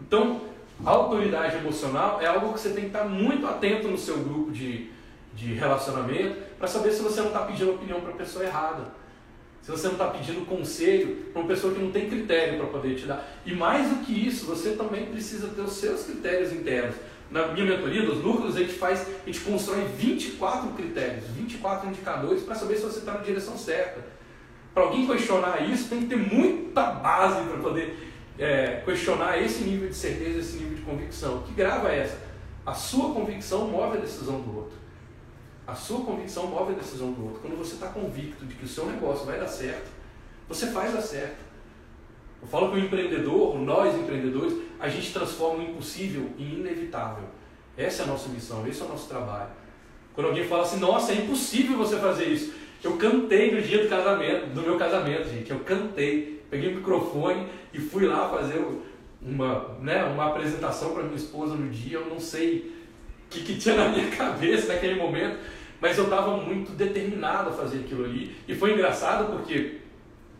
Então, 0.00 0.40
a 0.84 0.90
autoridade 0.90 1.56
emocional 1.56 2.20
é 2.20 2.26
algo 2.26 2.52
que 2.52 2.58
você 2.58 2.70
tem 2.70 2.82
que 2.82 2.86
estar 2.88 3.04
muito 3.04 3.46
atento 3.46 3.86
no 3.86 3.96
seu 3.96 4.18
grupo 4.18 4.50
de, 4.50 4.90
de 5.32 5.54
relacionamento 5.54 6.36
para 6.58 6.66
saber 6.66 6.90
se 6.90 7.00
você 7.00 7.20
não 7.20 7.28
está 7.28 7.42
pedindo 7.42 7.70
opinião 7.70 8.00
para 8.00 8.10
a 8.10 8.16
pessoa 8.16 8.44
errada. 8.44 8.88
Se 9.62 9.70
você 9.70 9.86
não 9.86 9.94
está 9.94 10.08
pedindo 10.08 10.44
conselho 10.44 11.28
para 11.32 11.40
uma 11.40 11.48
pessoa 11.48 11.72
que 11.72 11.80
não 11.80 11.92
tem 11.92 12.10
critério 12.10 12.58
para 12.58 12.66
poder 12.66 12.96
te 12.96 13.06
dar. 13.06 13.28
E 13.46 13.54
mais 13.54 13.88
do 13.90 14.04
que 14.04 14.26
isso, 14.26 14.44
você 14.44 14.72
também 14.72 15.06
precisa 15.06 15.46
ter 15.48 15.60
os 15.60 15.74
seus 15.74 16.02
critérios 16.02 16.52
internos. 16.52 16.96
Na 17.30 17.48
minha 17.48 17.66
mentoria 17.66 18.06
dos 18.06 18.22
núcleos, 18.24 18.56
a 18.56 18.60
gente 18.60 18.72
faz, 18.72 19.06
a 19.22 19.26
gente 19.26 19.40
constrói 19.40 19.84
24 19.84 20.70
critérios, 20.70 21.24
24 21.36 21.88
indicadores 21.88 22.42
para 22.42 22.54
saber 22.54 22.76
se 22.76 22.82
você 22.82 23.00
está 23.00 23.12
na 23.12 23.20
direção 23.20 23.56
certa. 23.56 24.02
Para 24.72 24.84
alguém 24.84 25.06
questionar 25.06 25.68
isso, 25.68 25.88
tem 25.88 26.00
que 26.00 26.06
ter 26.06 26.16
muita 26.16 26.82
base 26.82 27.46
para 27.48 27.58
poder 27.58 28.08
é, 28.38 28.82
questionar 28.84 29.42
esse 29.42 29.62
nível 29.64 29.88
de 29.88 29.94
certeza, 29.94 30.38
esse 30.38 30.56
nível 30.56 30.76
de 30.76 30.82
convicção. 30.82 31.42
Que 31.42 31.52
grava 31.52 31.90
é 31.90 32.00
essa? 32.00 32.18
A 32.64 32.72
sua 32.72 33.12
convicção 33.12 33.66
move 33.66 33.98
a 33.98 34.00
decisão 34.00 34.40
do 34.40 34.56
outro. 34.56 34.78
A 35.66 35.74
sua 35.74 36.00
convicção 36.00 36.46
move 36.46 36.72
a 36.72 36.76
decisão 36.76 37.12
do 37.12 37.24
outro. 37.24 37.40
Quando 37.40 37.58
você 37.58 37.74
está 37.74 37.88
convicto 37.88 38.46
de 38.46 38.54
que 38.54 38.64
o 38.64 38.68
seu 38.68 38.86
negócio 38.86 39.26
vai 39.26 39.38
dar 39.38 39.48
certo, 39.48 39.90
você 40.48 40.68
faz 40.68 40.94
dar 40.94 41.02
certo. 41.02 41.47
Eu 42.40 42.48
falo 42.48 42.70
que 42.70 42.76
o 42.76 42.84
empreendedor, 42.84 43.58
nós 43.58 43.94
empreendedores, 43.94 44.54
a 44.78 44.88
gente 44.88 45.12
transforma 45.12 45.58
o 45.58 45.62
impossível 45.62 46.30
em 46.38 46.60
inevitável. 46.60 47.24
Essa 47.76 48.02
é 48.02 48.04
a 48.04 48.08
nossa 48.08 48.28
missão, 48.28 48.66
esse 48.66 48.80
é 48.80 48.84
o 48.84 48.88
nosso 48.88 49.08
trabalho. 49.08 49.50
Quando 50.14 50.28
alguém 50.28 50.44
fala 50.44 50.62
assim, 50.62 50.80
nossa, 50.80 51.12
é 51.12 51.16
impossível 51.16 51.76
você 51.76 51.96
fazer 51.96 52.26
isso. 52.26 52.52
Eu 52.82 52.96
cantei 52.96 53.54
no 53.54 53.60
dia 53.60 53.82
do 53.82 53.88
casamento, 53.88 54.46
do 54.54 54.62
meu 54.62 54.76
casamento, 54.76 55.28
gente. 55.28 55.50
Eu 55.50 55.60
cantei, 55.60 56.44
peguei 56.50 56.72
o 56.72 56.76
microfone 56.76 57.46
e 57.72 57.78
fui 57.78 58.06
lá 58.06 58.28
fazer 58.28 58.64
uma, 59.20 59.76
né, 59.80 60.04
uma 60.04 60.26
apresentação 60.26 60.92
para 60.92 61.02
minha 61.02 61.16
esposa 61.16 61.54
no 61.54 61.68
dia, 61.70 61.98
eu 61.98 62.06
não 62.06 62.20
sei 62.20 62.72
o 63.26 63.30
que, 63.30 63.42
que 63.42 63.58
tinha 63.58 63.76
na 63.76 63.88
minha 63.88 64.08
cabeça 64.16 64.72
naquele 64.72 64.94
momento, 64.94 65.38
mas 65.80 65.98
eu 65.98 66.04
estava 66.04 66.36
muito 66.36 66.72
determinado 66.72 67.50
a 67.50 67.52
fazer 67.52 67.78
aquilo 67.78 68.04
ali. 68.04 68.34
E 68.46 68.54
foi 68.54 68.72
engraçado 68.72 69.32
porque 69.32 69.78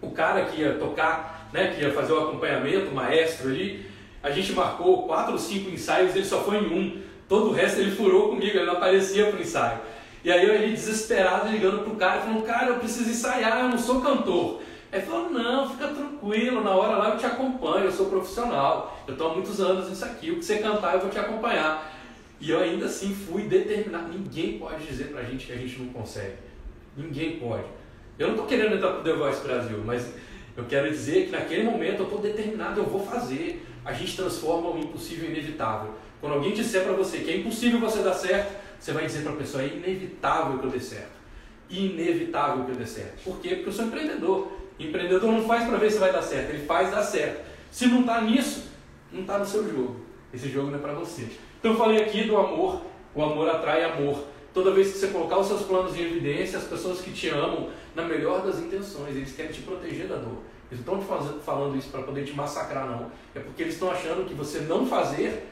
o 0.01 0.11
cara 0.11 0.45
que 0.45 0.61
ia 0.61 0.75
tocar, 0.75 1.38
né, 1.53 1.75
que 1.75 1.83
ia 1.83 1.93
fazer 1.93 2.13
o 2.13 2.29
acompanhamento, 2.29 2.91
o 2.91 2.95
maestro 2.95 3.49
ali, 3.49 3.87
a 4.23 4.31
gente 4.31 4.53
marcou 4.53 5.07
quatro 5.07 5.33
ou 5.33 5.39
cinco 5.39 5.71
ensaios, 5.71 6.15
ele 6.15 6.25
só 6.25 6.43
foi 6.43 6.59
em 6.59 6.67
um. 6.67 7.03
Todo 7.29 7.51
o 7.51 7.53
resto 7.53 7.81
ele 7.81 7.91
furou 7.91 8.31
comigo, 8.31 8.57
ele 8.57 8.67
não 8.67 8.75
aparecia 8.75 9.27
para 9.27 9.39
o 9.39 9.43
ensaio. 9.43 9.79
E 10.25 10.33
aí 10.33 10.47
eu 10.47 10.55
ele 10.55 10.73
desesperado 10.73 11.49
ligando 11.49 11.85
pro 11.85 11.95
cara, 11.97 12.21
falando, 12.21 12.43
cara, 12.45 12.69
eu 12.69 12.79
preciso 12.79 13.11
ensaiar, 13.11 13.61
eu 13.61 13.69
não 13.69 13.79
sou 13.79 14.01
cantor. 14.01 14.61
Aí 14.91 15.03
falou, 15.03 15.31
não, 15.31 15.71
fica 15.71 15.89
tranquilo, 15.89 16.63
na 16.63 16.71
hora 16.71 16.97
lá 16.97 17.11
eu 17.11 17.19
te 17.19 17.27
acompanho, 17.27 17.85
eu 17.85 17.93
sou 17.93 18.07
profissional, 18.07 18.99
eu 19.07 19.13
estou 19.13 19.31
há 19.31 19.35
muitos 19.35 19.61
anos 19.61 19.91
nisso 19.91 20.05
aqui, 20.05 20.31
o 20.31 20.37
que 20.37 20.45
você 20.45 20.59
cantar 20.59 20.95
eu 20.95 21.01
vou 21.01 21.11
te 21.11 21.19
acompanhar. 21.19 21.95
E 22.41 22.51
eu 22.51 22.61
ainda 22.61 22.87
assim 22.87 23.15
fui 23.15 23.43
determinado. 23.43 24.09
Ninguém 24.09 24.59
pode 24.59 24.85
dizer 24.85 25.09
pra 25.09 25.23
gente 25.23 25.47
que 25.47 25.53
a 25.53 25.57
gente 25.57 25.79
não 25.81 25.89
consegue. 25.93 26.37
Ninguém 26.97 27.39
pode. 27.39 27.65
Eu 28.19 28.29
não 28.29 28.35
estou 28.35 28.47
querendo 28.47 28.77
entrar 28.77 28.93
pro 28.93 29.03
The 29.03 29.13
Voice 29.13 29.43
Brasil, 29.43 29.83
mas 29.85 30.09
eu 30.59 30.65
quero 30.65 30.91
dizer 30.91 31.27
que 31.27 31.31
naquele 31.31 31.63
momento 31.63 32.01
eu 32.01 32.05
estou 32.05 32.19
determinado, 32.19 32.81
eu 32.81 32.85
vou 32.85 33.07
fazer. 33.07 33.65
A 33.85 33.93
gente 33.93 34.17
transforma 34.17 34.71
o 34.71 34.79
impossível 34.79 35.29
em 35.29 35.33
inevitável. 35.33 35.95
Quando 36.21 36.33
alguém 36.33 36.53
disser 36.53 36.83
para 36.83 36.95
você 36.95 37.19
que 37.19 37.31
é 37.31 37.37
impossível 37.37 37.79
você 37.79 38.03
dar 38.03 38.13
certo, 38.13 38.57
você 38.77 38.91
vai 38.91 39.07
dizer 39.07 39.23
para 39.23 39.35
a 39.35 39.37
pessoa, 39.37 39.63
é 39.63 39.69
inevitável 39.69 40.59
que 40.59 40.67
eu 40.67 40.71
dê 40.71 40.81
certo. 40.81 41.13
Inevitável 41.71 42.65
que 42.65 42.73
eu 42.73 42.75
dê 42.75 42.87
certo. 42.87 43.23
Por 43.23 43.39
quê? 43.39 43.51
Porque 43.51 43.69
eu 43.69 43.73
sou 43.73 43.85
empreendedor. 43.85 44.53
Empreendedor 44.81 45.31
não 45.31 45.47
faz 45.47 45.65
para 45.65 45.79
ver 45.79 45.93
se 45.93 45.99
vai 45.99 46.13
dar 46.13 46.23
certo, 46.23 46.51
ele 46.51 46.67
faz 46.67 46.91
dar 46.91 47.05
certo. 47.05 47.47
Se 47.71 47.87
não 47.87 48.01
está 48.01 48.21
nisso, 48.21 48.65
não 49.13 49.21
está 49.21 49.39
no 49.39 49.47
seu 49.47 49.63
jogo. 49.63 50.01
Esse 50.35 50.49
jogo 50.49 50.73
não 50.73 50.79
é 50.79 50.83
para 50.83 50.93
você. 50.93 51.29
Então 51.61 51.71
eu 51.71 51.79
falei 51.79 52.03
aqui 52.03 52.25
do 52.25 52.37
amor, 52.37 52.83
o 53.15 53.23
amor 53.23 53.49
atrai 53.49 53.85
amor. 53.85 54.25
Toda 54.59 54.73
vez 54.73 54.91
que 54.91 54.99
você 54.99 55.07
colocar 55.07 55.39
os 55.39 55.47
seus 55.47 55.63
planos 55.63 55.97
em 55.97 56.03
evidência, 56.03 56.59
as 56.59 56.65
pessoas 56.65 57.01
que 57.01 57.13
te 57.13 57.29
amam, 57.29 57.69
na 57.95 58.03
melhor 58.03 58.45
das 58.45 58.59
intenções, 58.59 59.15
eles 59.15 59.31
querem 59.31 59.53
te 59.53 59.61
proteger 59.61 60.09
da 60.09 60.17
dor. 60.17 60.39
Eles 60.69 60.85
não 60.85 61.01
estão 61.01 61.41
falando 61.41 61.79
isso 61.79 61.91
para 61.91 62.03
poder 62.03 62.25
te 62.25 62.33
massacrar, 62.33 62.91
não. 62.91 63.09
É 63.37 63.39
porque 63.39 63.63
eles 63.63 63.75
estão 63.75 63.89
achando 63.89 64.27
que 64.27 64.35
você 64.35 64.59
não 64.63 64.85
fazer 64.85 65.47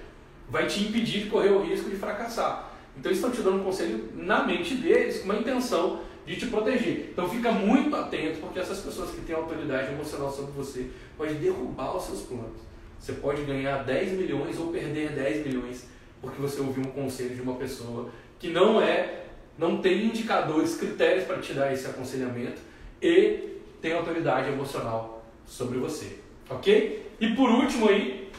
vai 0.51 0.67
te 0.67 0.83
impedir 0.83 1.23
de 1.23 1.31
correr 1.31 1.51
o 1.51 1.63
risco 1.63 1.89
de 1.89 1.95
fracassar. 1.95 2.73
Então 2.99 3.13
eles 3.13 3.19
estão 3.19 3.31
te 3.31 3.43
dando 3.43 3.61
um 3.61 3.65
conselho 3.65 4.11
na 4.13 4.45
mente 4.45 4.75
deles, 4.75 5.19
com 5.19 5.27
uma 5.27 5.37
intenção 5.37 6.01
de 6.27 6.35
te 6.35 6.47
proteger. 6.47 7.11
Então 7.13 7.29
fica 7.29 7.53
muito 7.53 7.95
atento, 7.95 8.41
porque 8.41 8.59
essas 8.59 8.81
pessoas 8.81 9.13
que 9.13 9.21
têm 9.21 9.37
autoridade 9.37 9.93
emocional 9.93 10.33
sobre 10.33 10.51
você 10.51 10.91
podem 11.17 11.37
derrubar 11.37 11.97
os 11.97 12.07
seus 12.07 12.23
planos. 12.23 12.59
Você 12.99 13.13
pode 13.13 13.43
ganhar 13.43 13.85
10 13.85 14.19
milhões 14.19 14.59
ou 14.59 14.73
perder 14.73 15.11
10 15.11 15.47
milhões 15.47 15.87
porque 16.21 16.41
você 16.41 16.61
ouviu 16.61 16.83
um 16.83 16.91
conselho 16.91 17.35
de 17.35 17.43
uma 17.43 17.55
pessoa 17.55 18.11
que 18.39 18.49
não 18.49 18.81
é, 18.81 19.25
não 19.59 19.79
tem 19.79 20.07
indicadores, 20.07 20.77
critérios 20.77 21.25
para 21.25 21.39
te 21.39 21.53
dar 21.53 21.73
esse 21.73 21.87
aconselhamento 21.87 22.61
e 23.01 23.61
tem 23.81 23.93
autoridade 23.93 24.49
emocional 24.49 25.25
sobre 25.47 25.79
você, 25.79 26.19
ok? 26.51 27.11
E 27.21 27.29
por 27.29 27.49
último 27.49 27.89
aí, 27.89 28.31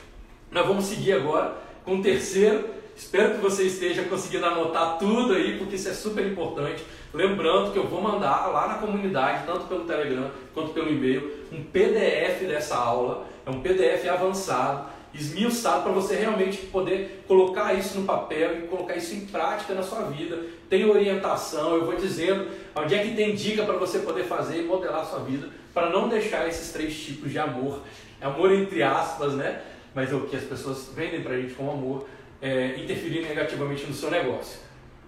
nós 0.52 0.68
vamos 0.68 0.86
seguir 0.86 1.14
agora 1.14 1.56
com 1.84 1.98
o 1.98 2.02
terceiro. 2.02 2.78
Espero 2.96 3.36
que 3.36 3.42
você 3.42 3.64
esteja 3.64 4.04
conseguindo 4.04 4.46
anotar 4.46 4.98
tudo 4.98 5.34
aí, 5.34 5.58
porque 5.58 5.76
isso 5.76 5.90
é 5.90 5.94
super 5.94 6.26
importante. 6.26 6.84
Lembrando 7.14 7.72
que 7.72 7.78
eu 7.78 7.88
vou 7.88 8.02
mandar 8.02 8.48
lá 8.48 8.68
na 8.68 8.74
comunidade, 8.76 9.46
tanto 9.46 9.66
pelo 9.68 9.86
Telegram 9.86 10.30
quanto 10.54 10.74
pelo 10.74 10.90
e-mail, 10.90 11.46
um 11.52 11.64
PDF 11.64 12.42
dessa 12.48 12.76
aula. 12.76 13.26
É 13.46 13.50
um 13.50 13.62
PDF 13.62 14.08
avançado, 14.10 14.90
esmiuçado, 15.14 15.84
para 15.84 15.92
você 15.92 16.16
realmente 16.16 16.58
poder 16.68 17.24
colocar 17.28 17.74
isso 17.74 18.00
no 18.00 18.06
papel 18.06 18.60
e 18.60 18.68
colocar 18.68 18.96
isso 18.96 19.16
em 19.16 19.26
prática 19.26 19.74
na 19.74 19.84
sua 19.84 20.04
vida. 20.04 20.40
Tem 20.70 20.86
orientação, 20.86 21.76
eu 21.76 21.86
vou 21.86 21.96
dizendo 21.96 22.48
onde 22.76 22.96
é 22.96 23.00
que 23.00 23.16
tem 23.16 23.34
dica 23.34 23.64
para 23.64 23.78
você 23.78 24.00
poder 24.00 24.24
fazer 24.24 24.62
e 24.62 24.66
modelar 24.66 25.02
a 25.02 25.06
sua 25.06 25.20
vida, 25.20 25.50
para 25.74 25.90
não 25.90 26.08
deixar 26.10 26.48
esses 26.48 26.72
três 26.72 26.98
tipos 26.98 27.32
de 27.32 27.40
amor, 27.40 27.82
amor 28.22 28.52
entre 28.52 28.84
aspas, 28.84 29.34
né? 29.34 29.62
Mas 29.94 30.12
é 30.12 30.16
o 30.16 30.22
que 30.22 30.36
as 30.36 30.44
pessoas 30.44 30.90
vendem 30.96 31.22
para 31.22 31.34
a 31.34 31.42
gente 31.42 31.54
como 31.54 31.72
amor, 31.72 32.08
é, 32.42 32.76
interferir 32.78 33.22
negativamente 33.22 33.86
no 33.86 33.94
seu 33.94 34.12
negócio. 34.12 34.60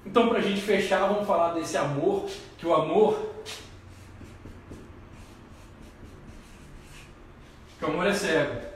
Então, 0.05 0.29
para 0.29 0.39
a 0.39 0.41
gente 0.41 0.61
fechar, 0.61 1.07
vamos 1.07 1.27
falar 1.27 1.53
desse 1.53 1.77
amor, 1.77 2.27
que 2.57 2.65
o 2.65 2.73
amor. 2.73 3.33
Que 7.77 7.85
o 7.85 7.87
amor 7.89 8.07
é 8.07 8.13
cego. 8.13 8.68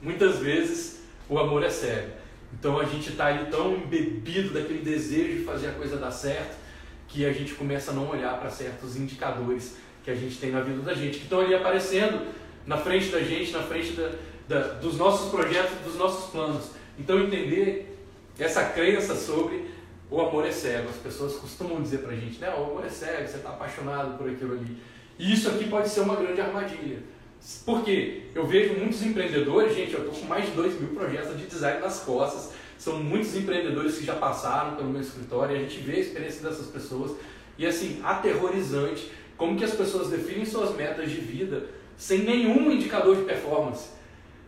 Muitas 0.00 0.38
vezes 0.38 1.00
o 1.28 1.38
amor 1.38 1.62
é 1.62 1.70
cego. 1.70 2.12
Então 2.52 2.78
a 2.78 2.84
gente 2.84 3.10
está 3.10 3.26
ali 3.26 3.50
tão 3.50 3.76
embebido 3.76 4.54
daquele 4.54 4.80
desejo 4.80 5.38
de 5.38 5.44
fazer 5.44 5.68
a 5.68 5.72
coisa 5.72 5.96
dar 5.96 6.10
certo 6.10 6.56
que 7.08 7.24
a 7.24 7.32
gente 7.32 7.54
começa 7.54 7.90
a 7.90 7.94
não 7.94 8.08
olhar 8.08 8.38
para 8.38 8.50
certos 8.50 8.96
indicadores 8.96 9.76
que 10.04 10.10
a 10.10 10.14
gente 10.14 10.38
tem 10.38 10.50
na 10.50 10.60
vida 10.60 10.80
da 10.82 10.94
gente, 10.94 11.18
que 11.18 11.24
estão 11.24 11.40
ali 11.40 11.54
aparecendo 11.54 12.26
na 12.66 12.76
frente 12.76 13.08
da 13.08 13.20
gente, 13.20 13.50
na 13.50 13.62
frente 13.62 13.92
da, 13.92 14.12
da, 14.46 14.60
dos 14.74 14.96
nossos 14.96 15.30
projetos, 15.30 15.78
dos 15.84 15.96
nossos 15.96 16.30
planos. 16.30 16.70
Então 16.98 17.18
entender 17.18 17.98
essa 18.38 18.64
crença 18.64 19.14
sobre 19.14 19.66
o 20.10 20.20
amor 20.20 20.46
é 20.46 20.52
cego. 20.52 20.88
As 20.88 20.96
pessoas 20.96 21.34
costumam 21.36 21.82
dizer 21.82 21.98
pra 21.98 22.14
gente, 22.14 22.38
né? 22.38 22.50
O 22.50 22.64
amor 22.64 22.84
é 22.84 22.88
cego, 22.88 23.26
você 23.26 23.36
está 23.36 23.50
apaixonado 23.50 24.16
por 24.16 24.28
aquilo 24.28 24.52
ali. 24.52 24.76
E 25.18 25.32
isso 25.32 25.48
aqui 25.48 25.68
pode 25.68 25.88
ser 25.88 26.00
uma 26.00 26.16
grande 26.16 26.40
armadilha. 26.40 26.98
Por 27.64 27.84
quê? 27.84 28.22
Eu 28.34 28.46
vejo 28.46 28.74
muitos 28.74 29.02
empreendedores, 29.02 29.74
gente, 29.74 29.92
eu 29.94 30.00
estou 30.00 30.14
com 30.20 30.26
mais 30.26 30.46
de 30.46 30.52
2 30.52 30.80
mil 30.80 30.90
projetos 30.90 31.38
de 31.38 31.46
design 31.46 31.80
nas 31.80 32.00
costas. 32.00 32.52
São 32.78 33.02
muitos 33.02 33.34
empreendedores 33.36 33.98
que 33.98 34.04
já 34.04 34.14
passaram 34.14 34.76
pelo 34.76 34.88
meu 34.88 35.00
escritório 35.00 35.56
e 35.56 35.58
a 35.58 35.62
gente 35.62 35.78
vê 35.80 35.96
a 35.96 36.00
experiência 36.00 36.48
dessas 36.48 36.66
pessoas. 36.66 37.12
E 37.56 37.66
assim, 37.66 38.00
aterrorizante 38.04 39.10
como 39.36 39.56
que 39.56 39.64
as 39.64 39.72
pessoas 39.72 40.10
definem 40.10 40.44
suas 40.44 40.74
metas 40.74 41.10
de 41.10 41.16
vida 41.16 41.66
sem 41.96 42.20
nenhum 42.20 42.70
indicador 42.70 43.16
de 43.16 43.22
performance. 43.22 43.90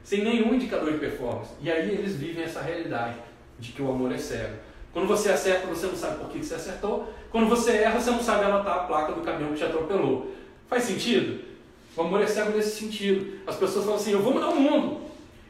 Sem 0.05 0.23
nenhum 0.23 0.55
indicador 0.55 0.93
de 0.93 0.99
performance. 0.99 1.51
E 1.61 1.71
aí 1.71 1.91
eles 1.91 2.17
vivem 2.17 2.45
essa 2.45 2.61
realidade 2.61 3.17
de 3.59 3.73
que 3.73 3.83
o 3.83 3.91
amor 3.91 4.13
é 4.13 4.19
cego. 4.19 4.57
Quando 4.93 5.07
você 5.07 5.31
acerta, 5.31 5.67
você 5.67 5.87
não 5.87 5.97
sabe 5.97 6.19
por 6.19 6.31
que 6.31 6.39
você 6.39 6.55
acertou. 6.55 7.13
Quando 7.31 7.49
você 7.49 7.73
erra, 7.73 8.01
você 8.01 8.11
não 8.11 8.23
sabe 8.23 8.45
anotar 8.45 8.75
a 8.75 8.85
placa 8.85 9.13
do 9.13 9.21
caminhão 9.21 9.53
que 9.53 9.59
te 9.59 9.65
atropelou. 9.65 10.35
Faz 10.69 10.85
sentido? 10.85 11.50
O 11.97 12.03
amor 12.03 12.21
é 12.23 12.27
cego 12.27 12.57
nesse 12.57 12.77
sentido. 12.77 13.41
As 13.47 13.57
pessoas 13.57 13.85
falam 13.85 14.01
assim: 14.01 14.13
eu 14.13 14.23
vou 14.23 14.35
mudar 14.35 14.49
o 14.49 14.61
mundo. 14.61 15.01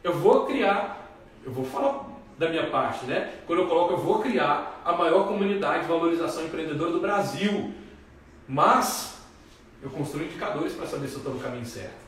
Eu 0.02 0.14
vou 0.14 0.46
criar. 0.46 1.16
Eu 1.44 1.52
vou 1.52 1.64
falar 1.64 2.08
da 2.38 2.48
minha 2.48 2.66
parte, 2.68 3.04
né? 3.06 3.34
Quando 3.46 3.60
eu 3.60 3.68
coloco, 3.68 3.92
eu 3.92 3.98
vou 3.98 4.20
criar 4.20 4.82
a 4.84 4.92
maior 4.92 5.26
comunidade 5.26 5.82
de 5.82 5.88
valorização 5.88 6.44
empreendedora 6.44 6.90
do 6.90 7.00
Brasil. 7.00 7.72
Mas 8.48 9.18
eu 9.82 9.90
construo 9.90 10.24
indicadores 10.24 10.72
para 10.72 10.86
saber 10.86 11.08
se 11.08 11.14
eu 11.14 11.18
estou 11.18 11.34
no 11.34 11.40
caminho 11.40 11.66
certo. 11.66 12.00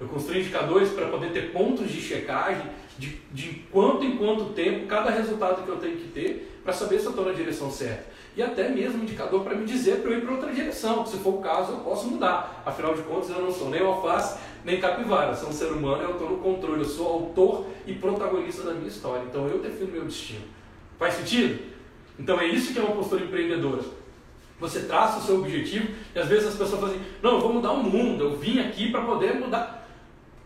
Eu 0.00 0.08
construo 0.08 0.38
indicadores 0.38 0.90
para 0.90 1.06
poder 1.06 1.32
ter 1.32 1.52
pontos 1.52 1.90
de 1.90 2.00
checagem 2.00 2.66
de, 2.98 3.20
de 3.32 3.64
quanto 3.70 4.04
em 4.04 4.16
quanto 4.16 4.52
tempo 4.52 4.86
cada 4.86 5.10
resultado 5.10 5.62
que 5.64 5.68
eu 5.68 5.78
tenho 5.78 5.96
que 5.96 6.08
ter 6.08 6.60
para 6.62 6.72
saber 6.72 6.98
se 6.98 7.06
eu 7.06 7.10
estou 7.10 7.24
na 7.24 7.32
direção 7.32 7.70
certa. 7.70 8.04
E 8.36 8.42
até 8.42 8.68
mesmo 8.68 9.02
indicador 9.02 9.42
para 9.42 9.54
me 9.54 9.64
dizer 9.64 10.02
para 10.02 10.10
eu 10.10 10.18
ir 10.18 10.20
para 10.20 10.34
outra 10.34 10.52
direção. 10.52 11.06
Se 11.06 11.16
for 11.16 11.34
o 11.34 11.38
caso, 11.38 11.72
eu 11.72 11.78
posso 11.78 12.06
mudar. 12.06 12.62
Afinal 12.66 12.94
de 12.94 13.02
contas, 13.02 13.30
eu 13.30 13.40
não 13.40 13.50
sou 13.50 13.70
nem 13.70 13.80
alface 13.80 14.38
nem 14.66 14.80
capivara. 14.80 15.30
Eu 15.30 15.36
sou 15.36 15.48
um 15.48 15.52
ser 15.52 15.72
humano, 15.72 16.02
eu 16.02 16.10
estou 16.10 16.28
no 16.28 16.38
controle. 16.38 16.82
Eu 16.82 16.88
sou 16.88 17.06
autor 17.06 17.66
e 17.86 17.94
protagonista 17.94 18.64
da 18.64 18.74
minha 18.74 18.88
história. 18.88 19.24
Então 19.24 19.46
eu 19.46 19.60
defino 19.60 19.92
meu 19.92 20.04
destino. 20.04 20.44
Faz 20.98 21.14
sentido? 21.14 21.62
Então 22.18 22.38
é 22.40 22.46
isso 22.46 22.72
que 22.72 22.78
é 22.78 22.82
uma 22.82 22.94
postura 22.94 23.24
empreendedora. 23.24 23.82
Você 24.58 24.80
traça 24.80 25.18
o 25.18 25.22
seu 25.22 25.38
objetivo 25.38 25.94
e 26.14 26.18
às 26.18 26.28
vezes 26.28 26.48
as 26.48 26.54
pessoas 26.54 26.80
falam 26.80 26.94
assim: 26.94 27.04
não, 27.22 27.34
eu 27.34 27.40
vou 27.40 27.52
mudar 27.52 27.72
o 27.72 27.82
mundo, 27.82 28.24
eu 28.24 28.36
vim 28.36 28.58
aqui 28.58 28.90
para 28.90 29.02
poder 29.02 29.34
mudar. 29.34 29.86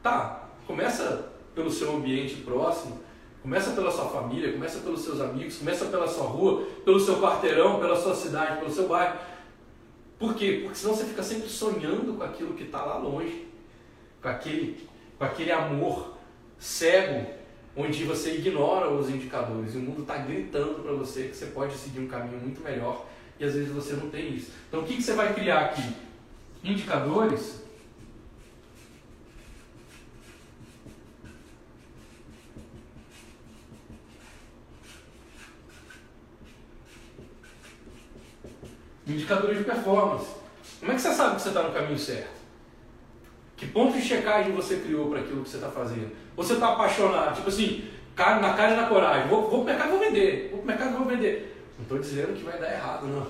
Tá, 0.02 0.48
começa 0.66 1.32
pelo 1.54 1.70
seu 1.70 1.94
ambiente 1.96 2.36
próximo, 2.36 3.00
começa 3.42 3.72
pela 3.72 3.90
sua 3.90 4.06
família, 4.06 4.52
começa 4.52 4.80
pelos 4.80 5.00
seus 5.00 5.20
amigos, 5.20 5.58
começa 5.58 5.86
pela 5.86 6.06
sua 6.06 6.26
rua, 6.26 6.66
pelo 6.84 7.00
seu 7.00 7.20
quarteirão, 7.20 7.80
pela 7.80 7.96
sua 7.96 8.14
cidade, 8.14 8.58
pelo 8.58 8.70
seu 8.70 8.88
bairro. 8.88 9.18
Por 10.18 10.34
quê? 10.34 10.60
Porque 10.62 10.78
senão 10.78 10.94
você 10.94 11.04
fica 11.04 11.22
sempre 11.22 11.48
sonhando 11.48 12.16
com 12.16 12.22
aquilo 12.22 12.54
que 12.54 12.64
está 12.64 12.84
lá 12.84 12.98
longe, 12.98 13.48
com 14.20 14.28
aquele, 14.28 14.86
com 15.18 15.24
aquele 15.24 15.50
amor 15.50 16.14
cego, 16.58 17.26
onde 17.74 18.04
você 18.04 18.34
ignora 18.34 18.90
os 18.90 19.08
indicadores. 19.08 19.74
E 19.74 19.78
o 19.78 19.80
mundo 19.80 20.02
está 20.02 20.18
gritando 20.18 20.82
para 20.82 20.92
você 20.92 21.28
que 21.28 21.36
você 21.36 21.46
pode 21.46 21.74
seguir 21.74 22.00
um 22.00 22.06
caminho 22.06 22.38
muito 22.38 22.60
melhor 22.62 23.06
e 23.38 23.44
às 23.44 23.54
vezes 23.54 23.70
você 23.72 23.94
não 23.94 24.10
tem 24.10 24.34
isso. 24.34 24.50
Então 24.68 24.80
o 24.80 24.84
que, 24.84 24.96
que 24.96 25.02
você 25.02 25.14
vai 25.14 25.32
criar 25.32 25.60
aqui? 25.60 25.94
Indicadores 26.62 27.62
Indicadores 39.10 39.58
de 39.58 39.64
performance. 39.64 40.26
Como 40.78 40.92
é 40.92 40.94
que 40.94 41.00
você 41.00 41.12
sabe 41.12 41.36
que 41.36 41.42
você 41.42 41.48
está 41.48 41.62
no 41.62 41.72
caminho 41.72 41.98
certo? 41.98 42.40
Que 43.56 43.66
ponto 43.66 43.92
de 43.92 44.02
checagem 44.02 44.52
você 44.52 44.76
criou 44.76 45.10
para 45.10 45.20
aquilo 45.20 45.42
que 45.42 45.50
você 45.50 45.56
está 45.56 45.68
fazendo? 45.68 46.10
Você 46.36 46.54
está 46.54 46.72
apaixonado, 46.72 47.36
tipo 47.36 47.48
assim, 47.48 47.90
na 48.16 48.54
cara 48.54 48.72
e 48.72 48.76
na 48.76 48.86
coragem, 48.86 49.28
vou, 49.28 49.50
vou 49.50 49.50
para 49.50 49.58
o 49.60 49.64
mercado 49.64 49.88
e 49.88 49.90
vou 49.90 50.00
vender, 50.00 50.48
vou 50.50 50.60
o 50.60 50.66
mercado 50.66 50.96
vou 50.96 51.06
vender. 51.06 51.64
Não 51.76 51.82
estou 51.82 51.98
dizendo 51.98 52.36
que 52.36 52.44
vai 52.44 52.58
dar 52.58 52.72
errado, 52.72 53.06
não. 53.06 53.26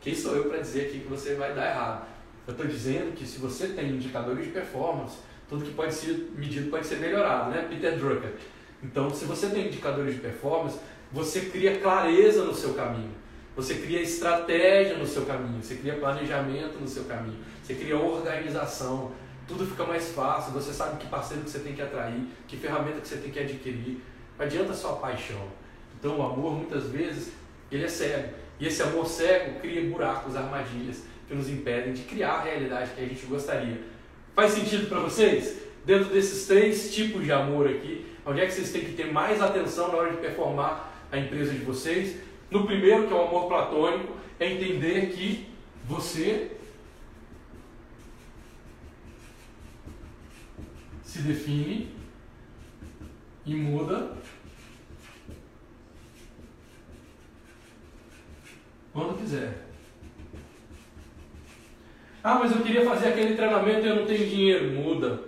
Quem 0.00 0.14
sou 0.14 0.36
eu 0.36 0.44
para 0.44 0.58
dizer 0.58 0.86
aqui 0.86 1.00
que 1.00 1.08
você 1.08 1.34
vai 1.34 1.54
dar 1.54 1.66
errado? 1.66 2.06
Eu 2.46 2.52
estou 2.52 2.66
dizendo 2.66 3.14
que 3.14 3.26
se 3.26 3.38
você 3.38 3.68
tem 3.68 3.90
indicadores 3.90 4.44
de 4.44 4.50
performance, 4.52 5.16
tudo 5.48 5.64
que 5.64 5.72
pode 5.72 5.94
ser 5.94 6.30
medido 6.36 6.70
pode 6.70 6.86
ser 6.86 6.96
melhorado, 6.96 7.50
né? 7.50 7.66
Peter 7.68 7.98
Drucker. 7.98 8.34
Então, 8.82 9.10
se 9.10 9.24
você 9.24 9.48
tem 9.48 9.66
indicadores 9.66 10.14
de 10.14 10.20
performance, 10.20 10.78
você 11.10 11.40
cria 11.40 11.80
clareza 11.80 12.44
no 12.44 12.54
seu 12.54 12.74
caminho. 12.74 13.10
Você 13.56 13.76
cria 13.76 14.02
estratégia 14.02 14.98
no 14.98 15.06
seu 15.06 15.24
caminho, 15.24 15.62
você 15.62 15.76
cria 15.76 15.94
planejamento 15.94 16.78
no 16.78 16.86
seu 16.86 17.04
caminho, 17.04 17.38
você 17.62 17.74
cria 17.74 17.96
organização, 17.96 19.12
tudo 19.48 19.66
fica 19.66 19.84
mais 19.84 20.10
fácil, 20.10 20.52
você 20.52 20.74
sabe 20.74 20.98
que 20.98 21.06
parceiro 21.06 21.42
que 21.42 21.50
você 21.50 21.60
tem 21.60 21.72
que 21.72 21.80
atrair, 21.80 22.20
que 22.46 22.56
ferramenta 22.58 23.00
que 23.00 23.08
você 23.08 23.16
tem 23.16 23.30
que 23.30 23.38
adquirir. 23.38 24.02
Não 24.38 24.44
adianta 24.44 24.74
só 24.74 24.92
paixão. 24.94 25.48
Então 25.98 26.18
o 26.18 26.22
amor 26.22 26.52
muitas 26.52 26.84
vezes 26.90 27.32
ele 27.72 27.84
é 27.84 27.88
cego. 27.88 28.28
E 28.60 28.66
esse 28.66 28.82
amor 28.82 29.06
cego 29.06 29.58
cria 29.60 29.88
buracos, 29.88 30.36
armadilhas 30.36 31.04
que 31.26 31.34
nos 31.34 31.48
impedem 31.48 31.94
de 31.94 32.02
criar 32.02 32.34
a 32.34 32.42
realidade 32.42 32.90
que 32.90 33.00
a 33.00 33.06
gente 33.06 33.24
gostaria. 33.24 33.80
Faz 34.34 34.52
sentido 34.52 34.86
para 34.88 35.00
vocês? 35.00 35.62
Dentro 35.84 36.12
desses 36.12 36.46
três 36.46 36.94
tipos 36.94 37.24
de 37.24 37.32
amor 37.32 37.68
aqui, 37.68 38.04
onde 38.26 38.40
é 38.40 38.46
que 38.46 38.52
vocês 38.52 38.70
têm 38.70 38.84
que 38.84 38.92
ter 38.92 39.10
mais 39.10 39.40
atenção 39.40 39.88
na 39.88 39.94
hora 39.94 40.10
de 40.10 40.18
performar 40.18 40.92
a 41.10 41.16
empresa 41.16 41.52
de 41.52 41.60
vocês? 41.60 42.16
No 42.50 42.66
primeiro, 42.66 43.06
que 43.06 43.12
é 43.12 43.16
o 43.16 43.26
amor 43.26 43.48
platônico, 43.48 44.14
é 44.38 44.52
entender 44.52 45.10
que 45.10 45.48
você 45.84 46.56
se 51.02 51.22
define 51.22 51.88
e 53.44 53.54
muda 53.54 54.16
quando 58.92 59.18
quiser. 59.18 59.66
Ah, 62.22 62.40
mas 62.40 62.50
eu 62.50 62.62
queria 62.62 62.84
fazer 62.84 63.08
aquele 63.08 63.36
treinamento 63.36 63.86
e 63.86 63.88
eu 63.88 63.96
não 63.96 64.06
tenho 64.06 64.26
dinheiro. 64.26 64.72
Muda. 64.72 65.20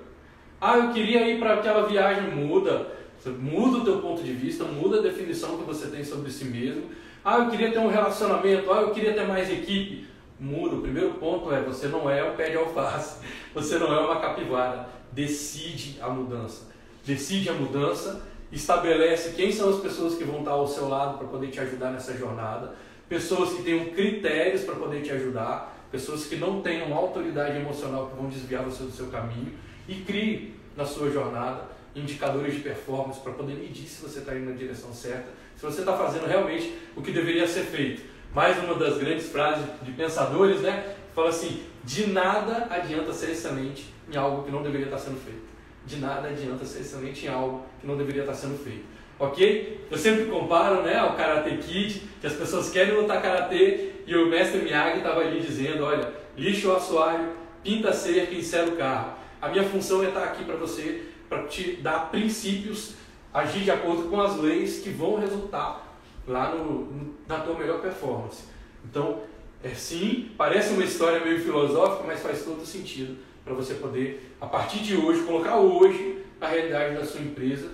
Ah, 0.61 0.77
eu 0.79 0.93
queria 0.93 1.29
ir 1.29 1.39
para 1.39 1.55
aquela 1.55 1.87
viagem. 1.87 2.35
Muda. 2.35 2.93
Você 3.19 3.31
muda 3.31 3.79
o 3.79 3.85
teu 3.85 4.01
ponto 4.01 4.23
de 4.23 4.33
vista, 4.33 4.65
muda 4.65 4.99
a 4.99 5.03
definição 5.03 5.59
que 5.59 5.65
você 5.65 5.89
tem 5.89 6.03
sobre 6.05 6.31
si 6.31 6.45
mesmo. 6.45 6.91
Ah, 7.25 7.39
eu 7.39 7.51
queria 7.51 7.71
ter 7.71 7.79
um 7.79 7.89
relacionamento. 7.89 8.73
Ah, 8.73 8.83
eu 8.83 8.91
queria 8.91 9.15
ter 9.15 9.27
mais 9.27 9.51
equipe. 9.51 10.07
Muda. 10.39 10.77
O 10.77 10.83
primeiro 10.83 11.15
ponto 11.15 11.53
é 11.53 11.61
você 11.61 11.89
não 11.89 12.09
é 12.09 12.23
um 12.23 12.37
pé 12.37 12.51
de 12.51 12.57
alface. 12.57 13.19
Você 13.55 13.79
não 13.79 13.93
é 13.93 13.99
uma 13.99 14.21
capivara 14.21 14.89
decide 15.13 15.99
a 16.01 16.09
mudança. 16.09 16.67
Decide 17.05 17.49
a 17.49 17.55
mudança, 17.55 18.23
estabelece 18.53 19.33
quem 19.33 19.51
são 19.51 19.71
as 19.71 19.81
pessoas 19.81 20.15
que 20.15 20.25
vão 20.25 20.41
estar 20.41 20.53
ao 20.53 20.69
seu 20.69 20.89
lado 20.89 21.19
para 21.19 21.27
poder 21.27 21.49
te 21.49 21.61
ajudar 21.61 21.91
nessa 21.91 22.17
jornada, 22.17 22.75
pessoas 23.09 23.55
que 23.55 23.63
tenham 23.63 23.87
critérios 23.87 24.63
para 24.63 24.75
poder 24.75 25.03
te 25.03 25.11
ajudar, 25.11 25.77
pessoas 25.91 26.27
que 26.27 26.37
não 26.37 26.61
tenham 26.61 26.95
autoridade 26.95 27.57
emocional 27.57 28.09
que 28.09 28.17
vão 28.17 28.29
desviar 28.29 28.63
você 28.63 28.85
do 28.85 28.93
seu 28.93 29.07
caminho 29.07 29.53
e 29.89 29.95
crie 29.97 30.55
na 30.77 30.85
sua 30.85 31.11
jornada 31.11 31.79
indicadores 31.97 32.55
de 32.55 32.61
performance 32.61 33.19
para 33.19 33.33
poder 33.33 33.55
medir 33.55 33.89
se 33.89 34.01
você 34.03 34.21
está 34.21 34.37
indo 34.37 34.51
na 34.51 34.57
direção 34.57 34.93
certa, 34.93 35.31
se 35.59 35.67
você 35.67 35.81
está 35.81 35.93
fazendo 35.97 36.25
realmente 36.25 36.73
o 36.95 37.03
que 37.03 37.11
deveria 37.11 37.47
ser 37.47 37.63
feito. 37.63 38.03
Mais 38.33 38.57
uma 38.63 38.75
das 38.75 38.97
grandes 38.97 39.27
frases 39.29 39.65
de 39.83 39.91
pensadores, 39.91 40.61
né? 40.61 40.95
Fala 41.13 41.31
assim: 41.31 41.65
de 41.83 42.07
nada 42.07 42.69
adianta 42.71 43.13
ser 43.13 43.33
excelente 43.33 43.93
em 44.09 44.17
algo 44.17 44.45
que 44.45 44.53
não 44.53 44.63
deveria 44.63 44.87
estar 44.87 44.99
sendo 44.99 45.19
feito. 45.19 45.41
De 45.85 45.97
nada 45.97 46.29
adianta 46.29 46.65
ser 46.65 46.81
excelente 46.81 47.27
em 47.27 47.29
algo 47.29 47.67
que 47.81 47.87
não 47.89 47.97
deveria 47.97 48.23
estar 48.23 48.35
sendo 48.35 48.57
feito. 48.63 48.85
Ok? 49.19 49.87
Eu 49.91 49.99
sempre 49.99 50.27
comparo 50.27 50.83
né, 50.83 50.97
ao 50.97 51.17
Karate 51.17 51.57
Kid, 51.57 52.03
que 52.21 52.27
as 52.29 52.35
pessoas 52.35 52.71
querem 52.71 52.95
lutar 52.95 53.21
Karatê 53.21 53.95
e 54.07 54.15
o 54.15 54.27
mestre 54.27 54.61
Miyagi 54.61 54.99
estava 54.99 55.23
ali 55.23 55.41
dizendo, 55.41 55.83
olha, 55.83 56.13
lixa 56.37 56.69
o 56.69 56.77
assoalho, 56.77 57.33
pinta 57.65 57.89
a 57.89 57.93
cerca 57.93 58.33
e 58.33 58.39
insera 58.39 58.69
o 58.69 58.77
carro. 58.77 59.15
A 59.43 59.49
minha 59.49 59.65
função 59.65 60.05
é 60.05 60.09
estar 60.09 60.23
aqui 60.23 60.45
para 60.45 60.55
você, 60.55 61.03
para 61.29 61.49
te 61.49 61.73
dar 61.83 62.11
princípios, 62.13 62.95
agir 63.33 63.61
de 63.61 63.71
acordo 63.71 64.09
com 64.09 64.21
as 64.21 64.37
leis 64.37 64.81
que 64.81 64.91
vão 64.91 65.19
resultar 65.19 65.87
lá 66.27 66.55
no, 66.55 67.15
na 67.27 67.39
tua 67.41 67.59
melhor 67.59 67.81
performance. 67.81 68.45
Então, 68.85 69.21
é 69.63 69.71
sim, 69.71 70.31
parece 70.37 70.73
uma 70.73 70.85
história 70.85 71.21
meio 71.21 71.41
filosófica, 71.41 72.05
mas 72.07 72.21
faz 72.21 72.45
todo 72.45 72.65
sentido 72.65 73.17
para 73.45 73.55
você 73.55 73.75
poder, 73.75 74.35
a 74.41 74.47
partir 74.47 74.81
de 74.81 74.97
hoje, 74.97 75.23
colocar 75.23 75.57
hoje 75.57 76.25
na 76.41 76.49
realidade 76.49 76.95
da 76.95 77.05
sua 77.05 77.21
empresa 77.21 77.71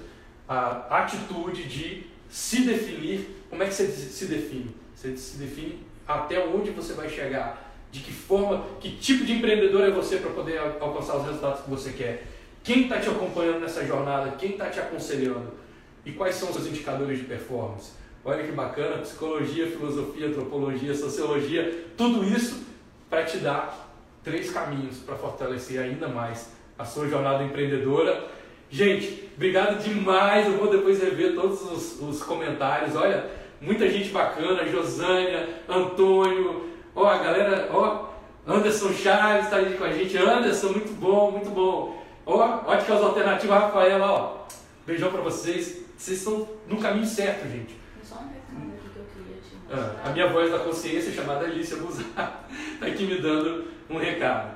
a 0.49 1.03
atitude 1.03 1.65
de 1.65 2.07
se 2.29 2.63
definir. 2.63 3.45
Como 3.51 3.63
é 3.63 3.67
que 3.67 3.75
você 3.75 3.89
se 3.89 4.27
define? 4.27 4.75
Você 4.95 5.17
se 5.17 5.37
define 5.37 5.81
até 6.07 6.39
onde 6.47 6.71
você 6.71 6.93
vai 6.93 7.09
chegar, 7.09 7.73
de 7.91 8.01
que 8.01 8.13
forma, 8.13 8.65
que 8.81 8.91
tipo 8.97 9.25
de 9.25 9.33
empreendedor 9.33 9.83
é 9.83 9.91
você 9.91 10.19
para 10.19 10.31
poder 10.31 10.59
alcançar 10.59 11.17
os 11.17 11.27
resultados 11.27 11.63
que 11.63 11.71
você 11.71 11.93
quer. 11.93 12.27
Quem 12.65 12.85
está 12.85 12.99
te 12.99 13.11
acompanhando 13.11 13.61
nessa 13.61 13.85
jornada? 13.85 14.31
Quem 14.39 14.53
está 14.53 14.71
te 14.71 14.81
aconselhando? 14.81 15.53
E 16.03 16.13
quais 16.13 16.35
são 16.35 16.49
os 16.49 16.55
seus 16.55 16.67
indicadores 16.67 17.19
de 17.19 17.25
performance? 17.25 17.93
Olha 18.25 18.43
que 18.43 18.53
bacana, 18.53 19.03
psicologia, 19.03 19.67
filosofia, 19.67 20.29
antropologia, 20.29 20.95
sociologia, 20.95 21.85
tudo 21.95 22.25
isso 22.25 22.65
para 23.11 23.23
te 23.23 23.37
dar 23.37 23.95
três 24.23 24.51
caminhos 24.51 24.97
para 24.97 25.15
fortalecer 25.15 25.79
ainda 25.79 26.09
mais 26.09 26.53
a 26.79 26.87
sua 26.87 27.07
jornada 27.07 27.45
empreendedora. 27.45 28.29
Gente, 28.71 29.29
obrigado 29.37 29.85
demais. 29.85 30.47
Eu 30.47 30.55
vou 30.55 30.71
depois 30.71 31.03
rever 31.03 31.35
todos 31.35 31.61
os, 31.71 32.01
os 32.01 32.23
comentários. 32.23 32.97
Olha, 32.97 33.31
muita 33.61 33.91
gente 33.91 34.09
bacana, 34.09 34.67
Josânia, 34.67 35.51
Antônio, 35.69 36.71
ó, 36.97 37.09
a 37.09 37.19
galera, 37.19 37.69
ó, 37.71 38.07
Anderson 38.47 38.91
Chaves 38.95 39.45
está 39.45 39.57
aí 39.57 39.77
com 39.77 39.85
a 39.85 39.93
gente. 39.93 40.17
Anderson, 40.17 40.69
muito 40.69 40.99
bom, 40.99 41.31
muito 41.31 41.51
bom. 41.51 42.04
Ó, 42.27 42.71
Óticas 42.71 43.03
Alternativas, 43.03 43.61
Rafaela, 43.61 44.11
ó. 44.11 44.45
Beijão 44.87 45.11
para 45.11 45.21
vocês. 45.21 45.85
Vocês 45.97 46.19
estão 46.19 46.49
no 46.69 46.79
caminho 46.79 47.07
certo, 47.07 47.49
gente. 47.49 47.77
Só 48.03 48.17
um 48.17 48.29
recado 48.29 48.73
que 48.93 48.99
eu 48.99 49.05
queria 49.15 49.41
te 49.41 49.57
ah, 49.73 50.09
a 50.09 50.11
minha 50.11 50.29
voz 50.29 50.51
da 50.51 50.59
consciência, 50.59 51.13
chamada 51.13 51.47
Alicia 51.47 51.77
Buzar, 51.77 52.05
está 52.05 52.87
aqui 52.87 53.07
me 53.07 53.21
dando 53.21 53.69
um 53.89 53.99
recado. 53.99 54.55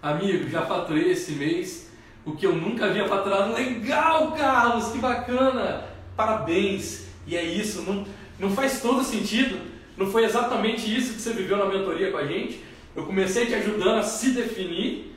Amigo, 0.00 0.48
já 0.48 0.62
faturei 0.62 1.12
esse 1.12 1.32
mês 1.32 1.92
o 2.24 2.32
que 2.32 2.46
eu 2.46 2.54
nunca 2.54 2.86
havia 2.86 3.06
faturado. 3.06 3.52
Legal, 3.52 4.32
Carlos, 4.32 4.90
que 4.90 4.98
bacana! 4.98 5.84
Parabéns! 6.16 7.06
E 7.26 7.36
é 7.36 7.44
isso, 7.44 7.82
não, 7.82 8.04
não 8.38 8.50
faz 8.50 8.80
todo 8.80 9.04
sentido? 9.04 9.60
Não 9.96 10.06
foi 10.06 10.24
exatamente 10.24 10.92
isso 10.92 11.14
que 11.14 11.20
você 11.20 11.32
viveu 11.32 11.56
na 11.56 11.66
mentoria 11.66 12.10
com 12.10 12.18
a 12.18 12.26
gente? 12.26 12.62
Eu 12.94 13.04
comecei 13.04 13.46
te 13.46 13.54
ajudando 13.54 13.98
a 13.98 14.02
se 14.02 14.30
definir, 14.30 15.11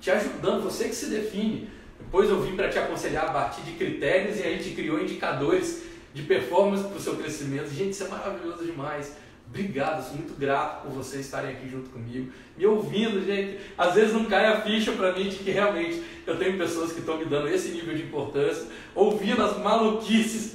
te 0.00 0.10
ajudando, 0.10 0.64
você 0.64 0.88
que 0.88 0.94
se 0.94 1.06
define. 1.06 1.68
Depois 1.98 2.30
eu 2.30 2.40
vim 2.40 2.56
para 2.56 2.68
te 2.68 2.78
aconselhar 2.78 3.26
a 3.26 3.32
partir 3.32 3.62
de 3.62 3.72
critérios 3.72 4.38
e 4.38 4.42
a 4.42 4.50
gente 4.50 4.70
criou 4.70 5.00
indicadores 5.00 5.82
de 6.14 6.22
performance 6.22 6.84
para 6.84 6.96
o 6.96 7.00
seu 7.00 7.16
crescimento. 7.16 7.68
Gente, 7.68 7.90
isso 7.90 8.04
é 8.04 8.08
maravilhoso 8.08 8.64
demais. 8.64 9.14
Obrigado, 9.48 10.04
sou 10.06 10.16
muito 10.16 10.38
grato 10.38 10.82
por 10.82 10.92
vocês 10.92 11.24
estarem 11.24 11.52
aqui 11.52 11.70
junto 11.70 11.88
comigo, 11.88 12.30
me 12.56 12.66
ouvindo, 12.66 13.24
gente. 13.24 13.58
Às 13.78 13.94
vezes 13.94 14.12
não 14.12 14.26
cai 14.26 14.44
a 14.44 14.60
ficha 14.60 14.92
para 14.92 15.12
mim 15.14 15.30
de 15.30 15.36
que 15.36 15.50
realmente 15.50 16.02
eu 16.26 16.36
tenho 16.36 16.58
pessoas 16.58 16.92
que 16.92 17.00
estão 17.00 17.16
me 17.16 17.24
dando 17.24 17.48
esse 17.48 17.70
nível 17.70 17.94
de 17.94 18.02
importância, 18.02 18.66
ouvindo 18.94 19.42
as 19.42 19.56
maluquices 19.56 20.54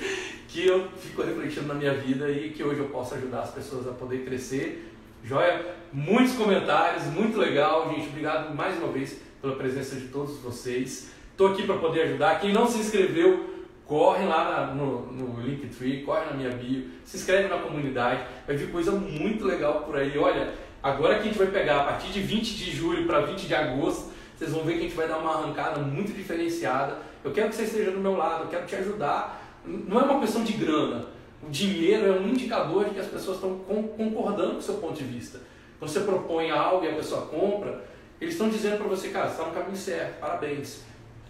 que 0.48 0.66
eu 0.66 0.88
fico 0.98 1.22
refletindo 1.22 1.66
na 1.66 1.74
minha 1.74 1.94
vida 1.94 2.30
e 2.30 2.50
que 2.50 2.64
hoje 2.64 2.80
eu 2.80 2.88
posso 2.88 3.14
ajudar 3.14 3.42
as 3.42 3.50
pessoas 3.50 3.86
a 3.86 3.92
poder 3.92 4.24
crescer. 4.24 4.90
Joia? 5.22 5.79
Muitos 5.92 6.36
comentários, 6.36 7.04
muito 7.06 7.36
legal, 7.36 7.92
gente. 7.92 8.10
Obrigado 8.10 8.54
mais 8.54 8.78
uma 8.78 8.92
vez 8.92 9.20
pela 9.42 9.56
presença 9.56 9.96
de 9.96 10.06
todos 10.06 10.38
vocês. 10.38 11.10
Estou 11.32 11.48
aqui 11.48 11.64
para 11.64 11.78
poder 11.78 12.02
ajudar. 12.02 12.38
Quem 12.40 12.52
não 12.52 12.68
se 12.68 12.78
inscreveu, 12.78 13.64
corre 13.84 14.24
lá 14.24 14.44
na, 14.44 14.66
no, 14.72 15.10
no 15.10 15.40
Linktree, 15.40 16.04
corre 16.04 16.26
na 16.26 16.34
minha 16.34 16.50
bio, 16.50 16.84
se 17.04 17.16
inscreve 17.16 17.48
na 17.48 17.58
comunidade, 17.58 18.22
vai 18.46 18.54
vir 18.54 18.70
coisa 18.70 18.92
muito 18.92 19.44
legal 19.44 19.80
por 19.80 19.96
aí. 19.96 20.16
Olha, 20.16 20.54
agora 20.80 21.14
que 21.14 21.22
a 21.22 21.24
gente 21.24 21.38
vai 21.38 21.48
pegar 21.48 21.80
a 21.80 21.84
partir 21.84 22.12
de 22.12 22.20
20 22.20 22.54
de 22.54 22.70
julho 22.70 23.04
para 23.04 23.22
20 23.22 23.48
de 23.48 23.54
agosto, 23.56 24.12
vocês 24.38 24.52
vão 24.52 24.62
ver 24.62 24.74
que 24.74 24.78
a 24.78 24.82
gente 24.82 24.94
vai 24.94 25.08
dar 25.08 25.18
uma 25.18 25.38
arrancada 25.38 25.80
muito 25.80 26.12
diferenciada. 26.12 26.98
Eu 27.24 27.32
quero 27.32 27.48
que 27.48 27.56
você 27.56 27.64
esteja 27.64 27.90
do 27.90 27.98
meu 27.98 28.16
lado, 28.16 28.44
eu 28.44 28.48
quero 28.48 28.64
te 28.64 28.76
ajudar. 28.76 29.58
Não 29.66 30.00
é 30.00 30.04
uma 30.04 30.20
questão 30.20 30.44
de 30.44 30.52
grana. 30.52 31.06
O 31.42 31.50
dinheiro 31.50 32.06
é 32.06 32.12
um 32.12 32.28
indicador 32.28 32.84
de 32.84 32.90
que 32.90 33.00
as 33.00 33.08
pessoas 33.08 33.38
estão 33.38 33.58
concordando 33.58 34.52
com 34.52 34.58
o 34.58 34.62
seu 34.62 34.74
ponto 34.74 34.94
de 34.94 35.02
vista. 35.04 35.40
Quando 35.80 35.90
você 35.90 36.00
propõe 36.00 36.50
algo 36.50 36.84
e 36.84 36.90
a 36.90 36.94
pessoa 36.94 37.22
compra, 37.22 37.82
eles 38.20 38.34
estão 38.34 38.50
dizendo 38.50 38.76
para 38.76 38.86
você, 38.86 39.08
cara, 39.08 39.28
você 39.28 39.32
está 39.32 39.46
no 39.46 39.54
caminho 39.54 39.76
certo, 39.76 40.20
parabéns. 40.20 40.82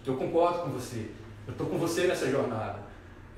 Eu 0.05 0.15
concordo 0.15 0.59
com 0.59 0.69
você. 0.71 1.07
Eu 1.47 1.53
estou 1.53 1.67
com 1.67 1.77
você 1.77 2.05
nessa 2.05 2.29
jornada. 2.29 2.79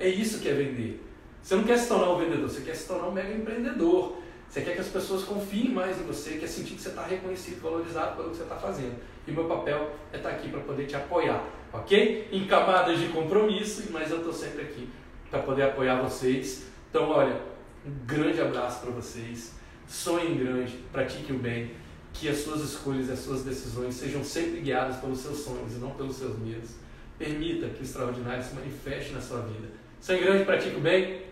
É 0.00 0.08
isso 0.08 0.40
que 0.40 0.48
é 0.48 0.52
vender. 0.52 1.00
Você 1.40 1.54
não 1.54 1.62
quer 1.62 1.78
se 1.78 1.86
tornar 1.86 2.10
um 2.10 2.18
vendedor, 2.18 2.50
você 2.50 2.62
quer 2.62 2.74
se 2.74 2.88
tornar 2.88 3.06
um 3.06 3.12
mega 3.12 3.32
empreendedor. 3.32 4.16
Você 4.48 4.62
quer 4.62 4.74
que 4.74 4.80
as 4.80 4.88
pessoas 4.88 5.22
confiem 5.22 5.70
mais 5.70 6.00
em 6.00 6.04
você, 6.04 6.36
quer 6.36 6.48
sentir 6.48 6.74
que 6.74 6.82
você 6.82 6.88
está 6.88 7.04
reconhecido, 7.04 7.62
valorizado 7.62 8.16
pelo 8.16 8.30
que 8.30 8.36
você 8.36 8.42
está 8.42 8.56
fazendo. 8.56 8.96
e 9.26 9.30
meu 9.30 9.44
papel 9.44 9.92
é 10.12 10.16
estar 10.16 10.30
aqui 10.30 10.48
para 10.48 10.60
poder 10.60 10.86
te 10.86 10.96
apoiar, 10.96 11.44
ok? 11.72 12.28
Em 12.30 12.46
camadas 12.46 12.98
de 12.98 13.08
compromisso, 13.08 13.84
mas 13.90 14.10
eu 14.10 14.18
estou 14.18 14.32
sempre 14.32 14.62
aqui 14.62 14.88
para 15.30 15.40
poder 15.40 15.62
apoiar 15.62 16.00
vocês. 16.02 16.66
Então, 16.90 17.08
olha, 17.08 17.40
um 17.86 18.06
grande 18.06 18.40
abraço 18.40 18.80
para 18.80 18.90
vocês. 18.90 19.53
Sonhem 19.86 20.36
grande, 20.36 20.72
pratique 20.92 21.32
o 21.32 21.38
bem, 21.38 21.70
que 22.12 22.28
as 22.28 22.38
suas 22.38 22.62
escolhas 22.62 23.08
e 23.08 23.12
as 23.12 23.18
suas 23.18 23.42
decisões 23.42 23.94
sejam 23.94 24.22
sempre 24.22 24.60
guiadas 24.60 24.96
pelos 24.96 25.18
seus 25.18 25.38
sonhos 25.38 25.74
e 25.74 25.76
não 25.76 25.90
pelos 25.90 26.16
seus 26.16 26.38
medos. 26.38 26.70
Permita 27.18 27.68
que 27.68 27.80
o 27.80 27.84
extraordinário 27.84 28.42
se 28.42 28.54
manifeste 28.54 29.12
na 29.12 29.20
sua 29.20 29.40
vida. 29.42 29.68
Sonhe 30.00 30.20
grande, 30.20 30.44
pratique 30.44 30.76
o 30.76 30.80
bem. 30.80 31.22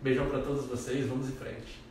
Beijão 0.00 0.26
para 0.28 0.40
todos 0.40 0.66
vocês, 0.66 1.06
vamos 1.06 1.28
em 1.28 1.32
frente. 1.32 1.87